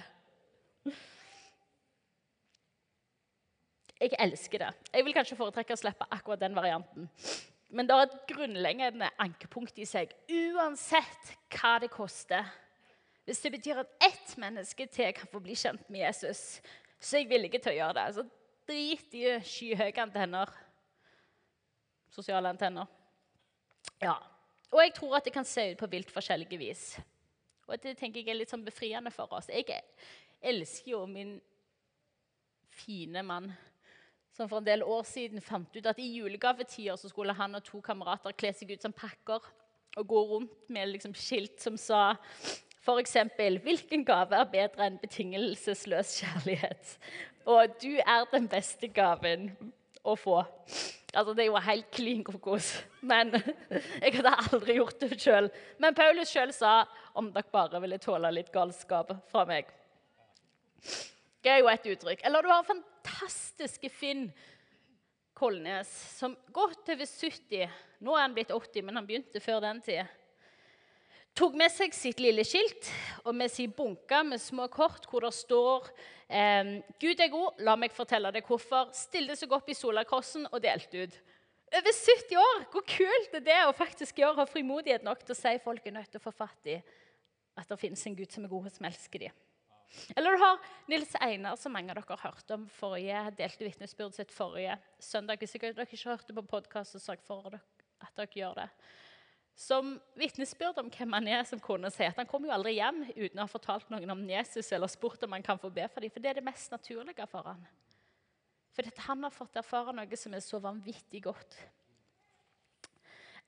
Jeg 3.97 4.13
elsker 4.21 4.62
det. 4.62 4.71
Jeg 4.93 5.05
vil 5.05 5.15
kanskje 5.15 5.38
foretrekke 5.39 5.73
å 5.73 5.79
slippe 5.79 6.05
akkurat 6.13 6.41
den 6.41 6.55
varianten. 6.57 7.10
Men 7.73 7.88
det 7.88 7.95
er 7.95 8.05
et 8.05 8.19
grunnleggende 8.29 9.10
ankepunkt 9.19 9.79
i 9.81 9.88
seg, 9.89 10.13
uansett 10.29 11.33
hva 11.57 11.73
det 11.83 11.89
koster. 11.91 12.45
Hvis 13.27 13.41
det 13.43 13.51
betyr 13.57 13.81
at 13.81 14.05
ett 14.05 14.38
menneske 14.39 14.88
til 14.88 15.12
kan 15.17 15.27
få 15.31 15.41
bli 15.43 15.57
kjent 15.57 15.89
med 15.91 16.05
Jesus, 16.05 16.62
så 16.99 17.17
er 17.17 17.25
jeg 17.25 17.31
villig 17.33 17.51
til 17.57 17.73
å 17.73 17.79
gjøre 17.79 17.97
det. 17.97 18.05
Så 18.15 18.23
drit 18.69 19.17
i 19.19 19.25
skyhøye 19.43 20.05
antenner. 20.05 20.53
Sosiale 22.13 22.53
antenner. 22.53 22.88
Ja. 23.99 24.15
Og 24.71 24.81
jeg 24.83 24.93
tror 24.95 25.17
at 25.17 25.27
det 25.27 25.36
kan 25.36 25.47
se 25.47 25.71
ut 25.73 25.81
på 25.81 25.91
vilt 25.91 26.12
forskjellige 26.13 26.60
vis. 26.60 26.86
Og 27.67 27.75
det 27.83 27.97
tenker 27.99 28.21
jeg 28.21 28.31
er 28.31 28.39
litt 28.39 28.51
sånn 28.51 28.65
befriende 28.65 29.12
for 29.12 29.31
oss. 29.36 29.49
Jeg 29.51 29.81
elsker 30.39 30.93
jo 30.93 31.03
min 31.10 31.36
fine 32.77 33.23
mann 33.27 33.51
som 34.38 34.50
for 34.50 34.62
en 34.62 34.67
del 34.67 34.84
år 34.86 35.06
siden 35.10 35.41
fant 35.41 35.73
ut 35.73 35.89
at 35.89 36.00
i 36.00 36.12
julegavetider 36.19 37.00
skulle 37.10 37.34
han 37.34 37.58
og 37.58 37.63
to 37.65 37.82
kamerater 37.82 38.36
kle 38.38 38.54
seg 38.54 38.76
ut 38.76 38.86
som 38.86 38.93
pakker 38.93 39.41
og 39.97 40.06
gå 40.08 40.21
rundt 40.32 40.69
med 40.69 40.91
liksom 40.93 41.15
skilt 41.17 41.58
som 41.63 41.78
sa 41.82 42.12
f.eks.: 42.88 43.17
Hvilken 43.63 44.06
gave 44.06 44.38
er 44.38 44.52
bedre 44.52 44.86
enn 44.86 45.00
betingelsesløs 45.02 46.19
kjærlighet? 46.21 46.93
Og 47.47 47.73
du 47.82 47.97
er 47.97 48.28
den 48.32 48.47
beste 48.52 48.88
gaven 48.88 49.50
å 50.04 50.15
få. 50.15 50.43
Altså, 51.13 51.34
Det 51.34 51.43
er 51.43 51.50
jo 51.50 51.60
helt 51.63 51.91
klin 51.91 52.23
kokos. 52.23 52.84
Men 53.02 53.34
jeg 54.04 54.13
hadde 54.19 54.36
aldri 54.54 54.78
gjort 54.78 55.00
det 55.02 55.19
sjøl. 55.19 55.50
Men 55.80 55.95
Paulus 55.95 56.32
sjøl 56.32 56.54
sa 56.54 56.86
om 57.15 57.32
dere 57.34 57.52
bare 57.52 57.82
ville 57.82 57.97
tåle 57.97 58.32
litt 58.32 58.52
galskap 58.54 59.15
fra 59.32 59.45
meg. 59.50 59.71
Det 61.43 61.52
er 61.52 61.63
jo 61.63 61.71
et 61.71 61.91
uttrykk. 61.95 62.23
Eller 62.28 62.43
du 62.43 62.52
har 62.52 62.63
fantastiske 63.17 63.89
Finn 63.89 64.32
Kolnes, 65.34 65.89
som 66.17 66.36
godt 66.53 66.89
over 66.89 67.06
70 67.06 67.69
Nå 68.06 68.13
er 68.13 68.21
han 68.21 68.34
blitt 68.36 68.53
80, 68.53 68.84
men 68.86 68.97
han 68.99 69.08
begynte 69.08 69.41
før 69.41 69.62
den 69.63 69.80
tid. 69.82 70.06
Tok 71.38 71.56
med 71.58 71.71
seg 71.73 71.93
sitt 71.93 72.19
lille 72.21 72.43
skilt 72.45 72.89
og 73.23 73.34
med 73.38 73.49
sin 73.49 73.73
bunke 73.73 74.19
med 74.25 74.41
små 74.41 74.67
kort 74.73 75.06
hvor 75.10 75.25
det 75.25 75.34
står 75.34 75.89
eh, 76.30 76.77
'Gud 77.01 77.21
er 77.21 77.34
god, 77.34 77.58
la 77.65 77.75
meg 77.77 77.93
fortelle 77.93 78.32
deg 78.34 78.45
hvorfor'. 78.45 78.93
Stilte 78.93 79.38
seg 79.38 79.53
opp 79.53 79.69
i 79.69 79.77
Solakrossen 79.77 80.45
og 80.51 80.62
delte 80.62 81.06
ut. 81.06 81.17
Over 81.73 81.93
70 81.93 82.38
år! 82.41 82.63
Hvor 82.71 82.86
kult 82.86 83.34
er 83.34 83.45
det 83.49 83.60
å 83.65 83.75
faktisk 83.75 84.21
gjøre 84.21 84.38
ha 84.38 84.45
frimodighet 84.49 85.06
nok 85.06 85.25
til 85.25 85.34
å 85.34 85.41
si 85.41 85.58
folk 85.65 85.86
er 85.86 85.97
nødt 85.97 86.13
til 86.13 86.21
å 86.21 86.27
få 86.27 86.34
fatt 86.38 86.69
i 86.69 86.77
at 87.58 87.69
det 87.69 87.82
finnes 87.82 88.06
en 88.06 88.17
Gud 88.17 88.30
som 88.30 88.45
er 88.45 88.53
god, 88.53 88.69
og 88.69 88.77
som 88.77 88.86
elsker 88.86 89.25
dem. 89.25 89.46
Eller 90.15 90.36
du 90.36 90.41
har 90.41 90.60
Nils 90.91 91.15
Einar, 91.19 91.56
som 91.56 91.73
mange 91.73 91.91
av 91.91 92.00
dere 92.00 92.15
har 92.17 92.32
hørt 92.32 92.54
om 92.56 92.67
forrige, 92.78 93.23
delte 93.39 93.67
vitnesbyrdet 93.67 94.19
sitt 94.19 94.34
forrige 94.36 94.78
søndag. 95.00 95.39
Hvis 95.41 95.56
dere 95.56 95.88
ikke 95.88 96.04
har 96.04 96.17
hørt 96.17 96.28
det 96.28 96.38
på 96.38 96.45
podkast, 96.52 96.95
så 96.95 97.02
sørg 97.02 97.23
for 97.26 97.56
at 97.56 98.13
dere 98.19 98.41
gjør 98.41 98.58
det. 98.62 98.67
Som 99.58 99.95
vitnesbyrd 100.19 100.78
om 100.84 100.91
hvem 100.93 101.15
han 101.17 101.28
er, 101.32 101.41
som 101.50 101.62
kone 101.63 101.89
sier 101.89 102.12
at 102.12 102.19
han 102.21 102.30
kommer 102.30 102.52
jo 102.52 102.58
aldri 102.60 102.76
hjem 102.76 103.00
uten 103.15 103.39
å 103.39 103.47
ha 103.47 103.50
fortalt 103.50 103.89
noen 103.89 104.13
om 104.13 104.21
Jesus 104.30 104.69
eller 104.76 104.91
spurt 104.91 105.23
om 105.26 105.34
han 105.34 105.45
kan 105.45 105.58
få 105.58 105.71
be 105.73 105.88
for 105.89 106.06
dem, 106.06 106.13
for 106.13 106.21
det 106.21 106.30
er 106.30 106.39
det 106.39 106.45
mest 106.45 106.69
naturlige 106.76 107.26
for 107.32 107.47
han. 107.50 107.63
For 108.78 108.86
dette, 108.86 109.02
han 109.08 109.26
har 109.26 109.34
fått 109.34 109.58
erfare 109.58 109.95
noe 109.97 110.19
som 110.19 110.36
er 110.38 110.43
så 110.45 110.60
vanvittig 110.62 111.23
godt. 111.26 111.58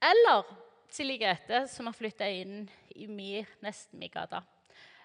Eller 0.02 0.48
Silje 0.90 1.20
Grete, 1.22 1.68
som 1.70 1.86
har 1.86 1.94
flytta 1.94 2.26
inn 2.34 2.64
i 2.98 3.06
Mir, 3.06 3.46
nesten 3.62 4.02
min 4.02 4.10
gate. 4.10 4.42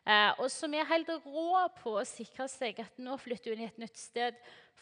Eh, 0.05 0.31
og 0.37 0.51
som 0.53 0.75
er 0.77 0.85
helt 0.85 1.09
rå 1.25 1.61
på 1.79 1.95
å 1.97 2.05
sikre 2.05 2.45
seg 2.53 2.83
at 2.83 2.99
nå 3.01 3.17
flytter 3.17 3.55
hun 3.55 3.63
i 3.63 3.69
et 3.71 3.79
nytt 3.81 3.97
sted. 3.97 4.37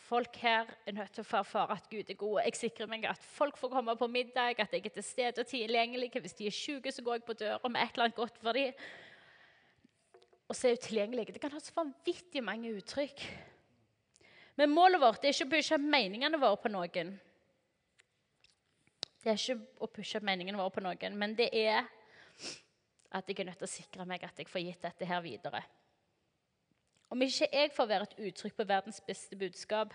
Folk 0.09 0.35
her 0.43 0.67
er 0.89 0.97
nødt 0.97 1.13
til 1.15 1.23
å 1.23 1.29
få 1.29 1.39
erfare 1.45 1.77
at 1.79 1.87
Gud 1.91 2.11
er 2.11 2.19
god. 2.19 2.41
Jeg 2.43 2.59
sikrer 2.59 2.91
meg 2.91 3.07
at 3.07 3.23
folk 3.37 3.61
får 3.61 3.71
komme 3.71 3.95
på 4.01 4.09
middag, 4.11 4.59
at 4.59 4.75
jeg 4.75 4.83
er 4.89 4.97
til 4.97 5.07
stede 5.07 5.45
og 5.45 5.49
tilgjengelig. 5.53 6.11
Hvis 6.19 6.35
de 6.41 6.51
er 6.51 6.57
syke, 6.57 6.91
så 6.91 7.07
går 7.07 7.21
jeg 7.21 7.27
på 7.29 7.39
døra 7.39 7.71
med 7.71 7.85
et 7.85 7.95
eller 7.95 8.09
annet 8.09 8.19
godt 8.19 8.43
for 8.43 8.59
dem. 8.59 8.75
Og 10.51 10.59
så 10.59 10.69
er 10.69 10.75
hun 10.75 10.85
tilgjengelig. 10.89 11.29
Det 11.37 11.45
kan 11.45 11.55
ha 11.55 11.63
så 11.63 11.77
vanvittig 11.77 12.43
mange 12.43 12.75
uttrykk. 12.81 13.23
Men 14.59 14.75
målet 14.75 15.01
vårt 15.01 15.23
er 15.23 15.33
ikke 15.33 15.47
å 15.47 15.55
pushe 15.55 15.79
meningene 15.81 16.41
våre 16.43 16.59
på 16.61 16.73
noen. 16.73 17.15
Det 19.23 19.31
er 19.31 19.39
ikke 19.39 19.85
å 19.87 19.89
pushe 19.89 20.21
meningene 20.21 20.59
våre 20.59 20.75
på 20.75 20.83
noen, 20.83 21.15
men 21.17 21.39
det 21.39 21.47
er 21.55 21.87
at 23.13 23.29
jeg 23.29 23.41
er 23.41 23.51
nødt 23.51 23.61
til 23.61 23.69
å 23.69 23.75
sikre 23.77 24.07
meg 24.09 24.25
at 24.25 24.39
jeg 24.39 24.49
får 24.49 24.65
gitt 24.67 24.83
dette 24.85 25.09
her 25.09 25.21
videre. 25.25 25.63
Om 27.13 27.23
ikke 27.23 27.51
jeg 27.53 27.71
får 27.77 27.89
være 27.91 28.09
et 28.09 28.19
uttrykk 28.29 28.57
på 28.57 28.69
verdens 28.71 29.03
beste 29.05 29.37
budskap, 29.37 29.93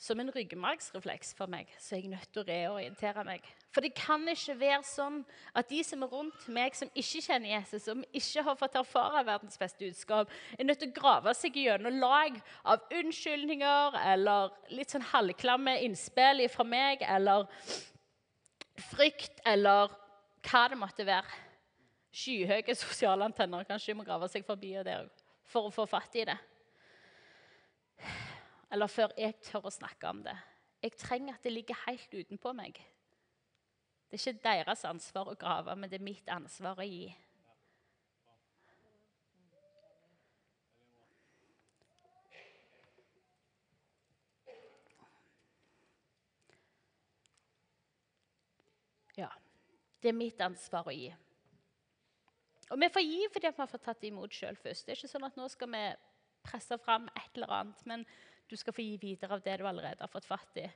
som 0.00 0.20
en 0.22 0.30
ryggmargsrefleks 0.32 1.34
for 1.36 1.50
meg, 1.52 1.68
så 1.76 1.94
er 1.94 2.00
jeg 2.00 2.10
nødt 2.14 2.30
til 2.32 2.40
å 2.40 2.46
reorientere 2.48 3.20
meg. 3.26 3.44
For 3.68 3.84
det 3.84 3.92
kan 3.98 4.24
ikke 4.32 4.54
være 4.56 4.86
sånn 4.88 5.18
at 5.52 5.68
de 5.68 5.82
som 5.84 6.06
er 6.06 6.10
rundt 6.14 6.46
meg, 6.48 6.72
som 6.74 6.88
ikke 6.96 7.20
kjenner 7.26 7.52
Jesus, 7.52 7.84
som 7.84 8.00
ikke 8.16 8.44
har 8.46 8.56
fått 8.56 8.78
erfare 8.80 9.20
verdens 9.28 9.60
beste 9.60 9.84
budskap, 9.84 10.32
er 10.56 10.64
nødt 10.64 10.80
til 10.80 10.88
å 10.88 10.96
grave 10.96 11.34
seg 11.36 11.58
gjennom 11.60 12.00
lag 12.00 12.40
av 12.64 12.88
unnskyldninger 12.96 14.00
eller 14.14 14.56
litt 14.72 14.96
sånn 14.96 15.04
halvklamme 15.12 15.76
innspill 15.84 16.46
fra 16.48 16.64
meg, 16.64 17.04
eller 17.04 17.44
frykt, 18.88 19.44
eller 19.44 19.92
hva 20.48 20.64
det 20.72 20.80
måtte 20.80 21.04
være 21.04 21.49
skyhøye 22.10 22.74
sosiale 22.74 23.24
antenner. 23.24 23.66
Kanskje 23.68 23.92
de 23.92 23.98
må 24.00 24.06
grave 24.06 24.28
seg 24.28 24.46
forbi 24.46 24.74
det 24.86 24.96
for 25.50 25.68
å 25.68 25.74
få 25.74 25.86
fatt 25.90 26.16
i 26.18 26.26
det. 26.28 26.38
eller 28.70 28.86
før 28.86 29.12
jeg 29.18 29.34
tør 29.42 29.66
å 29.66 29.74
snakke 29.74 30.10
om 30.10 30.22
det. 30.22 30.36
Jeg 30.82 30.96
trenger 30.96 31.34
at 31.34 31.44
det 31.44 31.52
ligger 31.52 31.82
helt 31.86 32.14
utenpå 32.14 32.52
meg. 32.56 32.78
Det 34.10 34.18
er 34.18 34.22
ikke 34.32 34.44
deres 34.44 34.84
ansvar 34.88 35.28
å 35.30 35.38
grave, 35.38 35.74
men 35.76 35.90
det 35.90 36.00
er 36.00 36.06
mitt 36.06 36.30
ansvar 36.30 36.78
å 36.80 36.86
gi. 36.86 37.10
Ja, 49.18 49.28
det 50.00 50.08
er 50.08 50.16
mitt 50.16 50.40
ansvar 50.40 50.88
å 50.88 50.94
gi. 50.94 51.10
Og 52.70 52.78
vi 52.78 52.88
får 52.92 53.02
gi 53.02 53.26
fordi 53.32 53.50
vi 53.50 53.62
har 53.62 53.70
fått 53.70 53.84
tatt 53.88 54.04
imot 54.06 54.34
sjøl 54.34 54.58
først. 54.58 54.86
Det 54.86 54.94
er 54.94 55.00
ikke 55.00 55.10
sånn 55.10 55.26
at 55.26 55.38
nå 55.38 55.48
skal 55.50 55.70
vi 55.72 55.82
presse 56.46 56.78
fram 56.80 57.08
et 57.12 57.34
eller 57.36 57.54
annet, 57.56 57.82
men 57.90 58.04
du 58.50 58.56
skal 58.58 58.74
få 58.74 58.84
gi 58.84 58.96
videre 59.02 59.36
av 59.36 59.42
det 59.44 59.58
du 59.60 59.66
allerede 59.68 60.02
har 60.02 60.10
fått 60.12 60.28
fatt 60.28 60.60
i. 60.62 60.68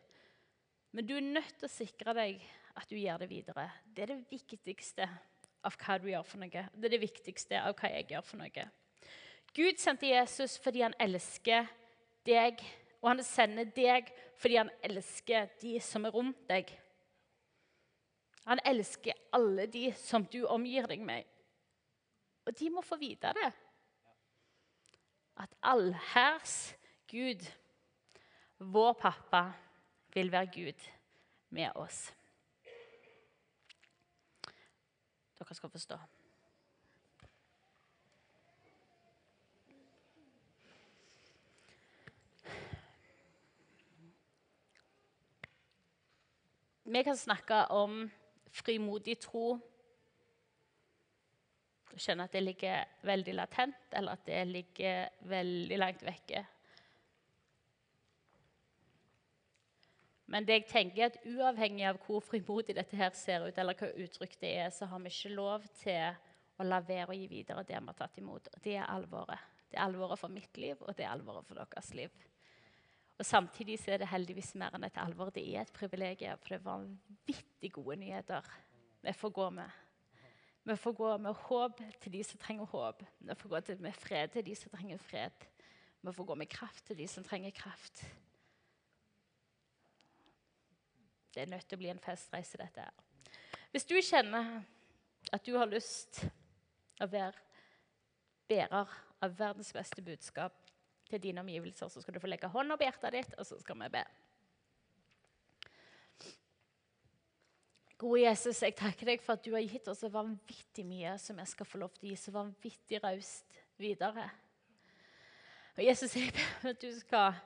Men 0.94 1.06
du 1.06 1.16
er 1.16 1.26
nødt 1.26 1.56
til 1.58 1.66
å 1.66 1.72
sikre 1.72 2.14
deg 2.14 2.42
at 2.78 2.90
du 2.90 2.98
gjør 2.98 3.24
det 3.24 3.30
videre. 3.30 3.68
Det 3.84 4.04
er 4.04 4.12
det 4.12 4.30
viktigste 4.30 5.08
av 5.64 5.76
hva 5.80 5.98
du 5.98 6.10
gjør 6.10 6.26
for 6.28 6.42
noe. 6.42 6.64
Det 6.74 6.88
er 6.88 6.94
det 6.94 7.02
viktigste 7.02 7.60
av 7.62 7.74
hva 7.78 7.90
jeg 7.90 8.10
gjør 8.12 8.26
for 8.26 8.42
noe. 8.42 8.66
Gud 9.54 9.78
sendte 9.82 10.10
Jesus 10.10 10.56
fordi 10.62 10.82
han 10.84 10.96
elsker 11.02 11.68
deg, 12.26 12.62
og 13.02 13.12
han 13.12 13.22
sender 13.26 13.68
deg 13.74 14.10
fordi 14.40 14.58
han 14.58 14.72
elsker 14.86 15.50
de 15.62 15.76
som 15.82 16.06
er 16.06 16.14
rundt 16.14 16.42
deg. 16.50 16.72
Han 18.44 18.60
elsker 18.66 19.16
alle 19.34 19.66
de 19.70 19.88
som 19.98 20.26
du 20.30 20.42
omgir 20.46 20.88
deg 20.90 21.02
med. 21.04 21.24
Og 22.44 22.58
de 22.58 22.70
må 22.70 22.80
få 22.80 22.96
vite 22.96 23.32
det. 23.36 23.52
At 25.36 25.54
allherrs 25.62 26.76
Gud, 27.10 27.46
vår 28.58 28.92
pappa, 28.92 29.52
vil 30.14 30.32
være 30.32 30.46
Gud 30.46 30.90
med 31.50 31.70
oss. 31.74 32.14
Dere 35.38 35.54
skal 35.54 35.70
forstå. 35.70 35.98
Vi 46.84 47.02
kan 47.02 47.16
snakke 47.16 47.54
om 47.54 48.10
frimodig 48.52 49.18
tro. 49.18 49.58
Jeg 51.94 52.02
skjønner 52.02 52.26
at 52.26 52.34
det 52.34 52.42
ligger 52.42 53.06
veldig 53.06 53.34
latent, 53.38 53.84
eller 53.94 54.18
at 54.18 54.26
det 54.26 54.40
ligger 54.50 55.08
veldig 55.30 55.78
langt 55.78 56.02
vekke. 56.02 56.42
Men 60.34 60.46
det 60.48 60.56
jeg 60.56 60.66
tenker 60.72 61.04
er 61.04 61.12
at 61.12 61.26
uavhengig 61.28 61.84
av 61.86 62.00
hvor 62.02 62.24
frimodig 62.24 62.74
dette 62.74 62.98
her 62.98 63.12
ser 63.14 63.46
ut, 63.46 63.58
eller 63.60 63.78
hva 63.78 63.92
uttrykk 64.02 64.34
det 64.40 64.52
er, 64.64 64.70
så 64.74 64.88
har 64.90 65.02
vi 65.04 65.12
ikke 65.12 65.34
lov 65.36 65.66
til 65.78 66.16
å 66.58 66.66
la 66.66 66.80
være 66.82 67.12
å 67.12 67.18
gi 67.18 67.28
videre 67.30 67.62
det 67.66 67.78
vi 67.78 67.92
har 67.92 67.98
tatt 67.98 68.18
imot. 68.18 68.50
Og 68.50 68.64
det 68.64 68.74
er 68.80 68.90
alvoret. 68.90 69.50
Det 69.70 69.78
er 69.78 69.86
alvoret 69.86 70.18
for 70.18 70.34
mitt 70.34 70.58
liv, 70.58 70.80
og 70.80 70.96
det 70.96 71.06
er 71.06 71.12
alvoret 71.12 71.46
for 71.46 71.60
deres 71.60 71.94
liv. 71.94 72.10
Og 73.14 73.26
Samtidig 73.26 73.78
så 73.78 73.94
er 73.94 74.02
det 74.02 74.10
heldigvis 74.10 74.56
mer 74.58 74.74
enn 74.74 74.86
et 74.88 74.98
alvor. 74.98 75.30
Det 75.30 75.44
er 75.46 75.62
et 75.62 75.74
privilegium, 75.74 76.40
for 76.42 76.50
det 76.50 76.58
er 76.58 76.66
vanvittig 76.66 77.70
gode 77.78 78.00
nyheter 78.02 78.54
vi 79.04 79.12
får 79.14 79.34
gå 79.36 79.50
med. 79.54 79.83
Vi 80.64 80.76
får 80.76 80.92
gå 80.96 81.10
med 81.18 81.36
håp 81.46 81.80
til 82.00 82.12
de 82.12 82.22
som 82.24 82.40
trenger 82.40 82.64
håp. 82.64 83.02
Vi 83.18 83.34
får 83.36 83.48
gå 83.52 83.60
med 83.84 83.96
fred 84.00 84.32
til 84.32 84.46
de 84.46 84.54
som 84.56 84.72
trenger 84.72 84.98
fred. 84.98 85.48
Vi 86.00 86.12
får 86.12 86.24
gå 86.24 86.36
med 86.40 86.48
kraft 86.48 86.86
til 86.86 86.96
de 86.96 87.08
som 87.08 87.24
trenger 87.24 87.50
kraft. 87.50 88.04
Det 91.34 91.42
er 91.42 91.50
nødt 91.50 91.66
til 91.68 91.76
å 91.76 91.82
bli 91.82 91.90
en 91.90 92.00
festreise, 92.00 92.58
dette 92.60 92.80
her. 92.80 93.36
Hvis 93.74 93.88
du 93.90 93.96
kjenner 93.98 94.62
at 95.32 95.44
du 95.44 95.56
har 95.58 95.68
lyst 95.68 96.22
å 97.02 97.08
være 97.10 97.40
bærer 98.48 98.92
av 99.24 99.38
verdens 99.38 99.72
beste 99.74 100.04
budskap, 100.04 100.64
til 101.10 101.22
dine 101.22 101.40
omgivelser, 101.40 101.88
så 101.88 102.00
skal 102.00 102.14
du 102.14 102.20
få 102.22 102.30
legge 102.30 102.48
hånda 102.50 102.76
på 102.78 102.86
hjertet 102.86 103.14
ditt, 103.14 103.34
og 103.38 103.46
så 103.46 103.58
skal 103.60 103.78
vi 103.82 103.90
be. 103.92 104.02
Gode 107.98 108.24
Jesus, 108.24 108.62
jeg 108.64 108.74
takker 108.74 109.06
deg 109.12 109.20
for 109.22 109.36
at 109.36 109.44
du 109.44 109.52
har 109.54 109.62
gitt 109.62 109.86
oss 109.90 110.00
så 110.02 110.10
vanvittig 110.10 110.82
mye 110.86 111.14
som 111.22 111.38
jeg 111.38 111.50
skal 111.52 111.68
få 111.68 111.78
lov 111.78 111.92
til 111.94 112.08
å 112.08 112.10
gi 112.10 112.16
så 112.18 112.34
vanvittig 112.34 112.98
raust 113.04 113.60
videre. 113.78 114.26
Og 115.76 115.82
Jesus, 115.82 116.16
jeg 116.18 116.32
ber 116.34 116.72
at 116.72 116.82
du 116.82 116.90
skal 116.94 117.38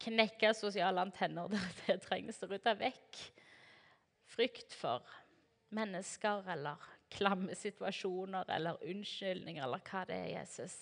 knekke 0.00 0.54
sosiale 0.56 1.04
antenner 1.04 1.50
der 1.52 1.76
det 1.84 1.98
trengs, 2.06 2.40
og 2.44 2.54
rydde 2.54 2.76
vekk 2.80 3.20
frykt 4.30 4.72
for 4.78 5.04
mennesker 5.74 6.48
eller 6.54 6.80
klamme 7.10 7.54
situasjoner 7.58 8.48
eller 8.54 8.80
unnskyldninger 8.86 9.64
eller 9.64 9.82
hva 9.84 10.04
det 10.08 10.16
er, 10.16 10.30
Jesus. 10.38 10.76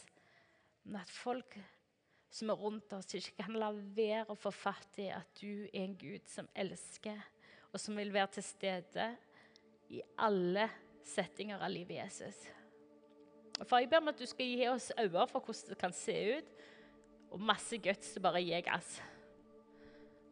Men 0.85 1.01
at 1.03 1.11
folk 1.13 1.59
som 2.31 2.53
er 2.53 2.61
rundt 2.61 2.93
oss, 2.93 3.09
ikke 3.17 3.43
kan 3.43 3.57
la 3.59 3.71
være 3.73 4.29
å 4.31 4.39
få 4.39 4.53
fatt 4.53 5.01
i 5.01 5.09
at 5.15 5.41
du 5.41 5.65
er 5.73 5.83
en 5.87 5.97
Gud 5.99 6.29
som 6.29 6.49
elsker, 6.55 7.19
og 7.73 7.81
som 7.81 7.97
vil 7.97 8.13
være 8.13 8.33
til 8.39 8.47
stede 8.47 9.09
i 9.93 10.01
alle 10.21 10.69
settinger 11.09 11.61
av 11.61 11.73
livet 11.73 11.99
Jesus. 11.99 12.41
Far, 13.65 13.83
jeg 13.83 13.91
ber 13.91 14.03
om 14.03 14.11
at 14.13 14.19
du 14.21 14.27
skal 14.29 14.47
gi 14.47 14.67
oss 14.71 14.91
øyne 14.99 15.27
for 15.31 15.43
hvordan 15.43 15.71
det 15.73 15.79
kan 15.81 15.95
se 15.97 16.17
ut, 16.39 16.51
og 17.35 17.41
masse 17.41 17.79
guts 17.85 18.13
til 18.15 18.25
bare 18.25 18.41
å 18.41 18.45
gi 18.45 18.61
gass. 18.65 18.99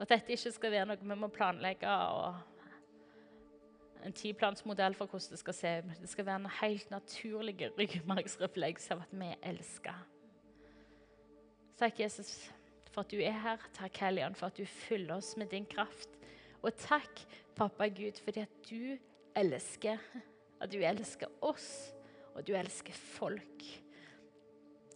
At 0.01 0.12
dette 0.12 0.37
ikke 0.37 0.53
skal 0.53 0.72
være 0.72 0.89
noe 0.91 1.01
vi 1.01 1.16
må 1.18 1.28
planlegge 1.32 1.91
og 1.91 2.37
en 4.07 4.14
tiplansmodell 4.14 4.95
for 4.95 5.11
hvordan 5.11 5.34
det 5.34 5.41
skal 5.41 5.57
se 5.57 5.72
ut. 5.80 5.95
Det 6.03 6.11
skal 6.12 6.28
være 6.28 6.43
en 6.45 6.53
helt 6.61 6.93
naturlig 6.93 7.72
ryggmargsrefleks 7.78 8.93
av 8.95 9.03
at 9.07 9.16
vi 9.16 9.32
elsker. 9.51 10.05
Takk, 11.76 11.99
Jesus, 12.01 12.30
for 12.93 13.03
at 13.03 13.12
du 13.12 13.18
er 13.20 13.34
her. 13.37 13.64
Takk, 13.76 13.99
Helligånd, 14.05 14.39
for 14.39 14.49
at 14.49 14.57
du 14.57 14.64
fyller 14.64 15.18
oss 15.18 15.34
med 15.37 15.51
din 15.53 15.66
kraft. 15.68 16.16
Og 16.63 16.73
takk, 16.81 17.21
pappa 17.57 17.89
Gud, 17.89 18.21
fordi 18.25 18.45
at 18.45 18.57
du 18.71 18.97
elsker. 19.37 20.01
At 20.61 20.73
du 20.73 20.79
elsker 20.81 21.29
oss, 21.45 21.93
og 22.35 22.47
du 22.47 22.55
elsker 22.57 22.97
folk. 22.97 23.67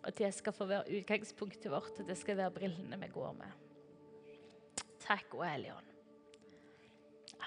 At 0.05 0.17
det 0.17 0.33
skal 0.35 0.57
få 0.57 0.65
være 0.71 1.01
utgangspunktet 1.01 1.69
vårt, 1.73 2.01
og 2.01 2.09
det 2.09 2.17
skal 2.19 2.41
være 2.41 2.57
brillene 2.57 3.01
vi 3.03 3.13
går 3.13 3.37
med. 3.43 4.83
Takk, 5.05 5.35
og 5.37 5.45
Helligånd. 5.49 5.87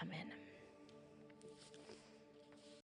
Amen. 0.02 0.43